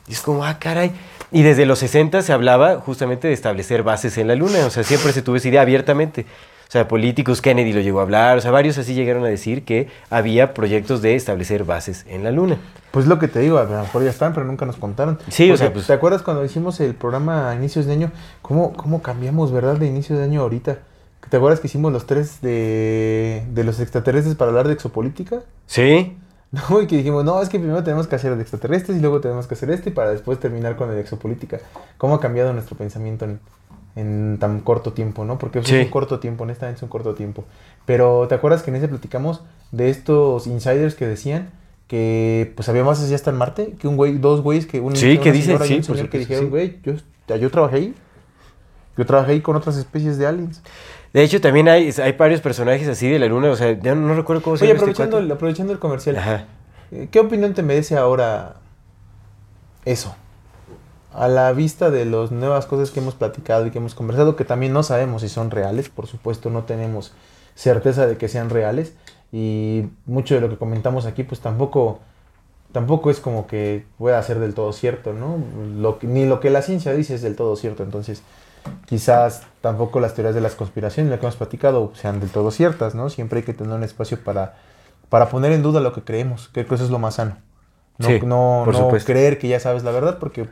[0.09, 0.91] Y es como, ah, caray.
[1.31, 4.83] Y desde los 60 se hablaba justamente de establecer bases en la Luna, o sea,
[4.83, 6.27] siempre se tuvo esa idea abiertamente.
[6.69, 9.63] O sea, políticos, Kennedy lo llegó a hablar, o sea, varios así llegaron a decir
[9.65, 12.57] que había proyectos de establecer bases en la Luna.
[12.91, 15.19] Pues lo que te digo, a lo mejor ya están, pero nunca nos contaron.
[15.29, 18.11] Sí, o sea, pues- ¿Te acuerdas cuando hicimos el programa a inicios de año?
[18.41, 20.79] ¿Cómo, cómo cambiamos, verdad, de inicio de año ahorita?
[21.33, 25.41] ¿Te acuerdas que hicimos los tres de, de los extraterrestres para hablar de exopolítica?
[25.67, 26.19] ¿Sí?
[26.69, 29.01] No, y que dijimos, no, es que primero tenemos que hacer el de extraterrestres y
[29.01, 31.61] luego tenemos que hacer este para después terminar con el exopolítica.
[31.97, 33.41] ¿Cómo ha cambiado nuestro pensamiento en,
[33.97, 35.39] en tan corto tiempo, no?
[35.39, 35.77] Porque Sí.
[35.77, 37.45] es un corto tiempo, honestamente es un corto tiempo.
[37.87, 41.49] Pero ¿te acuerdas que en ese platicamos de estos insiders que decían
[41.89, 43.75] que pues había bases ya hasta en Marte?
[43.81, 46.81] Que un güey, dos güeyes que un Sí, que dicen, sí, un que dijeron, güey,
[46.83, 46.93] yo,
[47.29, 47.95] ya yo trabajé ahí.
[48.99, 50.61] Yo trabajé ahí con otras especies de aliens.
[51.13, 54.15] De hecho, también hay, hay varios personajes así de la luna, o sea, ya no
[54.15, 55.27] recuerdo cómo se Oye, llama este aprovechando cuate.
[55.27, 56.17] el, aprovechando el comercial.
[56.17, 56.47] Ajá.
[56.91, 58.57] Eh, ¿Qué opinión te merece ahora
[59.85, 60.15] eso?
[61.13, 64.47] A la vista de las nuevas cosas que hemos platicado y que hemos conversado, que
[64.47, 67.13] también no sabemos si son reales, por supuesto no tenemos
[67.55, 68.95] certeza de que sean reales
[69.31, 72.01] y mucho de lo que comentamos aquí pues tampoco
[72.73, 75.37] tampoco es como que pueda ser del todo cierto, ¿no?
[75.77, 78.23] Lo ni lo que la ciencia dice es del todo cierto, entonces
[78.87, 82.95] quizás tampoco las teorías de las conspiraciones, lo que hemos platicado, sean del todo ciertas,
[82.95, 83.11] ¿no?
[83.11, 84.55] Siempre hay que tener un espacio para,
[85.09, 87.37] para poner en duda lo que creemos, creo que eso es lo más sano.
[87.99, 90.49] No, Sí, no, por no creer que ya sabes la verdad, porque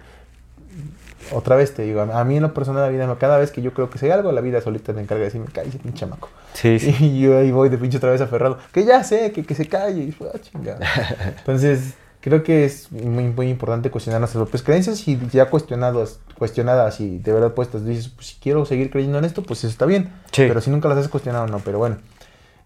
[1.33, 3.73] otra vez te digo, a mí en lo personal la vida, cada vez que yo
[3.73, 6.29] creo que sé algo, la vida solita me encarga de decirme, cállate, pinche chamaco.
[6.55, 6.95] Sí, sí.
[7.01, 8.59] Y yo ahí voy de pinche otra vez aferrado.
[8.73, 10.03] Que ya sé, que, que se calle.
[10.03, 10.81] Y, ah, chingada.
[11.39, 17.01] Entonces, creo que es muy, muy importante cuestionar nuestras propias creencias y ya cuestionadas, cuestionadas
[17.01, 19.87] y de verdad puestas, dices, pues si quiero seguir creyendo en esto, pues eso está
[19.87, 20.11] bien.
[20.33, 20.45] Sí.
[20.49, 21.59] Pero si nunca las has cuestionado, no.
[21.61, 21.97] Pero bueno,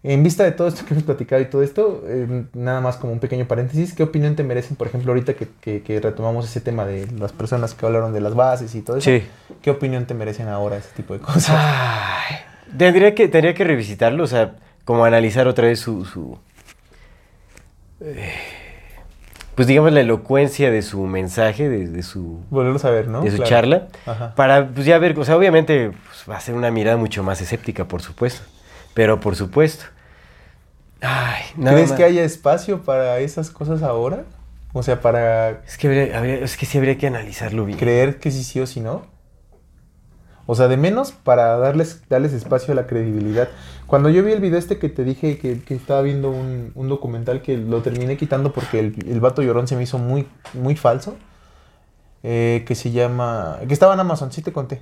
[0.03, 3.13] en vista de todo esto que hemos platicado y todo esto, eh, nada más como
[3.13, 6.61] un pequeño paréntesis, ¿qué opinión te merecen, por ejemplo, ahorita que, que- que retomamos ese
[6.61, 9.09] tema de las personas que hablaron de las bases y todo eso?
[9.11, 9.23] Sí.
[9.63, 11.51] ¿Qué opinión te merecen ahora ese tipo de cosas?
[11.57, 12.37] Ay,
[12.77, 16.05] tendría que, tendría que revisitarlo, o sea, como analizar otra vez su...
[16.05, 16.39] su
[18.01, 18.31] eh,
[19.55, 23.21] pues digamos la elocuencia de su mensaje, de, de su, Volverlos a ver, ¿no?
[23.23, 23.49] de su Claro.
[23.51, 24.35] charla, Ajá.
[24.35, 27.41] para pues ya ver, o sea, obviamente pues, va a ser una mirada mucho más
[27.41, 28.43] escéptica, por supuesto,
[28.95, 29.85] pero por supuesto.
[31.01, 31.99] Ay, nada ¿Crees más.
[31.99, 34.25] que haya espacio para esas cosas ahora?
[34.73, 37.79] O sea, para Es que, habría- habría- es que sí habría que analizarlo bien.
[37.79, 39.03] creer que sí sí o sí no.
[40.47, 43.49] O sea, de menos para darles, darles espacio a la credibilidad.
[43.87, 46.89] Cuando yo vi el video este que te dije que, que estaba viendo un, un
[46.89, 50.75] documental que lo terminé quitando porque el, el vato llorón se me hizo muy, muy
[50.77, 51.17] falso.
[52.23, 53.59] eh, que se llama...
[53.69, 54.81] Que estaba en Amazon, sí te conté.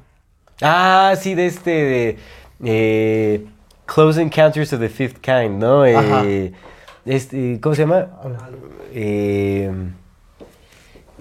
[0.60, 2.18] Ah, sí, de este, de
[2.62, 3.46] eh,
[3.86, 5.84] Close Encounters of the Fifth Kind, ¿no?
[5.84, 6.22] Eh, Ajá.
[7.04, 8.08] este, ¿Cómo se llama?
[8.92, 9.72] Eh,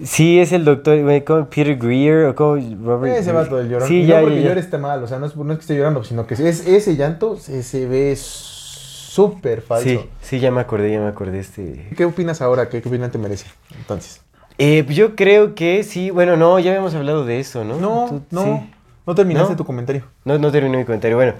[0.02, 1.46] Sí, es el doctor ¿cómo?
[1.48, 3.16] Peter Greer o como Robert.
[3.16, 3.88] Ese vato del llorón.
[3.88, 4.48] Sí, y ya, no porque ya, ya.
[4.48, 6.40] llore esté mal, o sea, no es, no es que esté llorando, sino que es,
[6.40, 9.88] ese llanto se, se ve súper falso.
[9.88, 11.88] Sí, sí, ya me acordé, ya me acordé este.
[11.96, 12.68] ¿Qué opinas ahora?
[12.68, 13.46] ¿Qué, qué opinión te merece?
[13.76, 14.22] Entonces.
[14.58, 17.78] Eh, yo creo que sí, bueno, no, ya habíamos hablado de eso, ¿no?
[17.78, 18.42] No, Tú- no.
[18.44, 18.70] sí.
[19.06, 19.56] No terminaste ¿No?
[19.56, 20.04] tu comentario.
[20.24, 21.16] No, no terminé mi comentario.
[21.16, 21.34] Bueno,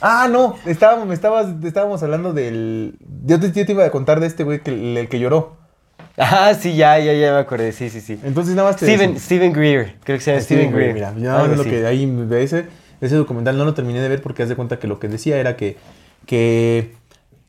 [0.00, 0.56] Ah, no.
[0.66, 2.98] Estábamos, estabas, estábamos hablando del.
[3.24, 5.56] Yo te, yo te iba a contar de este güey que, el, el que lloró.
[6.18, 8.18] Ah, sí, ya, ya, ya me acordé, sí, sí, sí.
[8.24, 10.94] Entonces nada más te Steven, Steven Greer, creo que se llama Steven, Greer.
[10.94, 12.66] Mira, ya lo que ahí de ese,
[13.00, 15.38] ese documental no lo terminé de ver porque haz de cuenta que lo que decía
[15.38, 15.76] era que,
[16.26, 16.94] que,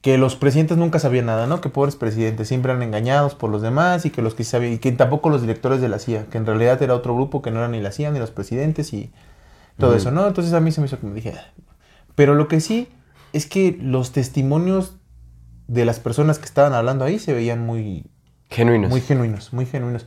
[0.01, 1.61] que los presidentes nunca sabían nada, ¿no?
[1.61, 4.77] Que pobres presidentes siempre eran engañados por los demás y que los que sabían, y
[4.79, 7.59] que tampoco los directores de la CIA, que en realidad era otro grupo que no
[7.59, 9.11] eran ni la CIA ni los presidentes y
[9.77, 10.25] todo eso, ¿no?
[10.27, 11.51] Entonces a mí se me hizo como dije, "Ah".
[12.15, 12.87] pero lo que sí
[13.33, 14.95] es que los testimonios
[15.67, 18.05] de las personas que estaban hablando ahí se veían muy,
[18.49, 18.89] Genuinos.
[18.89, 20.05] muy genuinos, muy genuinos.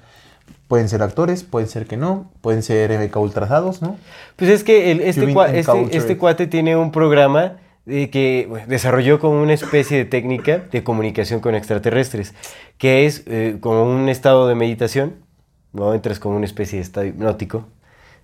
[0.69, 3.97] Pueden ser actores, pueden ser que no, pueden ser MK ultrazados, ¿no?
[4.37, 7.57] Pues es que el- este, cua- este, este cuate tiene un programa
[7.87, 12.35] eh, que bueno, desarrolló como una especie de técnica de comunicación con extraterrestres,
[12.77, 15.15] que es eh, como un estado de meditación,
[15.73, 15.95] ¿no?
[15.95, 17.67] Entras como una especie de estado hipnótico,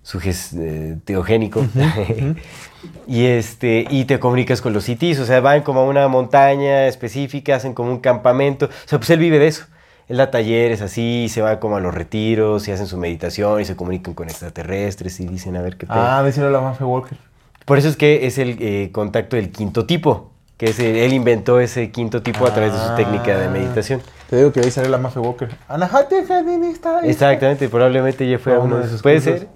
[0.03, 1.65] suges, eh, teogénico,
[3.07, 6.85] y, este, y te comunicas con los CTs, o sea, van como a una montaña
[6.87, 9.65] específica, hacen como un campamento, o sea, pues él vive de eso.
[10.07, 13.65] Él da talleres así, se va como a los retiros y hacen su meditación y
[13.65, 15.87] se comunican con extraterrestres y dicen a ver qué.
[15.89, 17.17] Ah, decirlo a la Mafia Walker.
[17.65, 21.13] Por eso es que es el eh, contacto del quinto tipo, que es el- él
[21.13, 22.95] inventó ese quinto tipo a través de su Ah.
[22.95, 24.01] técnica de meditación.
[24.29, 25.49] Te digo que ahí sale la Mafia Walker.
[27.09, 29.01] Exactamente, probablemente ya fue a uno de esos.
[29.01, 29.39] Puede cursos.
[29.39, 29.47] ser.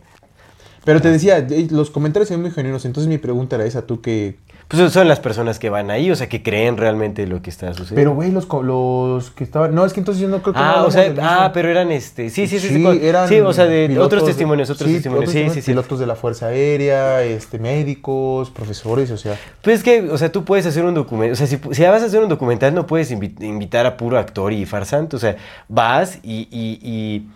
[0.83, 4.01] Pero te decía, eh, los comentarios son muy genuinos, entonces mi pregunta era esa, tú
[4.01, 4.39] que...
[4.69, 7.73] Pues son las personas que van ahí, o sea, que creen realmente lo que está
[7.73, 7.95] sucediendo.
[7.95, 9.73] Pero, güey, los, los que estaban...
[9.73, 10.59] No, es que entonces yo no creo que...
[10.59, 12.29] no Ah, o sea, ah, pero eran este.
[12.29, 12.67] Sí, sí, sí.
[12.69, 15.31] sí, eran sí, o sea, de pilotos otros testimonios, otros sí, testimonios.
[15.31, 15.71] Sí, sí, sí.
[15.71, 19.39] Pilotos de la Fuerza Aérea, este, médicos, profesores, o sea...
[19.63, 22.03] Pues es que, o sea, tú puedes hacer un documental, o sea, si, si vas
[22.03, 25.35] a hacer un documental no puedes invi- invitar a puro actor y farsante, o sea,
[25.67, 27.27] vas y, y, y,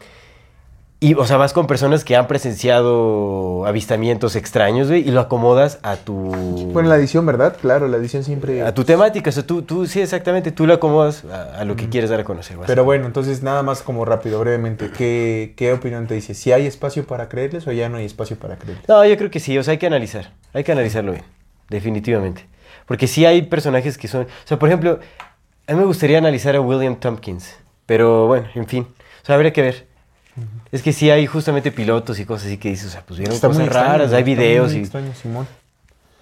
[1.04, 5.80] y, o sea, vas con personas que han presenciado avistamientos extraños, güey, y lo acomodas
[5.84, 6.14] a tu...
[6.72, 7.58] Bueno, la edición, ¿verdad?
[7.60, 8.62] Claro, la edición siempre...
[8.62, 11.76] A tu temática, o sea, tú, tú sí, exactamente, tú lo acomodas a, a lo
[11.76, 12.52] que quieres dar a conocer.
[12.52, 12.86] Pero básicamente.
[12.86, 16.36] bueno, entonces nada más como rápido, brevemente, ¿qué, qué opinión te dice?
[16.36, 18.88] ¿Si hay espacio para creerles o ya no hay espacio para creerles?
[18.88, 21.26] No, yo creo que sí, o sea, hay que analizar, hay que analizarlo bien,
[21.68, 22.48] definitivamente.
[22.86, 25.02] Porque sí hay personajes que son, o sea, por ejemplo,
[25.68, 28.88] a mí me gustaría analizar a William Tompkins, pero bueno, en fin,
[29.22, 29.93] o sea, habría que ver.
[30.72, 33.36] Es que sí hay justamente pilotos y cosas así que dices, o sea, pues vieron
[33.36, 34.84] Está cosas extraño, raras, hay videos muy y...
[34.84, 35.48] extraño, Simón.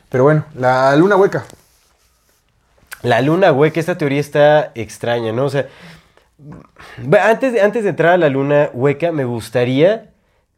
[0.09, 1.45] Pero bueno, la luna hueca.
[3.01, 5.45] La luna hueca, esta teoría está extraña, ¿no?
[5.45, 5.67] O sea,
[7.21, 10.09] antes de, antes de entrar a la luna hueca, me gustaría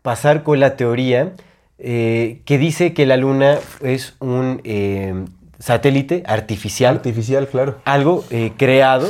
[0.02, 1.34] pasar con la teoría
[1.78, 5.26] eh, que dice que la luna es un eh,
[5.60, 7.80] satélite artificial, Artificial, claro.
[7.86, 9.10] algo eh, creado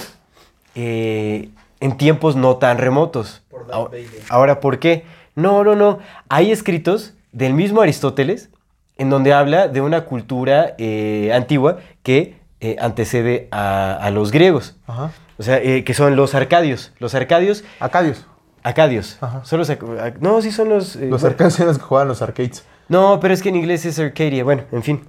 [0.76, 3.43] en tiempos no tan remotos.
[3.66, 3.92] Por
[4.30, 5.04] Ahora- ¿por qué?
[5.36, 6.00] No, no, no.
[6.30, 8.50] Hay escritos del mismo Aristóteles
[8.98, 14.76] en donde habla de una cultura eh, antigua que eh, antecede a, a los griegos.
[14.88, 15.12] Ajá.
[15.38, 16.94] O sea, eh, que son los arcadios.
[17.00, 18.26] Los arcadios, Acadios.
[18.62, 19.18] acadios.
[19.22, 19.44] Ajá.
[19.44, 20.96] Son los ac- no, sí son los...
[20.96, 21.28] eh, Los bueno.
[21.34, 22.64] arcadios eran los que jugaban los arcades.
[22.88, 24.44] No, pero es que en inglés es Arcadia.
[24.44, 25.02] Bueno, en fin.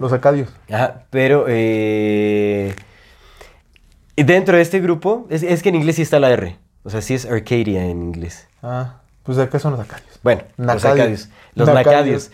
[0.00, 0.48] Los acadios.
[0.70, 2.74] Ajá, pero eh,
[4.16, 6.56] dentro de este grupo, es, es que en inglés sí está la R.
[6.86, 8.46] O sea, sí es Arcadia en inglés.
[8.62, 10.20] Ah, pues acá son los acadios.
[10.22, 11.28] Bueno, los acadios.
[11.54, 12.30] Los Nacadios.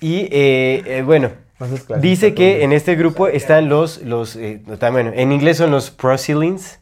[0.00, 1.30] Y eh, eh, bueno,
[2.00, 6.80] dice que en este grupo están los, los eh, también, en inglés son los proselynes.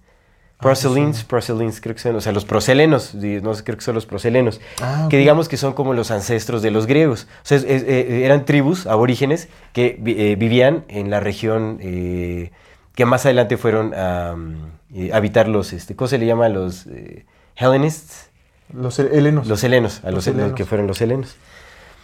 [0.58, 4.06] Proselynes, proselynes, creo que son, o sea, los proselenos, no sé, creo que son los
[4.06, 7.26] proselenos, Ah, que digamos que son como los ancestros de los griegos.
[7.42, 11.78] O sea, es- es- eh, eran tribus aborígenes que vi- eh, vivían en la región
[11.80, 12.52] eh,
[12.94, 14.54] que más adelante fueron a mm,
[14.94, 16.48] eh, habitar los, este, ¿cómo se le llama?
[16.48, 17.24] Los eh,
[17.56, 18.30] Hellenists,
[18.72, 19.46] Los helenos.
[19.46, 20.52] los helenos, a Los los, los helenos.
[20.54, 21.36] que fueron los helenos.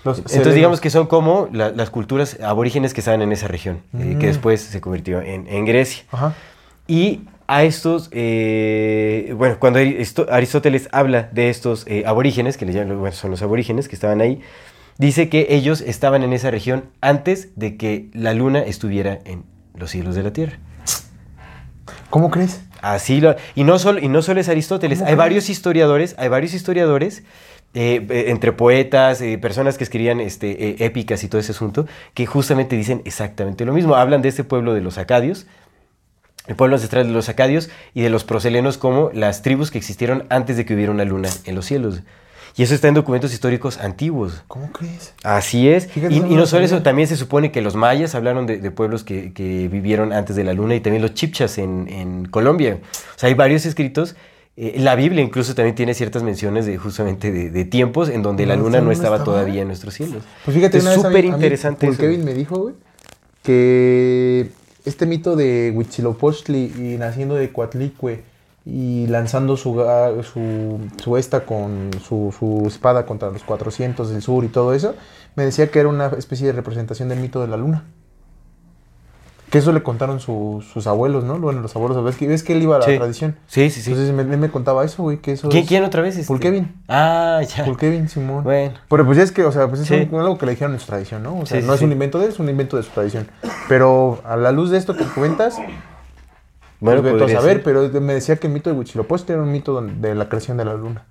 [0.04, 0.54] Los Entonces helenos.
[0.54, 4.26] digamos que son como la- las culturas aborígenes que estaban en esa región, eh, que
[4.26, 4.30] Mm.
[4.30, 6.04] después se convirtió en, en Grecia.
[6.12, 6.34] Ajá.
[6.86, 9.80] Y a estos, eh, bueno, cuando
[10.30, 14.20] Aristóteles habla de estos eh, aborígenes, que le llaman, bueno, son los aborígenes que estaban
[14.20, 14.40] ahí,
[14.98, 19.44] dice que ellos estaban en esa región antes de que la luna estuviera en
[19.74, 20.58] los cielos de la Tierra.
[22.10, 22.62] ¿Cómo crees?
[22.80, 25.18] Así lo, y no solo y no solo es Aristóteles, ¿Cómo hay crees?
[25.18, 27.22] varios historiadores, hay varios historiadores
[27.74, 31.86] eh, eh, entre poetas, eh, personas que escribían este, eh, épicas y todo ese asunto,
[32.14, 33.94] que justamente dicen exactamente lo mismo.
[33.96, 35.46] Hablan de este pueblo de los acadios,
[36.46, 40.24] el pueblo ancestral de los acadios y de los proselenos como las tribus que existieron
[40.30, 42.00] antes de que hubiera una luna en los cielos.
[42.58, 44.42] Y eso está en documentos históricos antiguos.
[44.48, 45.14] ¿Cómo crees?
[45.22, 45.88] Así es.
[45.96, 49.04] Y, no y solo eso, también se supone que los mayas hablaron de, de pueblos
[49.04, 52.78] que, que vivieron antes de la luna y también los chipchas en, en Colombia.
[53.14, 54.16] O sea, hay varios escritos.
[54.56, 58.44] Eh, la Biblia incluso también tiene ciertas menciones de justamente de, de tiempos en donde
[58.44, 59.24] la luna no estaba estaba.
[59.24, 60.24] todavía en nuestros cielos.
[60.44, 62.00] Pues fíjate, es súper interesante eso.
[62.00, 62.74] Kevin me dijo, güey,
[63.44, 64.50] que
[64.84, 68.24] este mito de Huitzilopochtli y naciendo de Coatlicue
[68.70, 69.82] y lanzando su,
[70.30, 74.94] su, su esta con su, su espada contra los 400 del sur y todo eso,
[75.36, 77.84] me decía que era una especie de representación del mito de la luna.
[79.48, 81.38] Que eso le contaron su- sus abuelos, ¿no?
[81.38, 82.98] Bueno, los abuelos, ves que, ves que él iba a la Sí.
[82.98, 83.36] tradición.
[83.46, 83.92] Sí, sí, sí.
[83.92, 86.16] Entonces me, me contaba eso, güey, que eso ¿Quién, es- quién otra vez?
[86.26, 86.38] Paul este?
[86.50, 86.74] Kevin.
[86.86, 87.64] Ah, ya.
[87.64, 88.44] Paul Kevin, Simón.
[88.44, 88.74] Bueno.
[88.90, 90.06] Pero pues ya es que, o sea, pues es Sí.
[90.12, 91.38] un- algo que le dijeron en su tradición, ¿no?
[91.38, 93.26] O sea, Sí, no es un invento de él, es un invento de su tradición.
[93.70, 95.56] Pero a la luz de esto que comentas,
[96.80, 97.62] Bueno, pues, a ver, ser.
[97.62, 100.64] pero me decía que el mito de Huitzilopochtli era un mito de la creación de
[100.64, 101.04] la luna.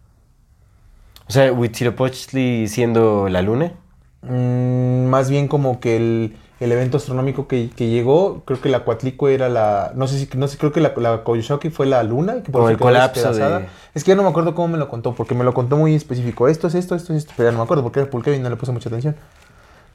[1.27, 3.73] O sea, Huitzilopochtli siendo la luna.
[4.21, 8.83] Mm, más bien como que el, el evento astronómico que, que llegó, creo que la
[8.83, 11.23] Coatlicue era la, no sé si, no sé, creo que la, la
[11.71, 12.43] fue la luna.
[12.43, 14.89] Que por Como el colapso de- Es que ya no me acuerdo cómo me lo
[14.89, 16.47] contó, porque me lo contó muy específico.
[16.47, 18.41] Esto es esto, esto es esto, pero ya no me acuerdo porque era Paul Kevin,
[18.41, 19.15] no le puse mucha atención.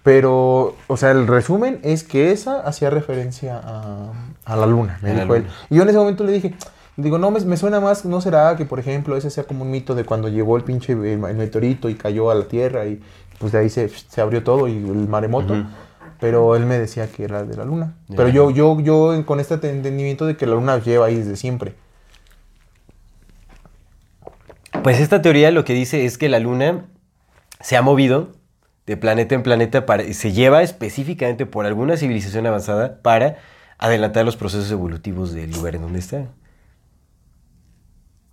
[0.03, 4.12] Pero, o sea, el resumen es que esa hacía referencia a,
[4.45, 5.47] a la luna, me A dijo él.
[5.70, 6.55] Y yo en ese momento le dije,
[6.97, 9.70] digo, no, me, me suena más, ¿no será que, por ejemplo, ese sea como un
[9.70, 13.01] mito de cuando llegó el pinche el, el meteorito y cayó a la Tierra y
[13.39, 15.55] pues de ahí se, se abrió todo y el maremoto?
[16.20, 17.95] Pero él me decía que era de la luna.
[18.09, 21.74] Pero yo, yo, yo con este entendimiento de que la luna lleva ahí desde siempre.
[24.85, 26.87] Pues esta teoría lo que dice es que la luna
[27.61, 28.31] se ha movido
[28.86, 33.36] de planeta en planeta para, se lleva específicamente por alguna civilización avanzada para
[33.78, 36.26] adelantar los procesos evolutivos del lugar en donde está.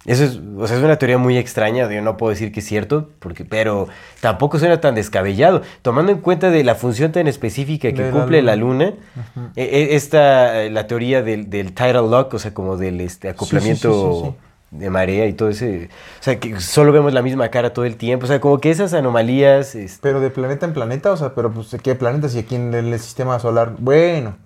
[0.05, 2.65] Eso es, o sea, es una teoría muy extraña, yo no puedo decir que es
[2.65, 3.89] cierto, porque, pero
[4.21, 5.61] tampoco suena tan descabellado.
[5.81, 8.93] Tomando en cuenta de la función tan específica que De la cumple la luna.
[8.93, 13.01] luna, e- e- esta, eh, la teoría del, del tidal lock, o sea, como del
[13.01, 14.48] este, acoplamiento sí, sí, sí.
[14.71, 15.89] De marea y todo ese,
[16.19, 18.69] o sea, que solo vemos la misma cara todo el tiempo, o sea, como que
[18.69, 22.39] esas anomalías, este, Pero de planeta en planeta, o sea, pero pues ¿qué planetas y
[22.39, 23.75] aquí en el sistema solar?
[23.79, 24.37] Bueno,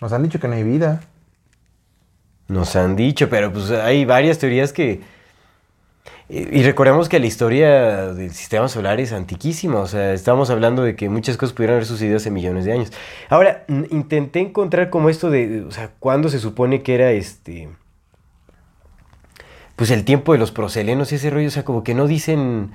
[0.00, 1.00] nos han dicho que no hay vida.
[2.48, 5.02] Nos han dicho, pero pues hay varias teorías que...
[6.30, 10.82] Y y recordemos que la historia del sistema solar es antiquísima, o sea, estamos hablando
[10.82, 12.92] de que muchas cosas pudieron haber sucedido hace millones de años.
[13.30, 17.68] Ahora, intenté encontrar como esto de, o sea, cuándo se supone que era este...
[19.78, 22.72] Pues el tiempo de los proselenos y ese rollo, o sea, como que no dicen...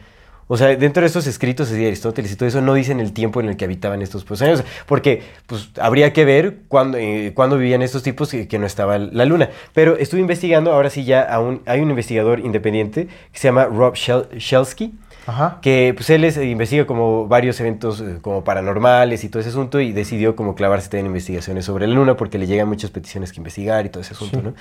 [0.48, 3.40] O sea, dentro de estos escritos de Aristóteles y todo eso, no dicen el tiempo
[3.40, 7.82] en el que habitaban estos proselenos, porque pues habría que ver cuándo, eh, cuándo vivían
[7.82, 9.50] estos tipos que, que no estaba la luna.
[9.74, 11.28] Pero estuve investigando, ahora sí ya
[11.66, 14.94] hay un investigador independiente que se llama Rob Shel- Shelsky,
[15.28, 15.60] Ajá.
[15.62, 19.80] que pues él es- investiga como varios eventos eh, como paranormales y todo ese asunto
[19.80, 23.38] y decidió como clavarse en investigaciones sobre la luna porque le llegan muchas peticiones que
[23.40, 24.44] investigar y todo ese asunto, Sí.
[24.44, 24.54] ¿no?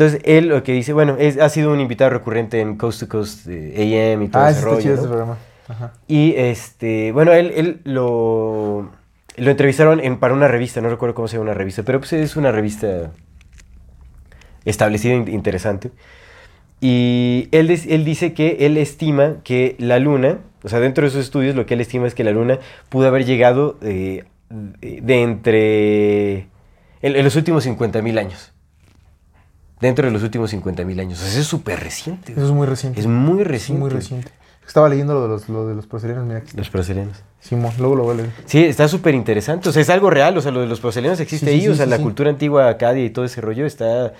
[0.00, 3.08] Entonces él lo que dice, bueno, es- ha sido un invitado recurrente en Coast to
[3.08, 5.00] Coast eh, AM y todo Ah, ese está rollo, chido ¿no?
[5.00, 5.38] ese programa.
[5.68, 5.92] Ajá.
[6.08, 8.90] Y este, bueno, él, él lo,
[9.36, 12.14] lo entrevistaron en, para una revista, no recuerdo cómo se llama una revista, pero pues
[12.14, 13.10] es una revista
[14.64, 15.90] establecida, in- interesante.
[16.80, 21.20] Y él, él dice que él estima que la luna, o sea, dentro de sus
[21.20, 22.58] estudios, lo que él estima es que la luna
[22.88, 26.38] pudo haber llegado eh, de entre.
[27.02, 28.52] En, en los últimos 50.000 años.
[29.80, 31.18] Dentro de los últimos 50.000 años.
[31.18, 32.32] O sea, eso es súper reciente.
[32.32, 33.00] Eso es muy reciente.
[33.00, 33.80] Es muy Es reciente.
[33.80, 34.30] muy reciente.
[34.66, 36.42] Estaba leyendo lo de los, lo de los proselenos, mira.
[36.54, 37.24] Los brasileños.
[37.40, 38.30] Simón, luego lo voy a leer.
[38.44, 39.68] Sí, está súper interesante.
[39.68, 40.36] O sea, es algo real.
[40.38, 41.62] O sea, lo de los proselenos existe Sí, sí, ahí.
[41.62, 44.12] sí, o sea, la cultura antigua acadia y todo ese rollo está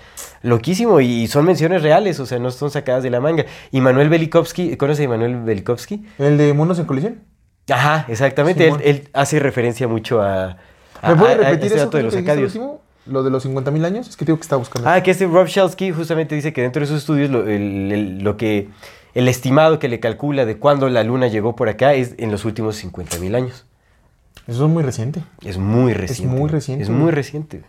[0.43, 1.01] loquísimo.
[1.01, 2.19] Y son menciones reales.
[2.19, 3.45] O sea, no son sacadas de la manga.
[3.70, 6.05] Y Manuel Belikovsky, ¿conoce a Manuel Belikovsky?
[6.19, 7.20] ¿El de Mundos en Colisión?
[7.69, 8.66] Ajá, exactamente.
[8.66, 10.57] Él, él hace referencia mucho a.
[11.01, 12.55] a- ¿Me puedes a- a repetir este eso dato de los acadios.
[12.57, 12.81] último?
[13.06, 14.09] Lo de los 50.000 años.
[14.09, 14.89] Es que digo que estaba buscando.
[14.89, 18.18] Ah, que este Rob Shelsky justamente dice que dentro de sus estudios lo, el, el-
[18.22, 18.68] lo que
[19.14, 22.44] el estimado que le calcula de cuándo la luna llegó por acá es en los
[22.44, 23.66] últimos 50.000 años.
[24.47, 25.22] Eso es muy reciente.
[25.44, 26.35] Es muy reciente.
[26.36, 27.62] muy reciente, Es muy reciente.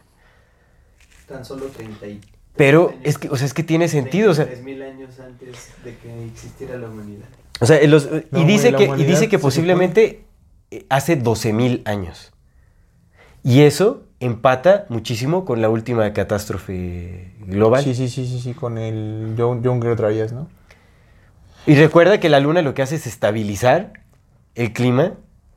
[1.27, 2.21] Tan solo 30 y...
[2.55, 5.69] Pero 30 es que, o sea, es que tiene sentido, o sea, 3.000 años antes
[5.83, 7.25] de que existiera la humanidad.
[7.59, 10.25] o sea, los- y No, dice güey, la que y dice que posiblemente
[10.71, 12.33] eh, hace 12.000 años.
[13.43, 17.83] Y eso empata muchísimo con la última catástrofe global.
[17.83, 20.47] Sí, sí, sí, sí, sí, con el John, John Gray Dryas, ¿no?
[21.65, 23.93] Y recuerda que la luna lo que hace es estabilizar
[24.55, 25.13] el clima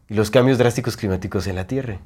[0.08, 1.98] y los cambios drásticos climáticos en la Tierra.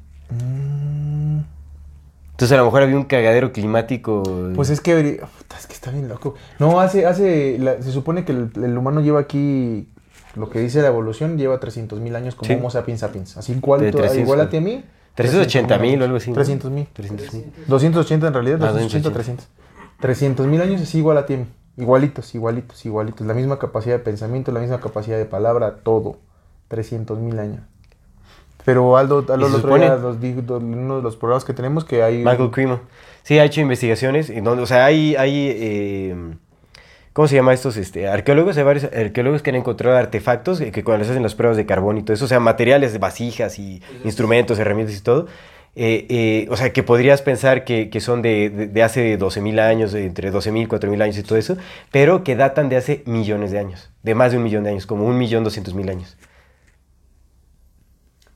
[2.31, 4.23] Entonces a lo mejor había un cagadero climático.
[4.55, 5.21] Pues es que,
[5.57, 6.35] es que está bien loco.
[6.59, 9.89] No, hace, hace, la- se supone que el, el humano lleva aquí,
[10.35, 12.53] lo que dice la evolución, lleva 300 mil años como Sí.
[12.53, 13.35] Homo sapiens sapiens.
[13.37, 13.53] Así
[13.91, 14.17] 300.
[14.17, 14.83] igual a ti a mí.
[15.23, 16.35] 380,000 o algo así, ¿no?
[16.35, 16.87] 300 mil.
[16.93, 17.51] 300 mil.
[17.67, 19.47] 280 en realidad, Ah, 280, 300.
[19.99, 21.45] 300 mil años es igual a ti a mí.
[21.77, 23.27] Igualitos, igualitos, igualitos.
[23.27, 26.17] La misma capacidad de pensamiento, la misma capacidad de palabra, todo.
[26.69, 27.61] 300 mil años.
[28.63, 31.53] Pero Aldo, Aldo ¿Y se el otro día dijo en uno de los programas que
[31.53, 32.23] tenemos que hay...
[32.23, 32.79] Michael Cremo.
[33.23, 34.29] Sí, ha hecho investigaciones.
[34.29, 35.15] En donde, o sea, hay.
[35.15, 36.15] hay eh,
[37.19, 37.75] ¿Cómo se llama estos?
[37.75, 38.55] Este, arqueólogos.
[38.55, 41.65] Hay varios arqueólogos que han encontrado artefactos que, que cuando les hacen las pruebas de
[41.65, 45.27] carbón y todo eso, o sea, materiales, vasijas y instrumentos, herramientas y todo.
[45.75, 49.59] eh, eh, o sea, que podrías pensar que, que son de, de- de hace 12.000
[49.59, 51.57] años, de entre 12.000, 4.000 años y todo eso,
[51.91, 54.85] pero que datan de hace millones de años, de más de un millón de años,
[54.85, 56.15] como un millón doscientos mil años.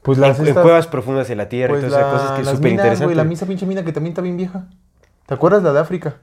[0.02, 2.18] Pues En, las en estas- cuevas profundas de la Tierra Pues y todas esas la-
[2.20, 3.16] cosas que es súper interesante.
[3.16, 4.68] la misma pinche mina que también está bien vieja.
[5.26, 6.18] ¿Te acuerdas la de África?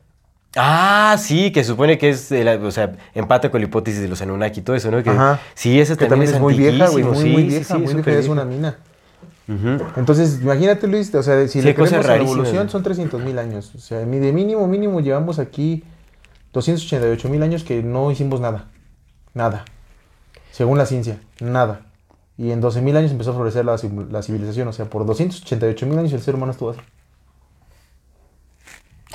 [0.56, 4.20] Ah, sí, que supone que es, la- o sea, empata con la hipótesis de los
[4.20, 5.02] Anunnaki y todo eso, ¿no?
[5.02, 5.40] Que, Ajá.
[5.54, 7.94] Sí, esa Que también, también es muy vieja, güey, muy, sí, muy vieja, sí, muy
[7.94, 8.76] vieja, es una mina.
[9.96, 13.36] Entonces, imagínate, Luis, o sea, si le cosas creemos a la evolución, son 300 mil
[13.38, 13.72] años.
[13.74, 15.82] O sea, de mínimo, mínimo, llevamos aquí
[16.52, 18.66] 288 mil años que no hicimos nada.
[19.34, 19.64] Nada.
[20.52, 21.80] Según la ciencia, nada.
[22.38, 23.76] Y en 12 mil años empezó a florecer la,
[24.10, 24.68] la civilización.
[24.68, 26.80] O sea, por 288 mil años el ser humano estuvo así.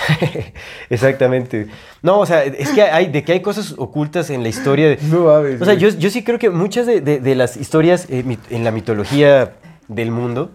[0.89, 1.67] Exactamente.
[2.01, 4.89] No, o sea, es que hay, de que hay cosas ocultas en la historia.
[4.89, 7.57] de- No mames, O sea, yo, yo sí creo que muchas de, de- de las
[7.57, 9.53] historias eh, mit- en la mitología
[9.87, 10.51] del mundo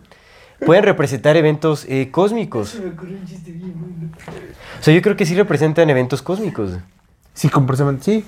[0.65, 2.77] pueden representar eventos eh, cósmicos.
[4.81, 6.73] O sea, yo creo que sí representan eventos cósmicos.
[7.35, 8.25] Sí, completamente, sí.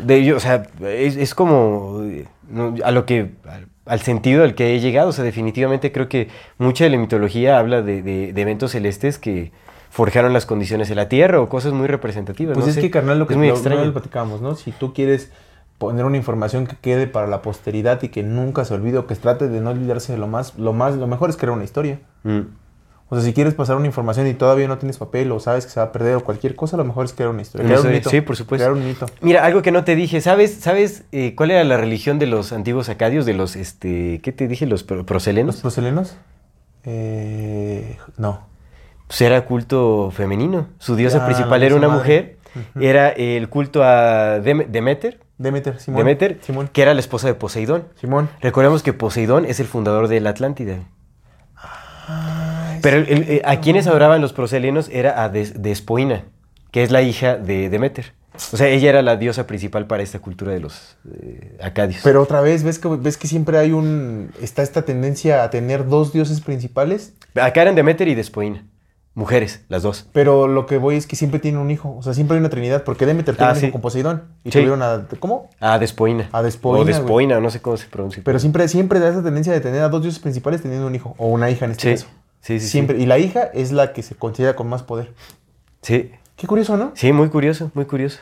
[0.00, 2.02] De, yo, o sea, es, es como
[2.50, 5.08] no, a lo que al, al sentido al que he llegado.
[5.08, 6.28] O sea, definitivamente creo que
[6.58, 9.52] mucha de la mitología habla de, de- de eventos celestes que
[9.90, 12.54] forjaron las condiciones de la Tierra o cosas muy representativas.
[12.54, 12.80] Pues no es sé.
[12.82, 13.80] que, carnal, lo que es muy lo- extraño.
[13.80, 14.54] no lo platicamos, ¿no?
[14.54, 15.30] Si tú quieres
[15.78, 19.14] poner una información que quede para la posteridad y que nunca se olvide o que
[19.14, 22.00] trate de no olvidarse de lo más, lo más, lo mejor es crear una historia.
[22.24, 22.40] Mm.
[23.08, 25.70] O sea, si quieres pasar una información y todavía no tienes papel o sabes que
[25.70, 27.64] se va a perder o cualquier cosa, lo mejor es crear una historia.
[27.68, 28.10] Crear un mito.
[28.10, 28.64] sí, por supuesto.
[28.64, 29.06] Crear un mito.
[29.20, 32.52] Mira, algo que no te dije, ¿sabes, sabes eh, cuál era la religión de los
[32.52, 34.66] antiguos acadios, de los, este, ¿qué te dije?
[34.66, 35.60] Los pro- ¿Los proselenos.
[35.60, 36.16] proselenos?
[36.84, 38.40] Eh, no.
[39.06, 40.68] Pues era culto femenino.
[40.78, 42.00] Su diosa Ah, principal era una madre.
[42.00, 42.36] mujer.
[42.80, 45.98] Era el culto a Dem- Demeter, Demeter, Simón.
[45.98, 46.68] Demeter, Simón.
[46.72, 47.84] que era la esposa de Poseidón.
[48.00, 48.30] Simón.
[48.40, 50.78] Recordemos que Poseidón es el fundador de la Atlántida.
[51.56, 56.24] Ah, Pero el- el- a quienes adoraban los proselenos era a Des- Despoina,
[56.70, 58.14] que es la hija de Demeter.
[58.52, 62.00] O sea, ella era la diosa principal para esta cultura de los eh, acadios.
[62.04, 64.30] Pero otra vez, ¿ves que, ves que siempre hay un...
[64.42, 68.64] Está esta tendencia a tener dos dioses principales, Acá eran Demeter y Despoina.
[69.16, 70.06] Mujeres, las dos.
[70.12, 71.96] pero lo que voy es que siempre tienen un hijo.
[71.98, 73.72] O sea, siempre hay una trinidad, porque Demeter tuvo Ah, un hijo sí.
[73.72, 74.24] con Poseidón.
[74.44, 74.58] Y Sí.
[74.58, 75.06] tuvieron a...
[75.18, 75.48] ¿Cómo?
[75.58, 76.28] A Despoina.
[76.32, 78.22] A Despoina, O Despoina, no sé cómo se pronuncia.
[78.24, 81.14] Pero siempre, siempre da esa tendencia de tener a dos dioses principales teniendo un hijo.
[81.18, 82.14] O una hija en este Sí, caso.
[82.42, 82.68] sí, sí.
[82.68, 82.98] Siempre.
[82.98, 85.12] Y la hija es la que se considera con más poder.
[85.82, 86.92] Sí, Qué curioso, ¿no?
[86.94, 88.18] sí, muy curioso, muy curioso.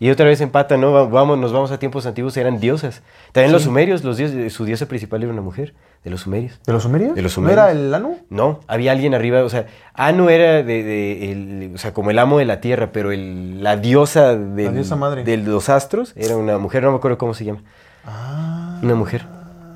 [0.00, 0.92] Y otra vez empata, ¿no?
[0.92, 3.02] Va- Vamos, nos vamos a tiempos antiguos, eran diosas.
[3.32, 5.72] También los sumerios, los dioses, su diosa principal era una mujer,
[6.02, 6.58] de los sumerios.
[6.66, 7.14] ¿De los sumerios?
[7.14, 7.86] De los ¿No era sumerios.
[7.86, 8.18] el Anu?
[8.28, 12.18] No, había alguien arriba, o sea, Anu era de, de- el- o sea, como el
[12.18, 15.22] amo de la tierra, pero el- la diosa, del- La diosa madre.
[15.24, 17.62] de los astros era una mujer, no me acuerdo cómo se llama.
[18.04, 19.24] Ah, Una mujer,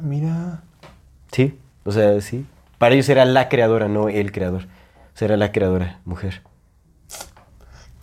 [0.02, 0.60] mira.
[1.32, 2.44] sí, o sea, sí.
[2.78, 4.62] Para ellos era la creadora, no el creador.
[5.14, 6.42] O sea, era la creadora, mujer.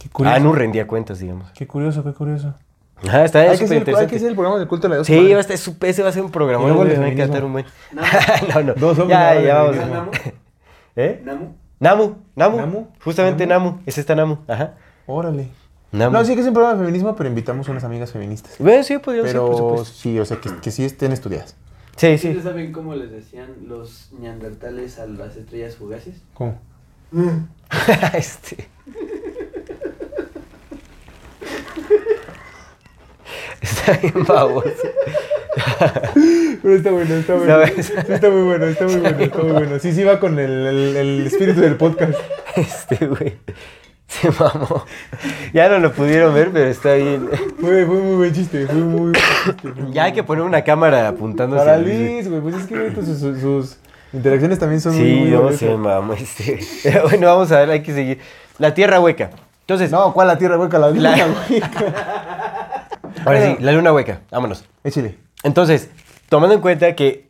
[0.06, 0.36] Qué curioso.
[0.38, 1.52] Anu rendía cuentas, digamos.
[1.54, 2.54] Qué curioso, qué curioso.
[3.08, 4.10] Ajá, está Hay que, hacer, hay interesante.
[4.12, 6.04] que hacer el programa del culto de la diosa Sí, va a estar su- ese
[6.04, 6.66] va a ser un programa.
[6.68, 7.08] De me a feminismo.
[7.12, 7.66] encantar un buen.
[7.92, 8.08] Namu.
[8.54, 8.74] no, no.
[8.76, 9.76] Dos hombres ya, ya vamos.
[9.90, 10.12] Namu.
[10.96, 11.22] ¿Eh?
[11.26, 11.46] Namu.
[11.80, 12.58] Namu, Namu.
[12.58, 12.88] Namu.
[13.04, 13.80] Justamente Namu.
[13.86, 14.38] Ese está Namu.
[14.48, 14.76] Ajá.
[15.08, 15.50] Órale.
[15.92, 16.14] Namu.
[16.14, 18.56] No, sí que es un programa de feminismo, pero invitamos unas amigas feministas.
[18.60, 19.94] Bueno, sí, podríamos ser, por Pero supuesto.
[19.94, 21.56] sí, o sea, que, que sí estén estudiadas.
[21.98, 22.42] Sí, ¿Ustedes sí.
[22.44, 26.16] saben cómo les decían los neandertales a las estrellas fugaces?
[26.34, 26.60] ¿Cómo?
[28.14, 28.70] este.
[33.62, 34.70] Está bien baboso.
[36.62, 37.52] Pero está bueno, está bueno.
[37.52, 37.86] ¿Sabes?
[37.88, 39.80] Sí, está muy bueno, está muy bueno, está muy bueno.
[39.80, 42.14] Sí, sí va con el, el- el espíritu del podcast.
[42.56, 43.38] Este, güey.
[44.08, 44.86] Se mamó.
[45.54, 47.28] Ya no lo pudieron ver, pero está bien.
[47.60, 49.74] Fue, fue muy buen chiste, fue muy buen chiste.
[49.92, 52.30] Ya hay que poner una cámara apuntando Para Luis.
[52.30, 53.78] Güey, pues es que sus, sus
[54.14, 55.60] interacciones también son muy, Sí, muy no bonitas.
[55.60, 56.60] se mamó este.
[56.84, 58.20] Pero bueno, vamos a ver, hay que seguir.
[58.60, 59.32] La tierra hueca.
[59.66, 60.78] Entonces, No, ¿cuál la tierra hueca?
[60.78, 61.62] La luna, La- güey.
[63.26, 64.20] ahora sí, la luna hueca.
[64.32, 64.64] Vámonos.
[64.84, 65.16] Échale.
[65.44, 65.90] Entonces,
[66.30, 67.30] tomando en cuenta que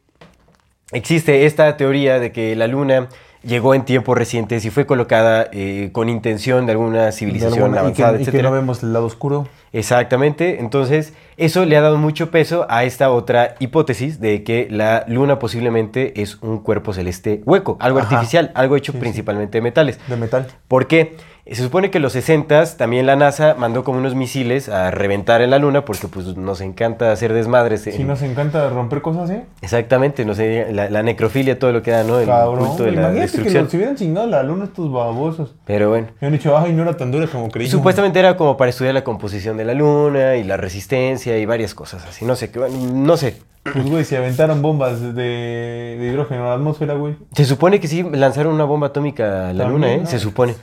[0.92, 3.08] existe esta teoría de que la luna
[3.44, 7.90] llegó en tiempos recientes y fue colocada eh, con intención de alguna De civilización alguna-
[7.90, 8.50] y, que, avanzada, y que etcétera.
[8.50, 9.48] no vemos el lado oscuro.
[9.72, 15.04] Exactamente, entonces eso le ha dado mucho peso a esta otra hipótesis de que la
[15.08, 18.16] luna posiblemente es un cuerpo celeste hueco, algo Ajá.
[18.16, 19.02] artificial, algo hecho Sí, sí.
[19.02, 20.00] principalmente de metales.
[20.08, 20.48] De metal.
[20.68, 21.16] ¿Por qué?
[21.48, 25.42] Se supone que en los 60 también la NASA mandó como unos misiles a reventar
[25.44, 27.86] en la luna porque pues nos encanta hacer desmadres.
[27.86, 29.46] en- Si nos encanta romper cosas, ¿eh?
[29.62, 32.20] Exactamente, no sé, la, la necrofilia, todo lo que da, ¿no?
[32.20, 32.66] El Cabrón.
[32.70, 33.64] culto de la Imagínate que destrucción.
[33.66, 35.54] nos hubieran chingado la luna estos babosos.
[35.66, 36.08] Pero bueno.
[36.20, 37.48] Me han dicho, ay, no era tan dura como.
[37.68, 41.76] Supuestamente era como para estudiar la composición de la luna y la resistencia y varias
[41.76, 42.26] cosas así.
[42.26, 42.60] No sé, qué-
[42.92, 43.38] no sé.
[43.72, 47.16] Pues, güey, se aventaron bombas de, de hidrógeno a la atmósfera, güey.
[47.34, 49.98] Se supone que sí lanzaron una bomba atómica a la También, luna, ¿eh?
[50.04, 50.06] ¿no?
[50.08, 50.54] Se supone.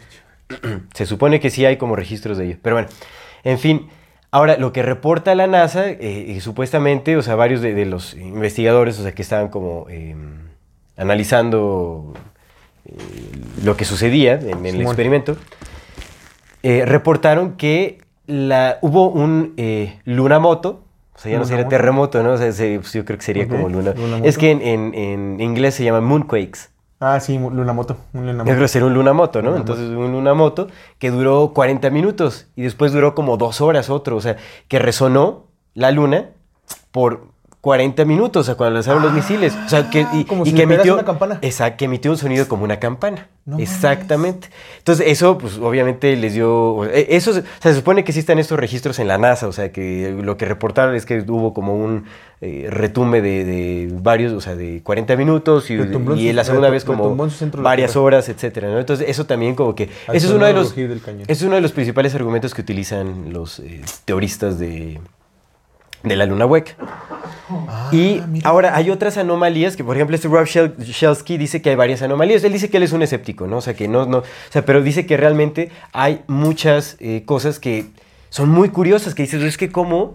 [0.95, 2.57] Se supone que sí hay como registros de ello.
[2.63, 2.89] Pero bueno,
[3.45, 3.89] en fin.
[4.35, 8.15] Ahora, lo que reporta la NASA, eh, y supuestamente, o sea, varios de, de los
[8.15, 10.17] investigadores, o sea, que estaban como eh,
[10.97, 12.15] analizando
[12.87, 12.93] eh,
[13.65, 15.37] lo que sucedía en, en el experimento,
[16.63, 20.85] eh, reportaron que la, hubo un eh, lunamoto,
[21.15, 22.33] o sea, ya no sería terremoto, ¿no?
[22.33, 23.93] O sea, se- yo creo que sería como luna.
[23.95, 24.29] lunamoto.
[24.29, 26.71] Es que en, en- en inglés se llaman moonquakes.
[27.05, 27.97] Ah, sí, lunamoto.
[28.13, 28.45] Un lunamoto.
[28.45, 29.51] creo que sería un lunamoto, ¿no?
[29.51, 29.73] Lunamoto.
[29.73, 30.69] Entonces, un lunamoto
[31.01, 34.15] que duró 40 minutos y después duró como dos horas otro.
[34.15, 34.37] O sea,
[34.69, 36.31] que resonó la luna
[36.93, 37.32] por
[37.63, 39.55] 40 minutos, o sea, cuando lanzaron los misiles.
[39.65, 40.95] O sea, que, y, como y si que emitió.
[40.95, 41.39] una campana.
[41.43, 43.29] Exacto, que emitió un sonido como una campana.
[43.45, 43.73] No mames.
[43.73, 44.49] Exactamente.
[44.79, 46.85] Entonces, eso, pues, obviamente les dio.
[46.87, 49.53] Eso, se- o sea, se supone que sí están estos registros en la NASA, o
[49.53, 52.07] sea, que lo que reportaron es que hubo como un
[52.41, 56.85] eh, retumbe de, de varios, o sea, de 40 minutos y, Retumbló la segunda vez
[56.85, 57.17] como
[57.59, 58.81] varias horas, etcétera, ¿no?
[58.81, 59.89] Entonces, eso también como que...
[60.09, 60.73] Al Eso es uno de los...
[60.73, 61.23] cañón.
[61.29, 64.99] Es uno de los principales argumentos que utilizan los eh, teoristas de,
[66.03, 66.73] de la luna hueca.
[67.93, 68.49] y Ah, mira.
[68.49, 72.03] ahora hay otras anomalías que, por ejemplo, este Rob Shel- Shelsky dice que hay varias
[72.03, 72.43] anomalías.
[72.45, 73.59] Él dice que él es un escéptico, ¿no?
[73.59, 77.59] O sea, que no, no, o sea, pero dice que realmente hay muchas eh, cosas
[77.59, 77.87] que
[78.31, 80.15] son muy curiosas, que dices, es que cómo,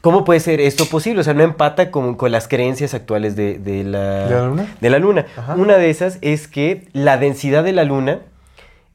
[0.00, 3.58] cómo puede ser esto posible, o sea, no empata con, con las creencias actuales de,
[3.58, 4.66] de la, ¿De la luna?
[4.80, 5.26] de la luna.
[5.36, 5.54] Ajá.
[5.56, 8.20] Una de esas es que la densidad de la luna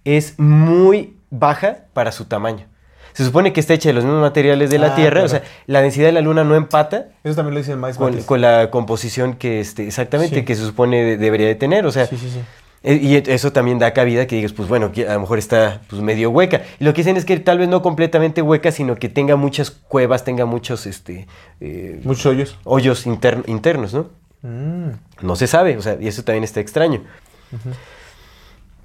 [0.03, 2.65] es muy baja para su tamaño.
[3.13, 5.43] Se supone que está hecha de los mismos materiales de la Ah, Tierra, o sea,
[5.67, 8.69] la densidad de la luna no empata Eso también lo dice el Miles con, la
[8.71, 10.45] composición que este, exactamente Sí.
[10.45, 12.39] que se supone de- debería de tener, o sea, Sí, sí, sí.
[12.83, 16.01] eh, y eso también da cabida que digas, pues bueno, a lo mejor está pues,
[16.01, 16.61] medio hueca.
[16.79, 19.71] Y lo que dicen es que tal vez no completamente hueca, sino que tenga muchas
[19.71, 21.27] cuevas, tenga muchos este,
[21.59, 22.57] eh, Muchos hoyos.
[22.63, 24.09] hoyos inter- internos, ¿no?
[24.43, 24.91] Mm.
[25.21, 27.03] No se sabe, o sea, y eso también está extraño.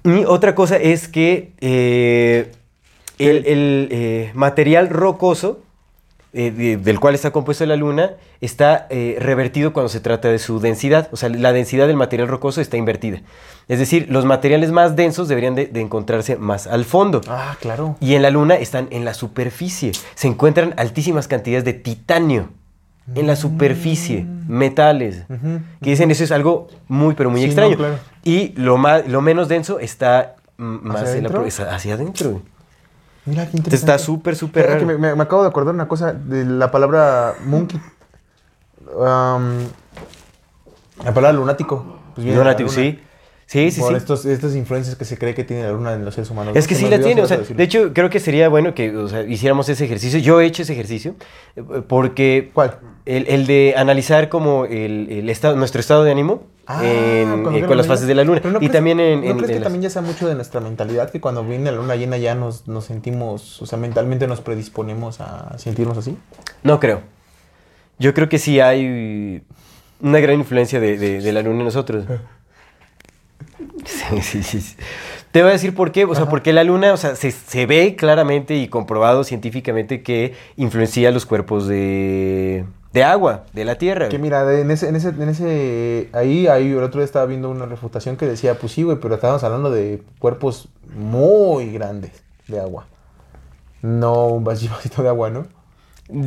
[0.03, 2.51] Y otra cosa es que eh,
[3.19, 5.59] el, el, eh, material rocoso
[6.33, 8.11] eh, de- del cual está compuesta la luna
[8.41, 11.07] está eh, revertido cuando se trata de su densidad.
[11.11, 13.21] O sea, la densidad del material rocoso está invertida.
[13.67, 17.21] Es decir, los materiales más densos deberían de, de encontrarse más al fondo.
[17.27, 17.95] Ah, claro.
[17.99, 19.93] Y en la luna están en la superficie.
[20.15, 22.49] Se encuentran altísimas cantidades de titanio
[23.15, 25.23] en la superficie, metales.
[25.29, 25.61] Ujú.
[25.81, 27.77] Que dicen eso es algo muy, pero muy Sí, no, extraño.
[27.77, 27.99] claro.
[28.25, 31.65] Y lo, más, lo menos denso está mm, más ¿Hacia en la adentro?
[31.71, 32.41] hacia adentro.
[33.27, 33.75] Mira, qué interesante.
[33.75, 34.85] está súper, súper raro.
[34.87, 37.79] me, me- me acabo de acordar una cosa de la palabra monkey.
[41.03, 41.99] La palabra lunático.
[42.15, 42.99] Pues Lunático, sí.
[43.49, 43.97] Sí, sí, Por sí.
[43.97, 46.53] Estos, estas influencias que se cree que tiene la luna en los seres humanos.
[46.57, 49.07] Es que sí la tiene, o sea, de hecho creo que sería bueno que o
[49.07, 50.19] sea, hiciéramos ese ejercicio.
[50.19, 51.15] Yo he hecho ese ejercicio
[51.55, 52.77] eh, porque ¿Cuál?
[53.05, 57.61] el, el de analizar como el, el estado, nuestro estado de ánimo Ah, en- eh,
[57.61, 59.43] con la las fases de la luna ¿no y crees- también en, ¿No en- crees
[59.51, 61.09] en que las- también ya sea mucho de nuestra mentalidad?
[61.09, 65.21] Que cuando viene la luna llena ya nos, nos sentimos, o sea, mentalmente nos predisponemos
[65.21, 66.17] a sentirnos así.
[66.63, 66.99] No creo.
[67.97, 69.41] Yo creo que sí hay
[70.01, 72.03] una gran influencia de, de- de la luna en nosotros.
[73.85, 74.75] Sí, sí, sí.
[75.31, 76.05] Te voy a decir por qué.
[76.05, 80.33] O sea, porque la luna, o sea, se, se ve claramente y comprobado científicamente que
[80.55, 84.09] influencia los cuerpos de, de agua, de la Tierra.
[84.09, 87.49] Que mira, en ese, en ese, en ese, ahí, ahí el otro día estaba viendo
[87.49, 92.59] una refutación que decía, pues sí, güey, pero estábamos hablando de cuerpos muy grandes de
[92.59, 92.87] agua.
[93.81, 95.47] No un vas- vasito de agua, ¿no?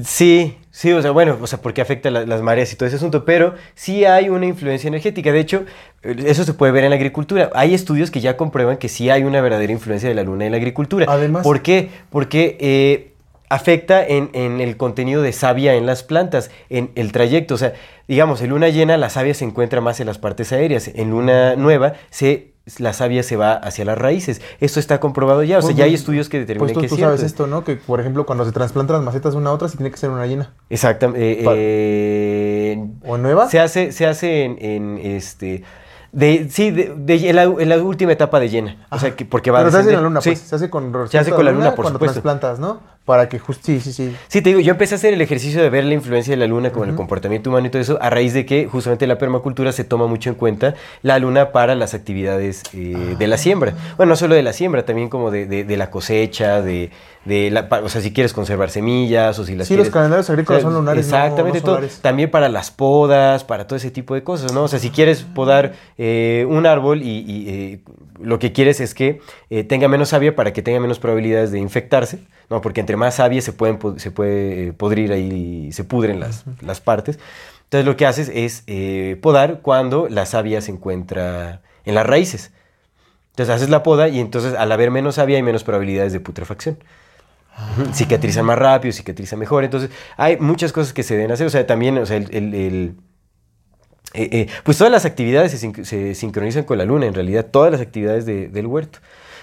[0.05, 2.97] Sí, sí, o sea, bueno, o sea, porque afecta la- las mareas y todo ese
[2.97, 5.33] asunto, pero sí hay una influencia energética.
[5.33, 5.65] De hecho,
[6.03, 7.51] eh, eso se puede ver en la agricultura.
[7.55, 10.53] Hay estudios que ya comprueban que sí hay una verdadera influencia de la luna en
[10.53, 11.07] la agricultura.
[11.09, 11.89] Además- ¿Por qué?
[12.11, 13.13] Porque eh,
[13.49, 17.55] afecta en, en el contenido de savia en las plantas, en el trayecto.
[17.55, 17.73] O sea,
[18.07, 20.89] digamos, en luna llena la savia se encuentra más en las partes aéreas.
[20.95, 24.41] En luna nueva se, la savia se va hacia las raíces.
[24.61, 25.59] Esto está comprobado ya.
[25.59, 27.47] O sea, Pues, ya hay pues, estudios que determinan Pues tú, que tú sabes esto,
[27.47, 27.65] ¿no?
[27.65, 30.11] Que, por ejemplo, cuando se trasplantan las macetas una a otra, sí tiene que ser
[30.11, 30.53] una llena.
[30.69, 31.43] Exactamente.
[31.45, 33.49] Pa- eh, ¿O nueva?
[33.49, 35.65] Se hace, se hace en, en, este.
[36.13, 38.85] De, sí, de, de- en, la, en la última etapa de llena.
[38.91, 40.31] O sea, que porque va Pero a se hace en la luna, Sí.
[40.31, 40.41] pues.
[40.41, 42.15] Se hace con Se hace con la luna, por cuando supuesto.
[42.15, 42.81] trasplantas, ¿no?
[43.05, 43.63] Para que justo...
[43.65, 44.15] Sí, sí, sí.
[44.29, 46.47] Sí, te digo, yo empecé a hacer el ejercicio de ver la influencia de la
[46.47, 49.73] luna con el comportamiento humano y todo eso a raíz de que justamente la permacultura
[49.73, 53.75] se toma mucho en cuenta la luna para las actividades eh, de la siembra.
[53.97, 56.91] Bueno, no solo de la siembra, también como de, de- de la cosecha, de,
[57.25, 59.89] de la, o sea, si quieres conservar semillas o si las Sí, quieres...
[59.89, 61.75] los calendarios agrícolas son lunares, no- Exactamente, no todo.
[61.77, 62.01] solares.
[62.01, 64.65] También para las podas, para todo ese tipo de cosas, ¿no?
[64.65, 67.81] O sea, si quieres podar eh, un árbol y, y, eh,
[68.23, 69.21] lo que quieres es que
[69.51, 72.63] eh, tenga menos savia para que tenga menos probabilidades de infectarse, ¿no?
[72.63, 77.19] Porque entre más savia se, pueden, se puede podrir ahí, se pudren las, las partes.
[77.65, 78.65] Entonces lo que haces es
[79.21, 82.51] podar cuando la savia se encuentra en las raíces.
[83.33, 86.79] Entonces haces la poda y entonces al haber menos savia hay menos probabilidades de putrefacción.
[87.79, 89.65] Ujú, Cicatrizan más rápido, cicatrizan mejor.
[89.65, 91.47] Entonces, hay muchas cosas que se deben hacer.
[91.47, 92.29] O sea, también, o sea, el.
[92.35, 92.95] el- el-
[94.15, 97.47] eh, eh, pues todas las actividades se, sin- se sincronizan con la luna, en realidad,
[97.47, 98.99] todas las actividades de- del huerto.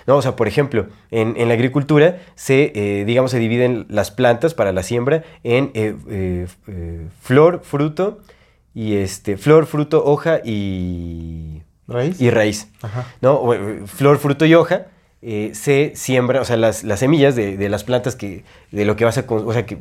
[0.07, 0.15] ¿no?
[0.18, 4.53] O sea, por ejemplo, en, en la agricultura se, eh, digamos, se dividen las plantas
[4.53, 5.72] para la siembra en
[7.22, 8.19] flor, fruto,
[8.73, 12.22] y este, flor, fruto, hoja y, ¿Raíz?
[12.22, 12.69] y raíz.
[12.81, 13.06] Ajá.
[13.22, 13.34] ¿no?
[13.35, 13.56] O,
[13.88, 14.88] Flor, fruto y hoja
[15.22, 18.95] eh, se siembra, o sea, las, las semillas de, de las plantas que, de lo
[18.95, 19.77] que vas a, o sea, que,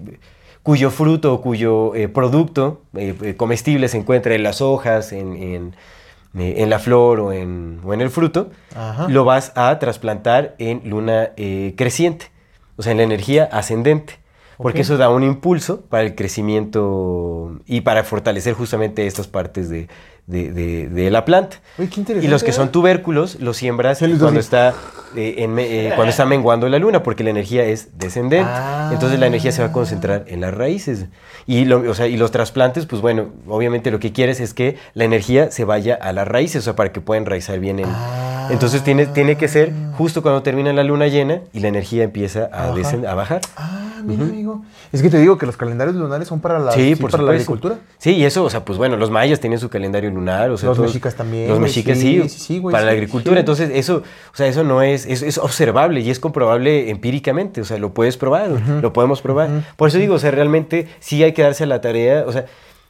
[0.63, 5.75] cuyo fruto o cuyo eh, producto eh, comestible se encuentra en las hojas, en, en,
[6.35, 9.09] en la flor o en, o en el fruto, Ajá.
[9.09, 11.31] lo vas a trasplantar en luna
[11.77, 12.27] creciente,
[12.77, 14.19] o sea, en la energía ascendente.
[14.59, 19.89] Porque eso da un impulso para el crecimiento y para fortalecer justamente estas partes de,
[20.27, 21.59] de- de- de la planta.
[21.79, 22.27] Oye, qué interesante.
[22.27, 22.71] Y los que son ¿eh?
[22.73, 24.75] tubérculos los siembras cuando está,
[25.17, 28.45] eh, en eh, cuando está menguando la luna, porque la energía es descendente.
[28.49, 28.91] Ah.
[28.93, 31.07] Entonces la energía se va a concentrar en las raíces.
[31.47, 34.77] Y, lo- o sea, y los trasplantes, pues bueno, obviamente lo que quieres es que
[34.95, 37.87] la energía se vaya a las raíces, o sea, para que puedan enraizar bien en...
[37.89, 38.49] Ah.
[38.51, 42.49] Entonces tiene, tiene que ser justo cuando termina la luna llena y la energía empieza
[42.53, 42.75] a, A bajar.
[42.77, 43.41] descend- a bajar.
[43.57, 44.63] Ah, mira, amigo.
[44.93, 47.23] Es que te digo que los calendarios lunares son para la, Sí, sí, por para
[47.23, 47.77] la agricultura.
[47.99, 50.69] Sí, y eso, o sea, pues bueno, los mayas tenían su calendario lunar, o sea,
[50.69, 53.39] Los todos- mexicas también, Los mexicas sí, sí, güey, para la agricultura.
[53.41, 54.03] Entonces, eso,
[54.33, 57.93] o sea, eso no es, es, es observable y es comprobable empíricamente, o sea, lo
[57.95, 58.49] puedes probar,
[58.83, 59.49] lo podemos probar.
[59.77, 62.47] Por eso digo, o sea, realmente sí hay que darse a la tarea, o sea,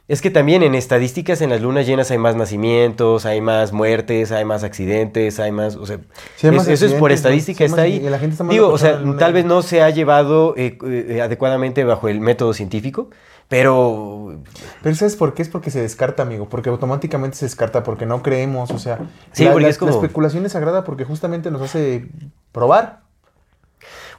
[0.07, 4.31] es que también en estadísticas en las lunas llenas hay más nacimientos, hay más muertes,
[4.31, 5.99] hay más accidentes, hay más, o sea,
[6.43, 7.95] hay es- eso es por estadística, está ahí.
[7.97, 10.77] y la gente está más Digo, o sea, tal vez no se ha llevado eh,
[10.85, 13.09] eh, adecuadamente bajo el método científico,
[13.49, 14.39] pero
[14.83, 15.41] Pero ¿sabes por qué?
[15.41, 16.49] Es porque se descarta, amigo.
[16.49, 18.71] Porque automáticamente se descarta, porque no creemos.
[18.71, 18.99] O sea,
[19.31, 22.07] Sí, la, porque la- es como- la especulación es sagrada porque justamente nos hace
[22.51, 23.06] probar.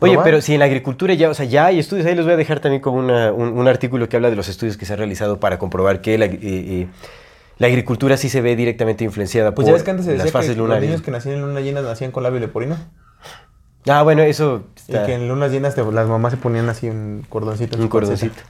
[0.00, 2.34] Oye, pero si en la agricultura ya, o sea, ya hay estudios, ahí les voy
[2.34, 4.92] a dejar también como una- un, un artículo que habla de los estudios que se
[4.92, 6.86] han realizado para comprobar que la, eh, eh,
[7.58, 10.24] la agricultura sí se ve directamente influenciada Pues por ya ves que antes se decía
[10.24, 12.76] las fases que los niños que nacían en luna llena nacían con labio leporino.
[13.88, 16.88] Ah, bueno, eso está- Y que en lunas llenas te- las mamás se ponían así
[16.88, 17.76] un cordoncito.
[17.76, 18.42] en un pancita.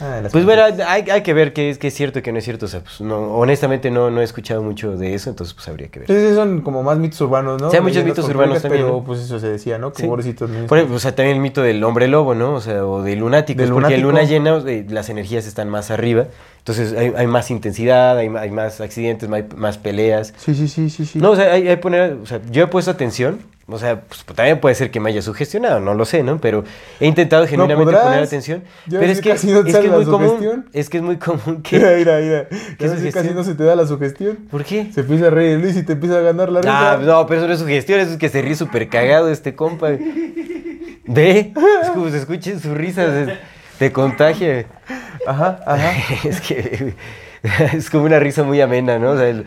[0.00, 2.38] Ah, Pues bueno, hay, hay que ver qué es, qué es cierto y qué no
[2.38, 2.66] es cierto.
[2.66, 5.88] O sea, pues no, honestamente no, no he escuchado mucho de eso, entonces pues habría
[5.88, 6.10] que ver.
[6.10, 7.70] Entonces son como más mitos urbanos, ¿no?
[7.70, 9.92] Sí, hay muchos mitos urbanos también, Pero pues eso se decía, ¿no?
[9.92, 10.08] Que Sí.
[10.08, 10.66] pobrecitos niños.
[10.66, 12.54] Por ejemplo, o sea, también el mito del hombre lobo, ¿no?
[12.54, 14.40] O sea, o de lunáticos, Del porque en lunático.
[14.42, 16.26] luna llena eh, las energías están más arriba,
[16.58, 20.34] entonces hay, hay más intensidad, hay, hay más accidentes, hay más peleas.
[20.38, 21.18] Sí, sí, sí, sí, sí.
[21.20, 24.24] No, o sea, hay, hay poner, o sea, yo he puesto atención, o sea, pues,
[24.34, 26.38] también puede ser que me haya sugestionado, no lo sé, ¿no?
[26.38, 26.64] Pero
[27.00, 28.62] he intentado genuinamente poner atención.
[28.86, 30.68] Ya pero es que casi no te es, que es muy común, sugestión.
[30.72, 31.96] es que es muy común Mira, que...
[31.96, 32.48] mira, mira.
[32.48, 34.36] ¿Qué Ya ves que casi no se te da la sugestión.
[34.50, 34.90] ¿Por qué?
[34.92, 36.92] Se empieza a reír Luis y te empieza a ganar la risa.
[36.92, 39.54] Ah, no, pero eso no es sugestión, eso es que se ríe súper cagado este
[39.54, 39.88] compa.
[41.06, 43.38] Ve, es como se escuche su risa, se-
[43.78, 44.66] te contagia.
[45.26, 45.92] Ajá, ajá.
[46.28, 46.94] es que
[47.74, 49.10] es como una risa muy amena, ¿no?
[49.12, 49.44] O sea, el-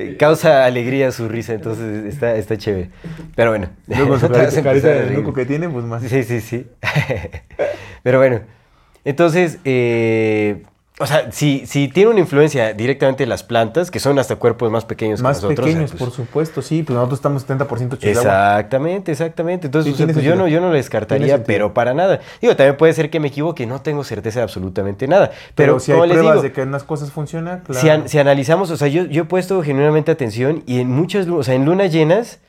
[0.00, 2.90] eh, causa alegría su risa, entonces está, está chévere.
[3.36, 3.68] Pero bueno.
[3.86, 6.02] Luego su carita, carita de loco que tiene, pues más.
[6.02, 6.66] Sí, sí, sí.
[8.02, 8.40] Pero bueno,
[9.04, 10.62] entonces, eh,
[11.00, 14.84] o sea, si, si tiene una influencia directamente las plantas, que son hasta cuerpos más
[14.84, 15.58] pequeños Más que nosotros.
[15.58, 16.82] o sea, pequeños, pues, por supuesto, sí.
[16.82, 18.20] Pues nosotros estamos 70% hechos de agua.
[18.20, 19.66] Exactamente, exactamente.
[19.66, 22.20] Entonces, o sea, pues yo, no, yo no lo descartaría, pero para nada.
[22.40, 25.30] Digo, también puede ser que me equivoque, no tengo certeza de absolutamente nada.
[25.54, 27.80] Pero, Pero, si hay les pruebas digo, de que unas cosas funcionan, claro.
[27.80, 31.26] si, an- si analizamos, o sea, yo, yo he puesto genuinamente atención y en muchas,
[31.28, 32.40] o sea, en lunas llenas,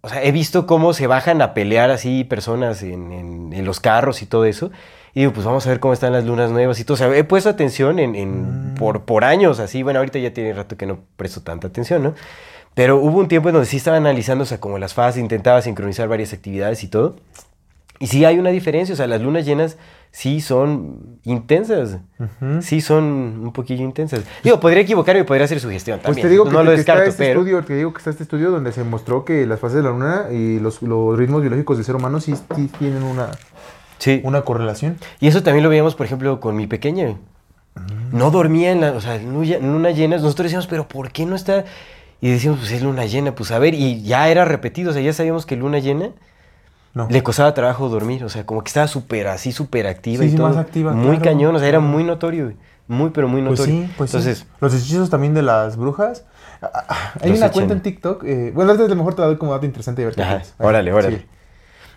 [0.00, 3.80] o sea, he visto cómo se bajan a pelear así personas en, en- en los
[3.80, 4.70] carros y todo eso.
[5.14, 6.94] Y digo, pues vamos a ver cómo están las lunas nuevas y todo.
[6.94, 8.74] O sea, he puesto atención en, en- Mm.
[8.74, 9.82] por, por años así.
[9.84, 12.14] Bueno, ahorita ya tiene rato que no presto tanta atención, ¿no?
[12.74, 15.62] Pero hubo un tiempo en donde sí estaba analizando, o sea, como las fases, intentaba
[15.62, 17.14] sincronizar varias actividades y todo.
[18.00, 19.76] Y sí hay una diferencia, o sea, las lunas llenas
[20.10, 21.98] sí son intensas.
[22.60, 24.22] Sí son un poquillo intensas.
[24.42, 26.26] Digo, podría equivocarme y podría hacer sugestión Pues también.
[26.26, 27.40] te digo que, no lo que está descarto, este pero...
[27.40, 29.90] estudio, te digo que está este estudio donde se mostró que las fases de la
[29.90, 33.30] luna y los, los ritmos biológicos del ser humano sí, sí tienen una,
[34.04, 34.20] Sí.
[34.24, 34.98] una correlación.
[35.20, 37.16] Y eso también lo veíamos, por ejemplo, con mi pequeña.
[38.12, 40.16] No dormía en la, o sea, en luna- en luna llena.
[40.16, 41.64] Nosotros decíamos, pero ¿por qué no está?
[42.20, 45.02] Y decíamos, pues es luna llena, pues a ver, y ya era repetido, o sea,
[45.02, 46.10] ya sabíamos que luna llena
[46.94, 47.08] No.
[47.10, 50.30] le costaba trabajo dormir, o sea, como que estaba súper así, súper activa Sí, y
[50.30, 50.48] sí, todo.
[50.48, 52.52] más activa, Muy claro, cañón, o sea, era muy notorio,
[52.86, 53.86] muy, pero muy Pues notorio.
[53.86, 54.16] sí, pues sí.
[54.18, 56.24] Entonces, Los hechizos también de las brujas.
[56.62, 58.22] Ah, ah, Hay Los una cuenta en TikTok.
[58.24, 60.22] eh, bueno, a lo mejor te la doy como dato interesante y a ver qué
[60.58, 61.26] órale, órale.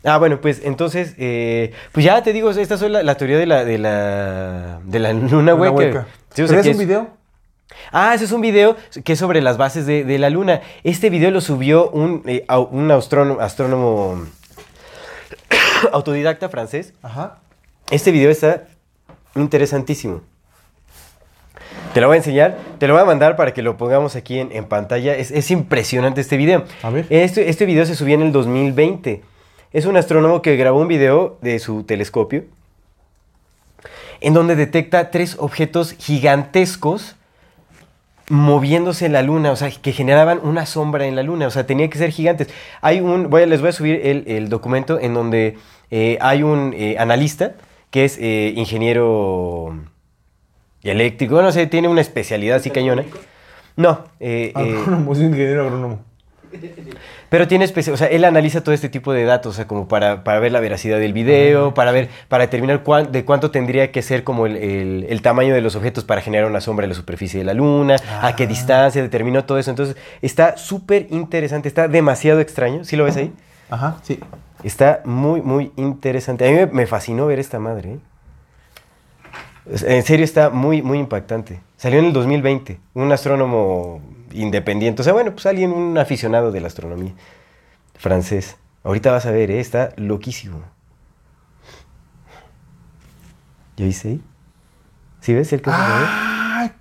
[0.07, 3.45] Ah, bueno, pues entonces, eh, pues ya te digo, esta es la, la teoría de
[3.45, 5.75] la, de la, de la luna Una hueca.
[5.75, 6.07] hueca.
[6.33, 7.07] Sí, o sea, ¿Pero es un video?
[7.91, 10.61] Ah, ese es un video que es sobre las bases de, de la luna.
[10.85, 14.23] Este video lo subió un, eh, un astrónomo, astrónomo
[15.91, 16.93] autodidacta francés.
[17.01, 17.39] Ajá.
[17.91, 18.63] Este video está
[19.35, 20.21] interesantísimo.
[21.93, 24.39] Te lo voy a enseñar, te lo voy a mandar para que lo pongamos aquí
[24.39, 25.15] en, en pantalla.
[25.15, 26.63] Es, es impresionante este video.
[26.81, 27.05] A ver.
[27.09, 29.21] Este, este video se subió en el 2020.
[29.77, 32.45] Es un astrónomo que grabó un video de su telescopio
[34.21, 37.15] en donde detecta tres objetos gigantescos
[38.27, 41.67] moviéndose en la luna, o sea, que generaban una sombra en la luna, o sea,
[41.67, 42.49] tenían que ser gigantes.
[42.81, 45.59] Hay un, voy les voy a subir el, el documento en donde
[45.91, 47.53] eh, hay un eh, analista
[47.91, 49.77] que es eh, ingeniero
[50.81, 53.05] eléctrico, no sé, tiene una especialidad así cañona.
[53.75, 55.99] No, eh, Agrónomo, es un ingeniero agrónomo.
[57.29, 59.87] pero tiene especial, o sea, él analiza todo este tipo de datos, o sea, como
[59.87, 63.91] para, para ver la veracidad del video, para ver, para determinar cuán- de cuánto tendría
[63.91, 66.89] que ser como el, el- el tamaño de los objetos para generar una sombra en
[66.89, 69.69] la superficie de la luna, a qué distancia, determinó todo eso.
[69.69, 72.83] Entonces, está súper interesante, está demasiado extraño.
[72.83, 73.33] ¿Sí lo ves ahí?
[73.69, 74.19] Ajá, sí.
[74.63, 76.47] Está muy, muy interesante.
[76.47, 77.93] A mí me, fascinó ver esta madre.
[77.93, 77.99] ¿eh?
[79.85, 81.59] En serio, está muy, muy impactante.
[81.75, 84.01] Salió en el 2020, un astrónomo
[84.33, 85.01] independiente.
[85.01, 87.13] O sea, bueno, pues alguien, un aficionado de la astronomía
[87.95, 88.57] francés.
[88.83, 89.59] Ahorita vas a ver, ¿eh?
[89.59, 90.61] está loquísimo.
[93.75, 94.21] ¿Ya viste ahí?
[95.21, 95.77] ¿Sí ves el caso?
[95.79, 96.71] ¡Ay!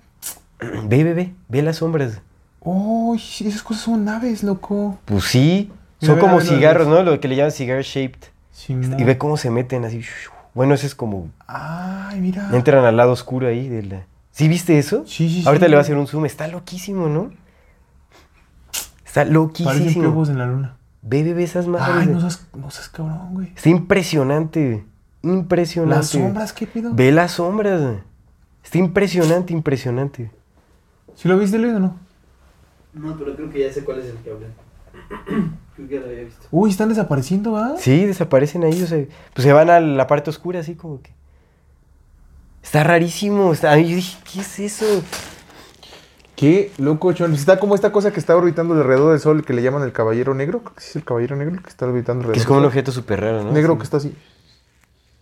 [0.85, 2.21] Ve, ve, ve, ve las sombras.
[2.61, 3.17] ¡Uy!
[3.17, 4.97] esas cosas son naves, loco.
[5.05, 5.71] Pues sí,
[6.01, 6.87] son ve, como ve, cigarros.
[6.87, 7.03] ¿no?
[7.03, 8.29] Lo que le llaman cigar shaped.
[8.51, 8.99] Simón.
[8.99, 10.01] Y ve cómo se meten así.
[10.55, 12.49] Bueno, ese es como ¡Ay, mira!
[12.51, 14.05] Entran al lado oscuro ahí de la...
[14.37, 15.03] ¿Sí viste eso?
[15.07, 15.69] Sí, sí, Ahorita sí.
[15.71, 16.27] le va a hacer un zoom.
[16.27, 17.31] Está loquísimo, ¿no?
[19.03, 20.03] Está Parecen loquísimo.
[20.03, 20.77] piojos en la luna.
[21.01, 21.95] Ve, ve, ve esas madres.
[22.01, 23.51] ¡Ay, no seas, no seas cabrón, güey!
[23.55, 24.85] Está impresionante.
[25.23, 25.95] Impresionante.
[25.95, 26.93] ¿Las sombras qué pido?
[26.93, 27.81] Ve las sombras.
[28.63, 30.29] Está impresionante, impresionante.
[31.15, 31.97] ¿Sí lo viste, Luis, o no?
[32.93, 34.51] No, pero creo que ya sé cuál es el que hablan.
[35.75, 36.45] creo que ya lo había visto.
[36.51, 37.75] Uy, están desapareciendo, ¿va?
[37.77, 38.83] Sí, desaparecen ahí.
[38.83, 39.03] O sea,
[39.33, 41.16] pues se van a la parte oscura así como que...
[42.67, 43.53] Está rarísimo.
[43.53, 43.77] Está...
[43.77, 44.85] Yo dije, ¿qué es eso?
[46.35, 47.33] Qué loco, chon.
[47.33, 50.33] Está como esta cosa que está orbitando alrededor del Sol que le llaman el caballero
[50.35, 50.61] negro.
[50.77, 53.21] Sí es el caballero negro que está orbitando alrededor Que es como un objeto súper
[53.21, 53.51] raro, ¿no?
[53.53, 53.77] Negro Sí.
[53.79, 54.15] que está así,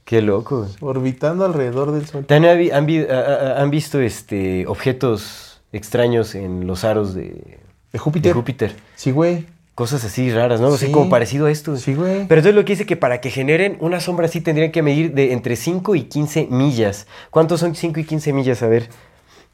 [0.06, 0.68] Qué loco.
[0.82, 2.26] orbitando alrededor del Sol.
[2.26, 7.60] ¿También habi- han, han visto este, objetos extraños en los aros de,
[7.94, 8.32] ¿De Júpiter?
[8.32, 8.76] de Júpiter?
[8.96, 9.46] Sí, güey.
[9.76, 10.68] Cosas así raras, ¿no?
[10.68, 10.92] Así Sí.
[10.94, 11.76] como parecido a esto.
[11.76, 12.28] Sí, güey.
[12.28, 15.14] Pero entonces lo que dice que para que generen una sombra así tendrían que medir
[15.14, 17.08] de entre 5 y 15 millas.
[17.30, 18.64] ¿Cuántos son 5 y 15 millas?
[18.64, 18.90] A ver,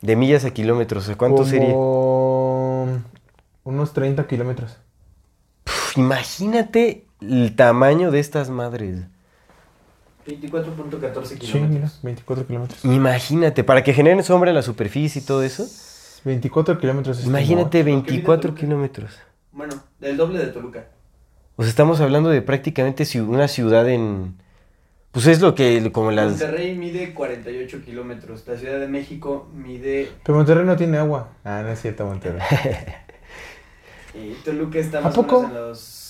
[0.02, 1.10] de millas a kilómetros.
[1.10, 1.73] ¿a ¿Cuánto Como sería?
[3.64, 4.77] Unos 30 kilómetros.
[5.64, 8.99] Puf, imagínate el tamaño de estas madres.
[10.27, 11.69] 24.14 Sí, kilómetros.
[11.69, 12.85] mira, 24 kilómetros.
[12.85, 15.65] Imagínate, para que generen sombra en la superficie y todo eso.
[16.26, 17.19] 24 kilómetros.
[17.19, 18.60] es Imagínate Lo que mide 24 Toluca.
[18.61, 19.11] kilómetros.
[19.52, 20.88] Bueno, del doble de Toluca.
[21.57, 24.36] O sea, estamos hablando de prácticamente una ciudad en...
[25.11, 26.32] Pues es lo que, como las...
[26.32, 28.48] Monterrey mide 48 kilómetros.
[28.48, 30.10] La Ciudad de México mide.
[30.23, 31.34] Pero Monterrey no tiene agua.
[31.44, 32.41] Ah, no es cierto, Monterrey.
[34.14, 35.40] Y Toluca está ¿A más poco?
[35.40, 36.01] o menos en los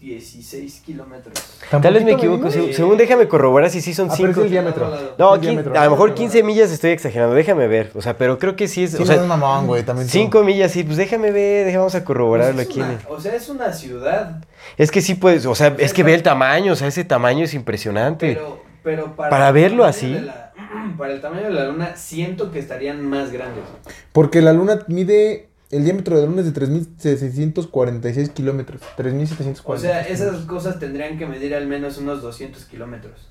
[0.00, 1.34] 16 kilómetros.
[1.70, 2.72] Tal vez me ¿Tan poquito, equivoco.
[2.72, 4.40] según déjame corroborar si sí son Ah, pero 5.
[4.40, 4.90] es el diámetro.
[5.18, 5.78] No, El diámetro.
[5.78, 7.34] a lo mejor 15 millas estoy exagerando.
[7.34, 7.92] Déjame ver.
[7.94, 8.92] O sea, pero creo que sí es...
[8.92, 9.82] Sí, o no sea, es mamón, güey.
[9.82, 10.12] También tú.
[10.12, 10.84] 5 millas, sí.
[10.84, 11.66] Pues déjame ver.
[11.66, 12.80] déjame- Vamos a corroborarlo Pues es aquí.
[12.80, 14.42] una- o sea, es una ciudad.
[14.78, 15.44] Es que sí puedes...
[15.44, 16.72] O sea, es que ve el tamaño.
[16.72, 18.28] O sea, ese tamaño es impresionante.
[18.34, 20.08] Pero, pero para, verlo así.
[20.14, 20.52] la-
[20.96, 23.64] para el tamaño de la luna, siento que estarían más grandes.
[24.12, 25.49] Porque la luna mide.
[25.70, 28.80] El diámetro de la luna es de 3.746 kilómetros.
[28.96, 29.60] 3.746.
[29.64, 33.30] O sea, esas cosas tendrían que medir al menos unos 200 kilómetros.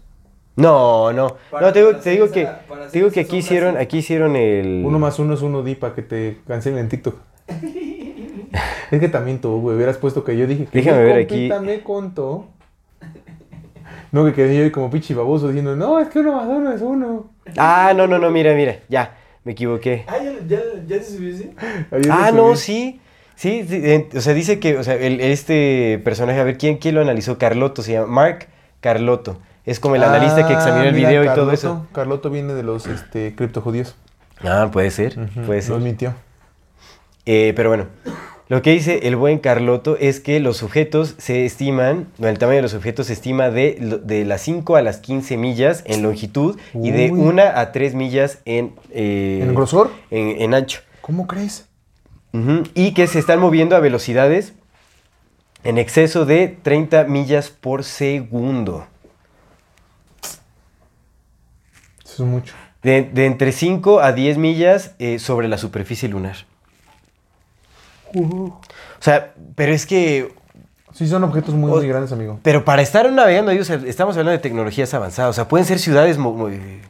[0.56, 1.36] No, no.
[1.52, 2.46] Para- No, te digo, te que...
[2.92, 3.84] Te digo que aquí hicieron, así.
[3.84, 4.84] aquí hicieron el...
[4.86, 7.16] Uno más uno es uno di para que te cancelen en TikTok.
[8.92, 11.50] es que también tú, güey, hubieras puesto que yo dije que Déjame ver aquí.
[11.62, 12.48] me contó
[14.12, 16.82] No, que quedé yo como pinche baboso diciendo, no, es que uno más uno es
[16.82, 17.32] uno.
[17.58, 19.18] Ah, no, no, no, mira, mira, ya,
[19.50, 20.04] me equivoqué.
[20.06, 21.34] Ah, ¿ya, ya, ya se subió
[21.90, 22.58] lo Ah, no, subí.
[22.58, 23.02] sí.
[23.36, 26.78] Sí, sí, eh, o sea, dice que, o sea, el- este personaje, a ver, ¿quién,
[26.78, 27.40] ¿quién lo analizó?
[27.40, 28.48] Carlotto, se llama Mark
[28.80, 29.40] Carlotto.
[29.66, 31.88] Es como el analista que Ah, examinó el video y todo eso.
[31.94, 33.96] Carlotto viene de los este, criptojudíos.
[34.44, 35.76] Ah, puede ser, Ujú, puede Lo ser.
[35.78, 36.14] admitió.
[37.26, 37.88] Eh, pero bueno,
[38.50, 42.62] lo que dice el buen Carlotto es que los objetos se estiman, el tamaño de
[42.64, 46.90] los objetos se estima de, de las 5 a las 15 millas en longitud y
[46.92, 47.20] de Uy.
[47.20, 49.92] 1 a 3 millas en, eh, ¿En grosor?
[50.10, 50.82] en, en ancho.
[51.02, 51.68] ¿Cómo crees?
[52.34, 54.54] Ujú, Y que se están moviendo a velocidades
[55.64, 58.88] en exceso de 30 millas por segundo.
[62.04, 62.54] Eso es mucho.
[62.82, 66.36] De, de entre 5 a 10 millas eh, sobre la superficie lunar.
[68.16, 68.60] O
[69.00, 70.34] sea, pero es que
[70.94, 72.40] Sí, son objetos muy, O- muy grandes, amigo.
[72.44, 75.30] Pero para estar navegando ahí, o sea, estamos hablando de tecnologías avanzadas.
[75.30, 76.82] O sea, pueden ser ciudades mo- mo- eh,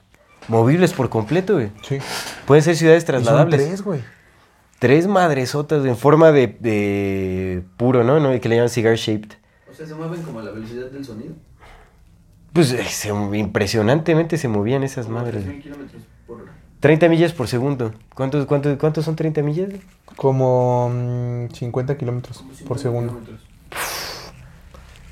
[0.47, 1.69] movibles por completo, güey.
[1.83, 1.97] Sí.
[2.47, 3.67] Pueden ser ciudades Y son trasladables.
[3.67, 4.01] tres, güey.
[4.79, 8.19] Tres madresotas en forma de, de puro, ¿no?
[8.19, 8.39] ¿no?
[8.39, 9.33] Que le llaman cigar shaped.
[9.69, 11.33] O sea, se mueven como a la velocidad del sonido.
[12.53, 15.43] Pues eh, se- impresionantemente se movían esas madres.
[15.43, 15.59] 3.000 güey.
[15.61, 16.51] kilómetros por hora.
[16.79, 17.93] 30 millas por segundo.
[18.15, 19.69] ¿Cuántos, cuántos, cuántos son 30 millas?
[20.15, 23.09] Como mm, 50 kilómetros Como 50 por segundo.
[23.13, 23.39] kilómetros.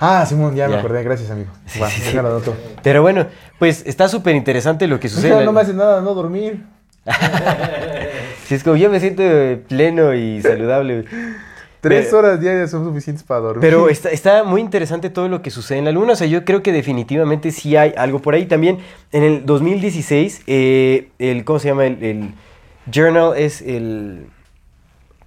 [0.00, 0.78] Ah, Simón, ya, me Ya.
[0.78, 1.50] acordé, gracias, amigo.
[1.82, 2.06] Va, sí, sí.
[2.06, 2.56] déjalo anoto.
[2.82, 3.26] Pero bueno,
[3.58, 5.30] pues está súper interesante lo que sucede.
[5.30, 6.64] No, no me hace nada no dormir.
[8.46, 9.24] Si es como yo me siento
[9.66, 11.04] pleno y saludable.
[11.80, 13.60] Tres horas diarias son suficientes para dormir.
[13.60, 16.14] Pero está, está muy interesante todo lo que sucede en la Luna.
[16.14, 18.46] O sea, yo creo que definitivamente sí hay algo por ahí.
[18.46, 18.78] También
[19.12, 21.86] en el 2016, eh, el, ¿cómo se llama?
[21.86, 22.30] El, el
[22.92, 24.26] Journal es el...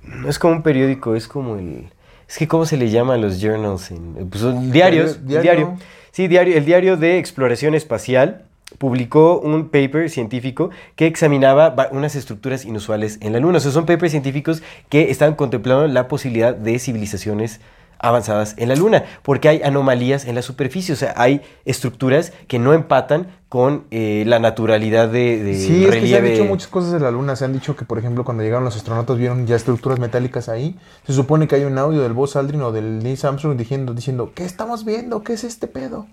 [0.04, 1.90] No es como un periódico, es como el...
[2.28, 3.90] Es que ¿cómo se le llama a los journals?
[3.92, 5.26] En, pues son diarios.
[5.26, 5.66] Diario- diario.
[5.68, 5.80] diario.
[6.12, 8.44] Sí, diario, el diario de exploración espacial
[8.78, 13.58] publicó un paper científico que examinaba unas estructuras inusuales en la Luna.
[13.58, 17.60] O sea, son papers científicos que están contemplando la posibilidad de civilizaciones
[18.02, 22.58] avanzadas en la Luna, porque hay anomalías en la superficie, o sea, hay estructuras que
[22.58, 26.30] no empatan con eh, la naturalidad de, de Sí, es que se han relieve.
[26.32, 27.36] dicho muchas cosas de la luna.
[27.36, 30.78] Se han dicho que, por ejemplo, cuando llegaron los astronautas vieron ya estructuras metálicas ahí.
[31.06, 34.32] Se supone que hay un audio del Buzz Aldrin o del Neil Armstrong diciendo, diciendo,
[34.34, 35.22] ¿qué estamos viendo?
[35.24, 36.08] ¿Qué es este pedo?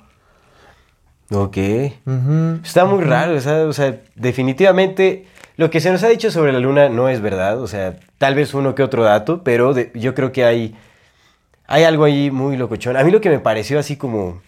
[1.30, 1.56] Ok.
[2.64, 5.26] Está muy raro, o sea, o sea, definitivamente
[5.56, 8.34] lo que se nos ha dicho sobre la luna no es verdad, o sea, tal
[8.34, 10.76] vez uno que otro dato, pero de- yo creo que hay,
[11.66, 12.96] hay algo ahí muy locochón.
[12.96, 14.40] A mí lo que me pareció así como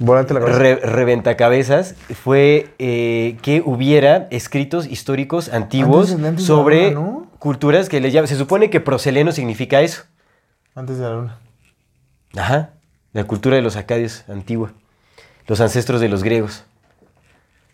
[0.00, 0.58] Volante la cabeza.
[0.58, 7.26] re- reventacabezas fue eh, que hubiera escritos históricos antiguos Antes sobre luna, ¿no?
[7.38, 10.04] culturas que le llaman, se supone que proseleno significa eso.
[10.74, 11.38] Antes de la luna.
[12.36, 12.70] Ajá,
[13.12, 14.72] la cultura de los acadios antigua,
[15.46, 16.64] los ancestros de los griegos.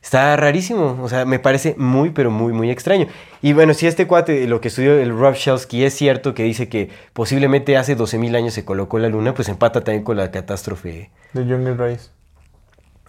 [0.01, 3.09] Está rarísimo, o sea, me parece muy, pero muy, muy extraño.
[3.43, 6.69] Y bueno, si este cuate, lo que estudió el Rob Shelsky, es cierto que dice
[6.69, 11.11] que posiblemente hace 12.000 años se colocó la luna, pues empata también con la catástrofe.
[11.32, 12.11] De Jungle Rise.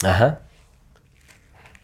[0.03, 0.39] Ajá.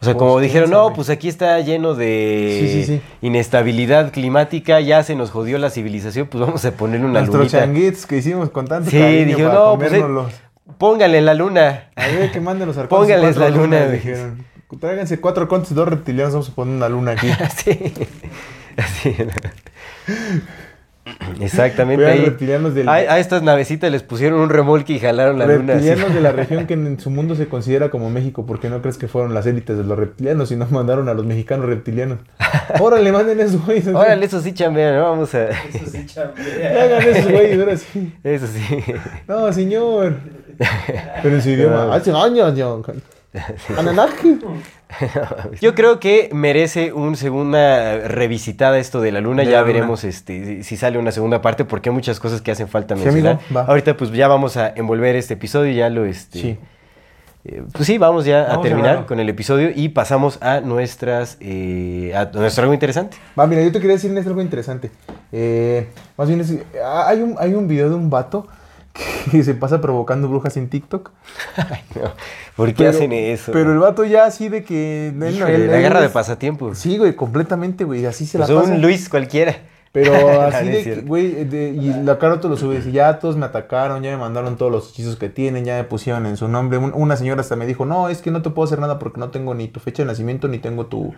[0.00, 3.00] O sea, Pues, como dijeron, no, pues aquí está lleno de Sí, sí, sí.
[3.22, 7.60] inestabilidad climática, ya se nos jodió la civilización, pues vamos a ponerle una Nuestros lunita.
[7.60, 10.04] changuitos que hicimos con tanto Sí, cariño para no, pues, eh.
[10.78, 11.90] Póngale la luna.
[11.96, 13.16] A ver, que manden los arcontes.
[13.16, 14.44] Póngales la luna, lunas, dijeron.
[14.80, 17.28] Tráiganse cuatro arcontes y dos reptilianos, vamos a poner una luna aquí.
[17.56, 17.94] Sí.
[18.76, 19.16] Así.
[21.40, 22.04] Exactamente.
[22.06, 22.24] Ahí.
[22.24, 25.74] reptilianos del- a, a estas navecitas les pusieron un remolque y jalaron la luna.
[25.74, 25.86] así.
[25.88, 28.98] reptilianos de la región que en su mundo se considera como México, porque no crees
[28.98, 32.18] que fueron las élites de los reptilianos, sino mandaron a los mexicanos reptilianos.
[32.80, 33.86] Órale, manden esos güeyes.
[33.88, 35.02] Órale, eso sí chambean, ¿no?
[35.04, 35.48] Vamos a...
[35.50, 36.82] Eso sí, chambea.
[36.84, 38.12] Hagan esos güeyes, ahora sí.
[38.24, 38.62] Eso sí.
[39.28, 40.14] No, señor.
[41.22, 41.94] Pero en su idioma.
[41.94, 42.82] Hace años, yo.
[43.76, 44.36] Ananaje.
[45.60, 49.42] Yo creo que merece una segunda revisitada esto de la luna.
[49.42, 49.72] De ya la luna.
[49.72, 53.02] veremos este, si sale una segunda parte, porque hay muchas cosas que hacen falta Sí,
[53.04, 53.38] mencionar.
[53.66, 56.38] Ahorita pues ya vamos a envolver este episodio, ya lo este.
[56.40, 56.58] Sí.
[57.44, 60.60] eh, pues sí, vamos ya a Vamos a terminar con el episodio y pasamos a
[60.60, 63.16] nuestras eh, a nuestro algo interesante.
[63.38, 64.90] Va, mira, yo te quería decir algo interesante.
[65.32, 66.54] Eh, más bien, es-
[66.84, 68.46] ah, hay, un, hay un video de un vato
[69.30, 71.10] que se pasa provocando brujas en TikTok.
[71.94, 72.10] No,
[72.56, 73.52] ¿Por qué Pero- hacen eso?
[73.52, 75.08] Pero el vato ya así de que...
[75.08, 76.74] él- Híjole, él- la él guerra de pasatiempo.
[76.74, 78.72] Sí, güey, completamente, güey, así se Pues la pasa.
[78.72, 79.54] un Luis cualquiera.
[79.92, 81.06] Pero No, así no de, que, cierto.
[81.06, 84.56] güey, de- y la Caroto lo sube, dice, ya todos me atacaron, ya me mandaron
[84.56, 86.78] todos los hechizos que tienen, ya me pusieron en su nombre.
[86.78, 89.20] Un- una señora hasta me dijo, no, es que no te puedo hacer nada porque
[89.20, 91.14] no tengo ni tu fecha de nacimiento ni tengo tu,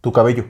[0.00, 0.44] tu cabello.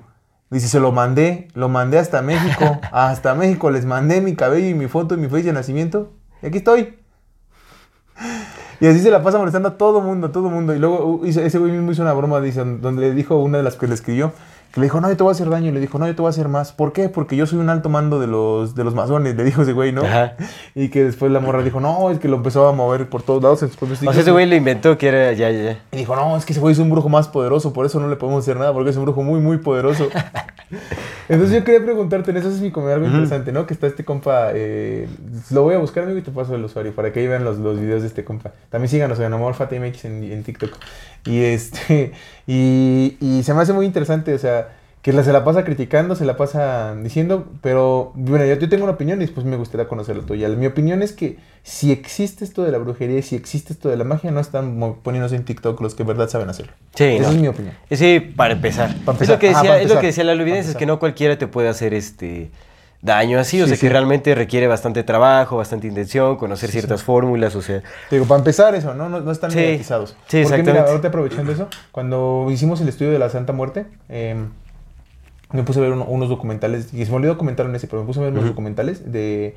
[0.51, 4.75] Dice, se lo mandé, lo mandé hasta México, hasta México les mandé mi cabello y
[4.75, 6.13] mi foto y mi fecha de nacimiento.
[6.43, 6.99] Y aquí estoy.
[8.81, 10.75] Y así se la pasa molestando a todo mundo, a todo mundo.
[10.75, 13.65] Y luego uh, ese güey mismo hizo una broma, dice, donde le dijo una de
[13.65, 14.33] las que le escribió,
[14.73, 15.69] que le dijo, no, yo te voy a hacer daño.
[15.69, 16.73] Y le dijo, no, yo te voy a hacer más.
[16.73, 17.09] ¿Por qué?
[17.09, 19.93] Porque yo soy un alto mando de los, de los masones, le dijo ese güey,
[19.93, 20.03] ¿no?
[20.03, 20.35] Ajá.
[20.75, 23.43] Y que después la morra dijo, no, es que lo empezó a mover por todos
[23.43, 23.63] lados.
[23.63, 24.23] en sus propios O sea, TikToks".
[24.23, 25.79] ese güey lo inventó que era ya, ya.
[25.93, 28.09] Y dijo, no, es que ese güey es un brujo más poderoso, por eso no
[28.09, 30.09] le podemos hacer nada, porque es un brujo muy, muy poderoso.
[31.29, 33.67] Entonces yo quería preguntarte, en eso es mi comentario algo interesante, ¿no?
[33.67, 35.09] Que está este compa, eh,
[35.51, 37.59] lo voy a buscar, amigo, y te paso el usuario para que ahí vean los,
[37.59, 38.53] los videos de este compa.
[38.71, 40.71] También síganos en AmorFateMX en, en TikTok.
[41.27, 42.13] Y este,
[42.47, 44.69] y, y se me hace muy interesante, o sea,
[45.03, 48.85] que la- se la pasa criticando, se la pasa diciendo, pero bueno, yo, yo tengo
[48.85, 50.49] una opinión y después me gustaría conocer la tuya.
[50.51, 53.97] Mi opinión es que si existe esto de la brujería y si existe esto de
[53.97, 56.73] la magia, no están poniéndose en TikTok los que en verdad saben hacerlo.
[56.95, 57.31] Sí, Esa no.
[57.31, 57.75] es mi opinión.
[57.91, 58.95] Sí, para empezar.
[59.05, 60.87] Para Es lo que Ajá, decía, es lo que decía la Para evidencia, es que
[60.87, 62.51] no cualquiera te puede hacer este
[63.03, 67.55] daño así, o Sí, sea que realmente requiere bastante trabajo, bastante intención, conocer ciertas fórmulas,
[67.57, 69.09] o sea, Te digo, para empezar eso, ¿no?
[69.09, 69.57] No, no están Sí.
[69.59, 70.11] mediatizados.
[70.11, 70.91] Sí, Porque mira, exactamente.
[70.91, 74.37] ahorita aprovechando eso, cuando hicimos el estudio de la Santa Muerte, eh,
[75.53, 78.03] me puse a ver uno- unos documentales, y se me olvidó comentar en ese, pero
[78.03, 79.57] me puse a ver unos documentales de,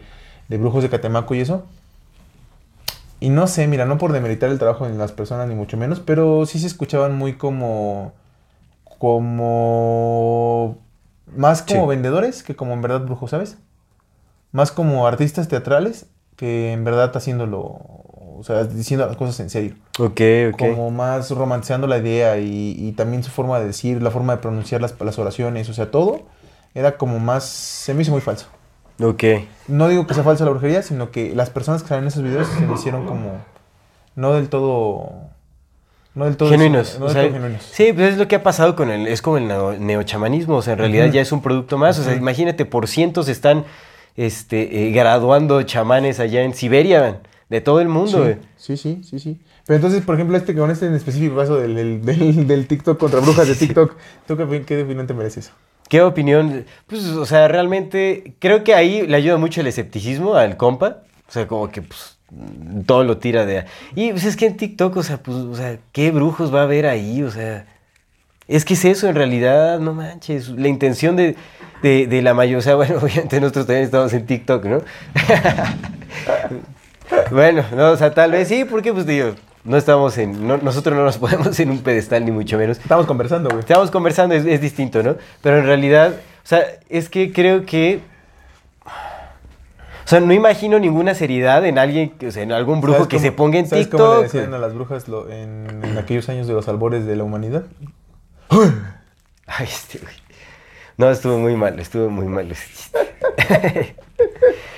[0.49, 1.63] de brujos de Catemaco y eso.
[3.21, 5.99] Y no sé, mira, no por demeritar el trabajo de las personas, ni mucho menos,
[6.01, 8.11] pero sí se escuchaban muy como.
[8.99, 10.77] como.
[11.35, 11.87] Más como Sí.
[11.89, 13.57] vendedores que como en verdad brujos, ¿sabes?
[14.51, 17.79] Más como artistas teatrales que en verdad haciéndolo.
[18.37, 19.75] O sea, diciendo las cosas en serio.
[19.97, 20.21] ok,
[20.53, 20.59] ok.
[20.59, 24.41] Como más romanceando la idea y, y también su forma de decir, la forma de
[24.41, 26.23] pronunciar las, las oraciones, o sea, todo
[26.73, 27.45] era como más.
[27.45, 28.47] Se me hizo muy falso.
[29.01, 29.23] Ok.
[29.69, 32.23] No digo que sea falsa la brujería, sino que las personas que salen en esos
[32.23, 33.37] videos se me hicieron como.
[34.15, 35.11] No del todo.
[36.15, 36.49] No del todo.
[36.49, 36.97] genuinos.
[36.99, 37.63] No del sea, todo genuinos.
[37.63, 40.61] Sí, pues es lo que ha pasado con el, es como el neo- neochamanismo, o
[40.61, 43.65] sea, en realidad ya es un producto más, o sea, imagínate, por cientos están
[44.15, 48.37] este, eh, graduando chamanes allá en Siberia, de todo el mundo, güey.
[48.57, 49.39] Sí, sí, sí, sí, sí.
[49.67, 52.97] Pero entonces, por ejemplo, este con este en específico caso del, del, del- del TikTok
[52.97, 53.95] contra brujas de TikTok,
[54.27, 55.51] ¿tú qué, qué opinión te merece eso?
[55.89, 56.65] ¿Qué opinión?
[56.87, 61.03] Pues, o sea, realmente creo que ahí le ayuda mucho el escepticismo al compa.
[61.27, 62.14] O sea, como que pues
[62.85, 63.65] todo lo tira de...
[63.95, 66.63] Y pues es que en TikTok, o sea, pues, o sea, ¿qué brujos va a
[66.63, 67.23] haber ahí?
[67.23, 67.65] O sea,
[68.47, 70.49] es que es eso en realidad, no manches.
[70.49, 71.35] La intención de,
[71.81, 74.79] de, de la mayoría, o sea, bueno, obviamente nosotros también estamos en TikTok, ¿no?
[77.31, 79.31] bueno, no, o sea, tal vez sí, porque pues digo,
[79.63, 80.47] no estamos en...
[80.47, 82.77] no- nosotros no nos ponemos en un pedestal, ni mucho menos.
[82.79, 83.61] Estamos conversando, güey.
[83.61, 85.15] Estamos conversando, es, es distinto, ¿no?
[85.41, 87.99] Pero en realidad, o sea, es que creo que.
[90.05, 93.07] O sea, no imagino ninguna seriedad en alguien, que- o sea, en algún brujo ¿Sabes
[93.09, 94.23] que cómo- se ponga en ¿sabes cómo le TikTok.
[94.33, 97.63] decían a las brujas lo- en, en aquellos años de los albores de la humanidad?
[99.47, 100.13] Ay, este güey.
[100.97, 102.47] No, estuvo muy mal, estuvo muy mal.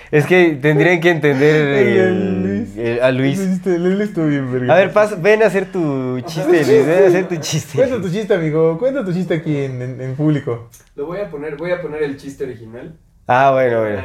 [0.09, 2.77] Es que tendrían que entender el- el Luis.
[2.77, 3.39] el- a Luis.
[3.65, 4.73] Él estuvo bien, verga.
[4.73, 6.85] A ver, pas- ven a hacer tu chiste, Luis.
[6.87, 7.77] Ven a hacer tu chiste.
[7.77, 8.77] Cuenta tu chiste, amigo.
[8.79, 10.69] Cuenta tu chiste aquí en, en, en público.
[10.95, 12.95] Lo voy a poner, voy a poner el chiste original.
[13.27, 14.01] Ah, bueno, bueno.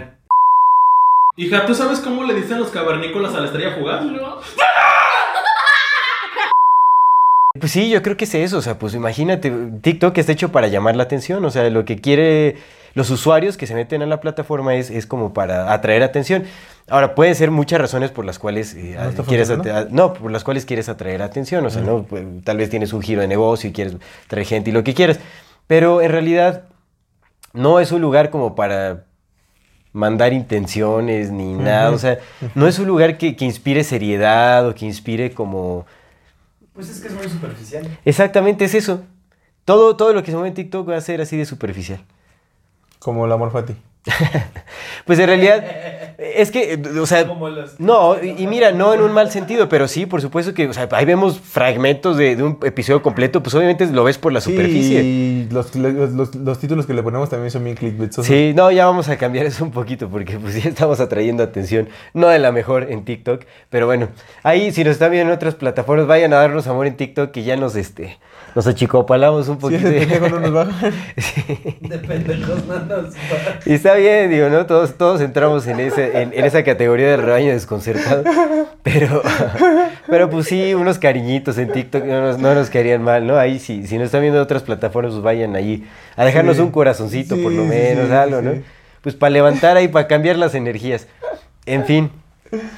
[1.35, 4.05] Hija, ¿tú sabes cómo le dicen los cavernícolas a la estrella fugaz?
[7.61, 9.51] Pues sí, yo creo que es eso, o sea, pues imagínate,
[9.83, 12.57] TikTok está hecho para llamar la atención, o sea, lo que quiere
[12.95, 16.45] los usuarios que se meten a la plataforma es, es como para atraer atención.
[16.89, 19.53] Ahora, pueden ser muchas razones por las cuales eh, ¿No está quieres
[19.91, 23.03] no, por las cuales quieres atraer atención, o sea, no, Pues, tal vez tienes un
[23.03, 23.97] giro de negocio y quieres
[24.29, 25.21] traer gente y lo que quieras,
[25.67, 26.65] pero en realidad
[27.53, 29.05] no es un lugar como para
[29.93, 32.19] mandar intenciones ni nada, o sea,
[32.55, 35.87] no es un lugar que, que inspire seriedad o que inspire como...
[36.73, 37.87] Pues es que es muy superficial.
[38.05, 39.03] Exactamente, es eso.
[39.65, 42.03] Todo, todo lo que se mueve en TikTok va a ser así de superficial.
[42.99, 43.75] Como el amor fati.
[45.05, 45.65] Pues en realidad,
[46.19, 49.89] es que, o sea, los- no, y, y mira, no en un mal sentido, pero
[49.89, 53.53] sí, por supuesto que, o sea, ahí vemos fragmentos de, de un episodio completo, pues
[53.57, 55.03] obviamente lo ves por la superficie.
[55.03, 58.27] Y los, los, los- los títulos que le ponemos también son bien clickbaitosos.
[58.27, 61.89] Sí, no, ya vamos a cambiar eso un poquito porque pues ya estamos atrayendo atención,
[62.15, 64.09] no de la mejor en TikTok, pero bueno,
[64.45, 67.43] ahí si nos están viendo en otras plataformas, vayan a darnos amor en TikTok que
[67.43, 68.19] ya nos, este,
[68.55, 69.89] nos achicopalamos un poquito.
[69.89, 70.91] ese pendejo no nos baja.
[71.81, 73.15] De pendejos no nos.
[73.67, 74.67] Y está bien, digo, ¿no?
[74.67, 78.25] Todos, todos entramos en, ese, en, en esa categoría del rebaño desconcertado.
[78.83, 79.23] Pero,
[80.09, 83.37] pero pues sí, unos cariñitos en TikTok no nos, no nos quedarían mal, ¿no?
[83.39, 86.63] Ahí sí, si nos están viendo en otras plataformas, pues vayan ahí a dejarnos Sí.
[86.63, 88.45] un corazoncito por lo Sí, sí, menos, sí, algo, sí.
[88.47, 88.53] ¿no?
[89.03, 91.07] Pues para levantar ahí, para cambiar las energías.
[91.67, 92.11] En fin.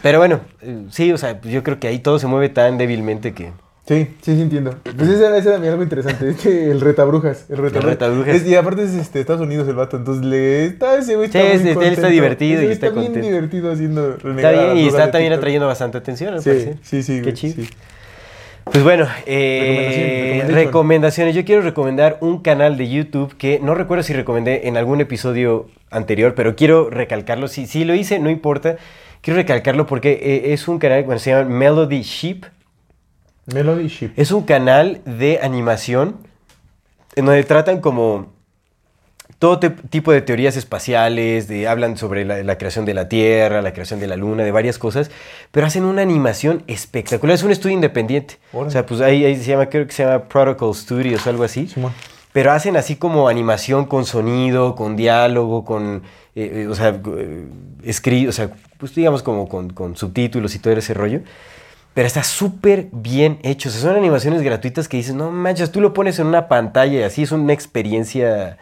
[0.03, 2.79] Pero bueno, eh, sí, o sea, pues yo creo que ahí todo se mueve tan
[2.79, 3.51] débilmente que...
[3.87, 4.77] Sí, sí, sí entiendo.
[4.97, 6.29] Pues ese era, ese era algo interesante.
[6.31, 7.45] Es que el retabrujas.
[7.51, 7.85] El retabrujas.
[7.85, 8.35] retabrujas.
[8.37, 9.99] Es- y aparte es este, Estados Unidos el vato.
[9.99, 11.29] Entonces le está ese güey.
[11.31, 13.29] Sí, está muy este, él está divertido Ese y güey está bien contento.
[13.29, 16.77] divertido haciendo Está bien y está también atrayendo bastante atención, al Sí, parecer.
[16.83, 17.21] sí, sí.
[17.23, 17.55] Qué chido.
[17.63, 17.69] sí.
[18.65, 20.55] Pues bueno, eh, recommendation.
[20.65, 21.35] recomendaciones.
[21.35, 25.69] Yo quiero recomendar un canal de YouTube que no recuerdo si recomendé en algún episodio
[25.91, 27.49] anterior, pero quiero recalcarlo.
[27.49, 28.77] Si, si lo hice, no importa.
[29.21, 32.45] Quiero recalcarlo porque eh, es un canal que se llama Melody Sheep.
[33.47, 34.11] Melody Ship.
[34.17, 36.17] Es un canal de animación
[37.17, 38.33] en donde tratan como
[39.39, 43.73] todo tipo de teorías espaciales, de, hablan sobre la, la creación de la Tierra, la
[43.73, 45.11] creación de la Luna, de varias cosas,
[45.51, 47.35] pero hacen una animación espectacular.
[47.35, 48.39] Es un estudio independiente.
[48.53, 51.45] O sea, pues ahí, ahí se llama, creo que se llama Protocol Studios o algo
[51.45, 51.69] así.
[52.33, 56.03] Pero hacen así como animación con sonido, con diálogo, con,
[56.35, 56.89] eh, eh, o sea,
[57.19, 57.47] eh,
[57.85, 61.21] escri- o sea, pues digamos como con, con subtítulos y todo ese rollo.
[61.95, 63.69] Pero está súper bien hecho.
[63.69, 67.01] O sea, son animaciones gratuitas que dices, no manches, tú lo pones en una pantalla
[67.01, 68.59] y así es una experiencia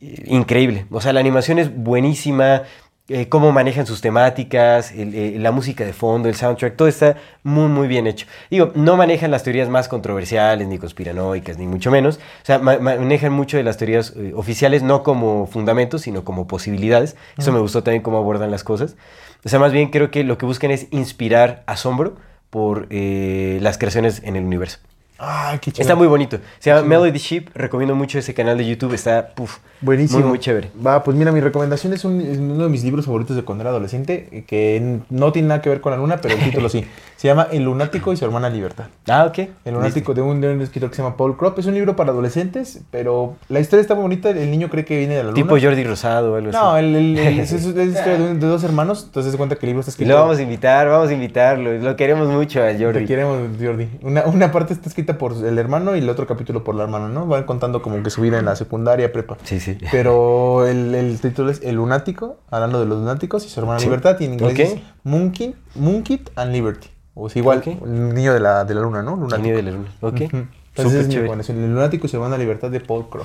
[0.00, 0.86] eh, increíble.
[0.90, 2.62] O sea, la animación es buenísima,
[3.08, 7.16] eh, cómo manejan sus temáticas, el, eh, la música de fondo, el soundtrack, todo está
[7.42, 8.26] muy, muy bien hecho.
[8.48, 12.16] Digo, no manejan las teorías más controversiales, ni conspiranoicas, ni mucho menos.
[12.16, 16.46] O sea, ma- manejan mucho de las teorías eh, oficiales, no como fundamentos, sino como
[16.46, 17.16] posibilidades.
[17.36, 18.96] Eso me gustó también cómo abordan las cosas.
[19.44, 22.16] O sea, más bien creo que lo que buscan es inspirar asombro
[22.56, 24.78] por eh, las creaciones en el universo.
[25.18, 25.82] Ah, qué chido.
[25.82, 26.38] Está muy bonito.
[26.58, 27.48] Se llama Melody Sheep.
[27.54, 28.92] Recomiendo mucho ese canal de YouTube.
[28.92, 30.20] Está puf, Buenísimo.
[30.20, 30.70] Muy, muy chévere.
[30.84, 33.62] Va, pues mira, mi recomendación es, un- es uno de mis libros favoritos de cuando
[33.62, 36.68] era adolescente, eh, que no tiene nada que ver con la luna, pero el título
[36.68, 36.84] sí.
[37.16, 38.86] Se llama El lunático y su hermana Libertad.
[39.08, 39.38] Ah, ok.
[39.64, 41.58] El lunático de un, de un escritor que se llama Paul Kropp.
[41.58, 44.28] Es un libro para adolescentes, pero la historia está muy bonita.
[44.30, 45.34] El niño cree que viene de la luna.
[45.34, 46.84] Tipo Jordi Rosado o algo No, así.
[46.84, 49.04] el- es, es- es historia de, un- de dos hermanos.
[49.06, 50.12] Entonces se cuenta que el libro está escrito.
[50.12, 51.72] lo vamos a invitar, vamos a invitarlo.
[51.78, 53.06] Lo queremos mucho a Te Jordi.
[53.06, 53.88] queremos, Jordi.
[54.02, 57.08] Una, una parte está escrita por el hermano y el otro capítulo por la hermana,
[57.08, 57.26] ¿no?
[57.26, 59.36] Van contando como que su vida en la secundaria, prepa.
[59.44, 59.78] Sí, sí.
[59.90, 64.16] Pero el, el título es El Lunático, hablando de los lunáticos y su hermana Libertad,
[64.20, 64.58] y en inglés Ok.
[64.60, 64.74] es
[65.04, 66.88] Monkey, Monkey and Liberty.
[67.14, 67.66] O sea, igual, Ok.
[67.84, 69.14] el niño de la, de la luna, ¿no?
[69.14, 69.42] El Lunático.
[69.42, 69.88] niño de la luna.
[70.00, 70.20] Ok.
[70.22, 70.26] Ujú.
[70.36, 70.46] Entonces
[70.76, 71.20] Súper es chévere.
[71.22, 73.24] recomendación, El Lunático y su hermana Libertad de Paul Crow.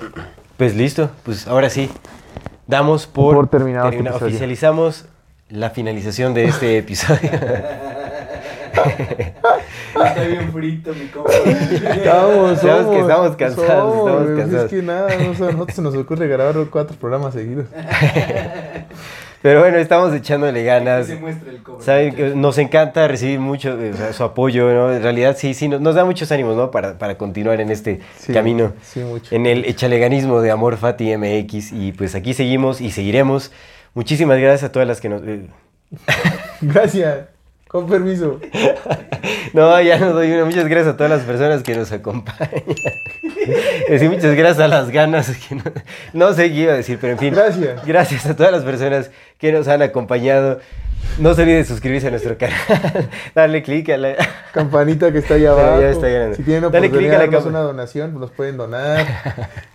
[0.58, 1.10] Pues listo.
[1.24, 1.90] Pues ahora sí.
[2.68, 4.28] Damos por, Por terminado este episodio.
[4.28, 5.06] Oficializamos
[5.50, 7.30] la finalización de este episodio.
[8.86, 11.32] Está bien frito, mi compa.
[11.34, 14.66] Estamos, que estamos cansados, estamos cansados.
[14.66, 17.66] Es que nada, no, sé, a nosotros se nos ocurre grabar cuatro programas seguidos.
[19.42, 21.08] Pero bueno, estamos echándole ganas.
[21.08, 21.84] Se muestra el cobre.
[21.84, 24.94] Saben que nos encanta recibir mucho o sea, su apoyo, ¿no?
[24.94, 26.70] En realidad sí, sí, nos, nos da muchos ánimos, ¿no?
[26.70, 28.74] Para, para continuar en este Sí, camino.
[28.84, 29.34] sí, mucho.
[29.34, 31.72] En el echaleganismo de Amor Fati MX.
[31.72, 33.52] Y pues aquí seguimos y seguiremos.
[33.96, 35.24] Muchísimas gracias a todas las que nos...
[35.24, 35.48] eh,
[36.62, 37.31] Gracias.
[37.72, 38.40] Con permiso.
[39.54, 40.46] No, ya no doy una.
[40.46, 42.64] Muchas gracias a todas las personas que nos acompañan.
[43.90, 45.30] Decir muchas gracias a las ganas.
[45.30, 45.64] Que no,
[46.14, 47.34] no sé qué iba a decir, pero en fin.
[47.34, 47.86] Gracias.
[47.86, 50.60] Gracias a todas las personas que nos han acompañado.
[51.20, 52.58] No se olviden de suscribirse a nuestro canal.
[53.36, 54.16] Darle click a la.
[54.54, 56.06] Campanita que está allá Pero ya abajo.
[56.06, 56.36] está.
[56.36, 59.06] Si tienen Dale oportunidad a la de darnos una donación, pues nos pueden donar.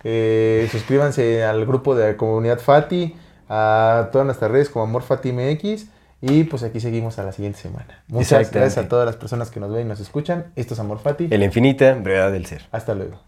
[0.03, 3.15] Eh, suscríbanse al grupo de la comunidad Fati,
[3.47, 5.85] a todas nuestras redes como Amor Fati MX.
[6.21, 8.03] Y pues aquí seguimos a la siguiente semana.
[8.07, 10.51] Muchas gracias a todas las personas que nos ven y nos escuchan.
[10.55, 11.27] Esto es Amor Fati.
[11.29, 12.63] En la infinita brevedad del ser.
[12.71, 13.19] Hasta luego.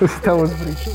[0.00, 0.94] Estamos fritos.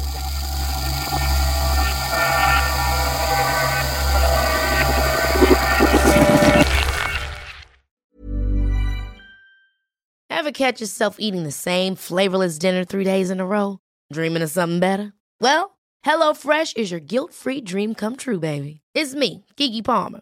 [10.30, 13.78] Ever catch yourself eating the same flavorless dinner three days in a row?
[14.12, 15.14] Dreaming of something better?
[15.40, 18.82] Well, HelloFresh is your guilt free dream come true, baby.
[18.94, 20.22] It's me, Kiki Palmer.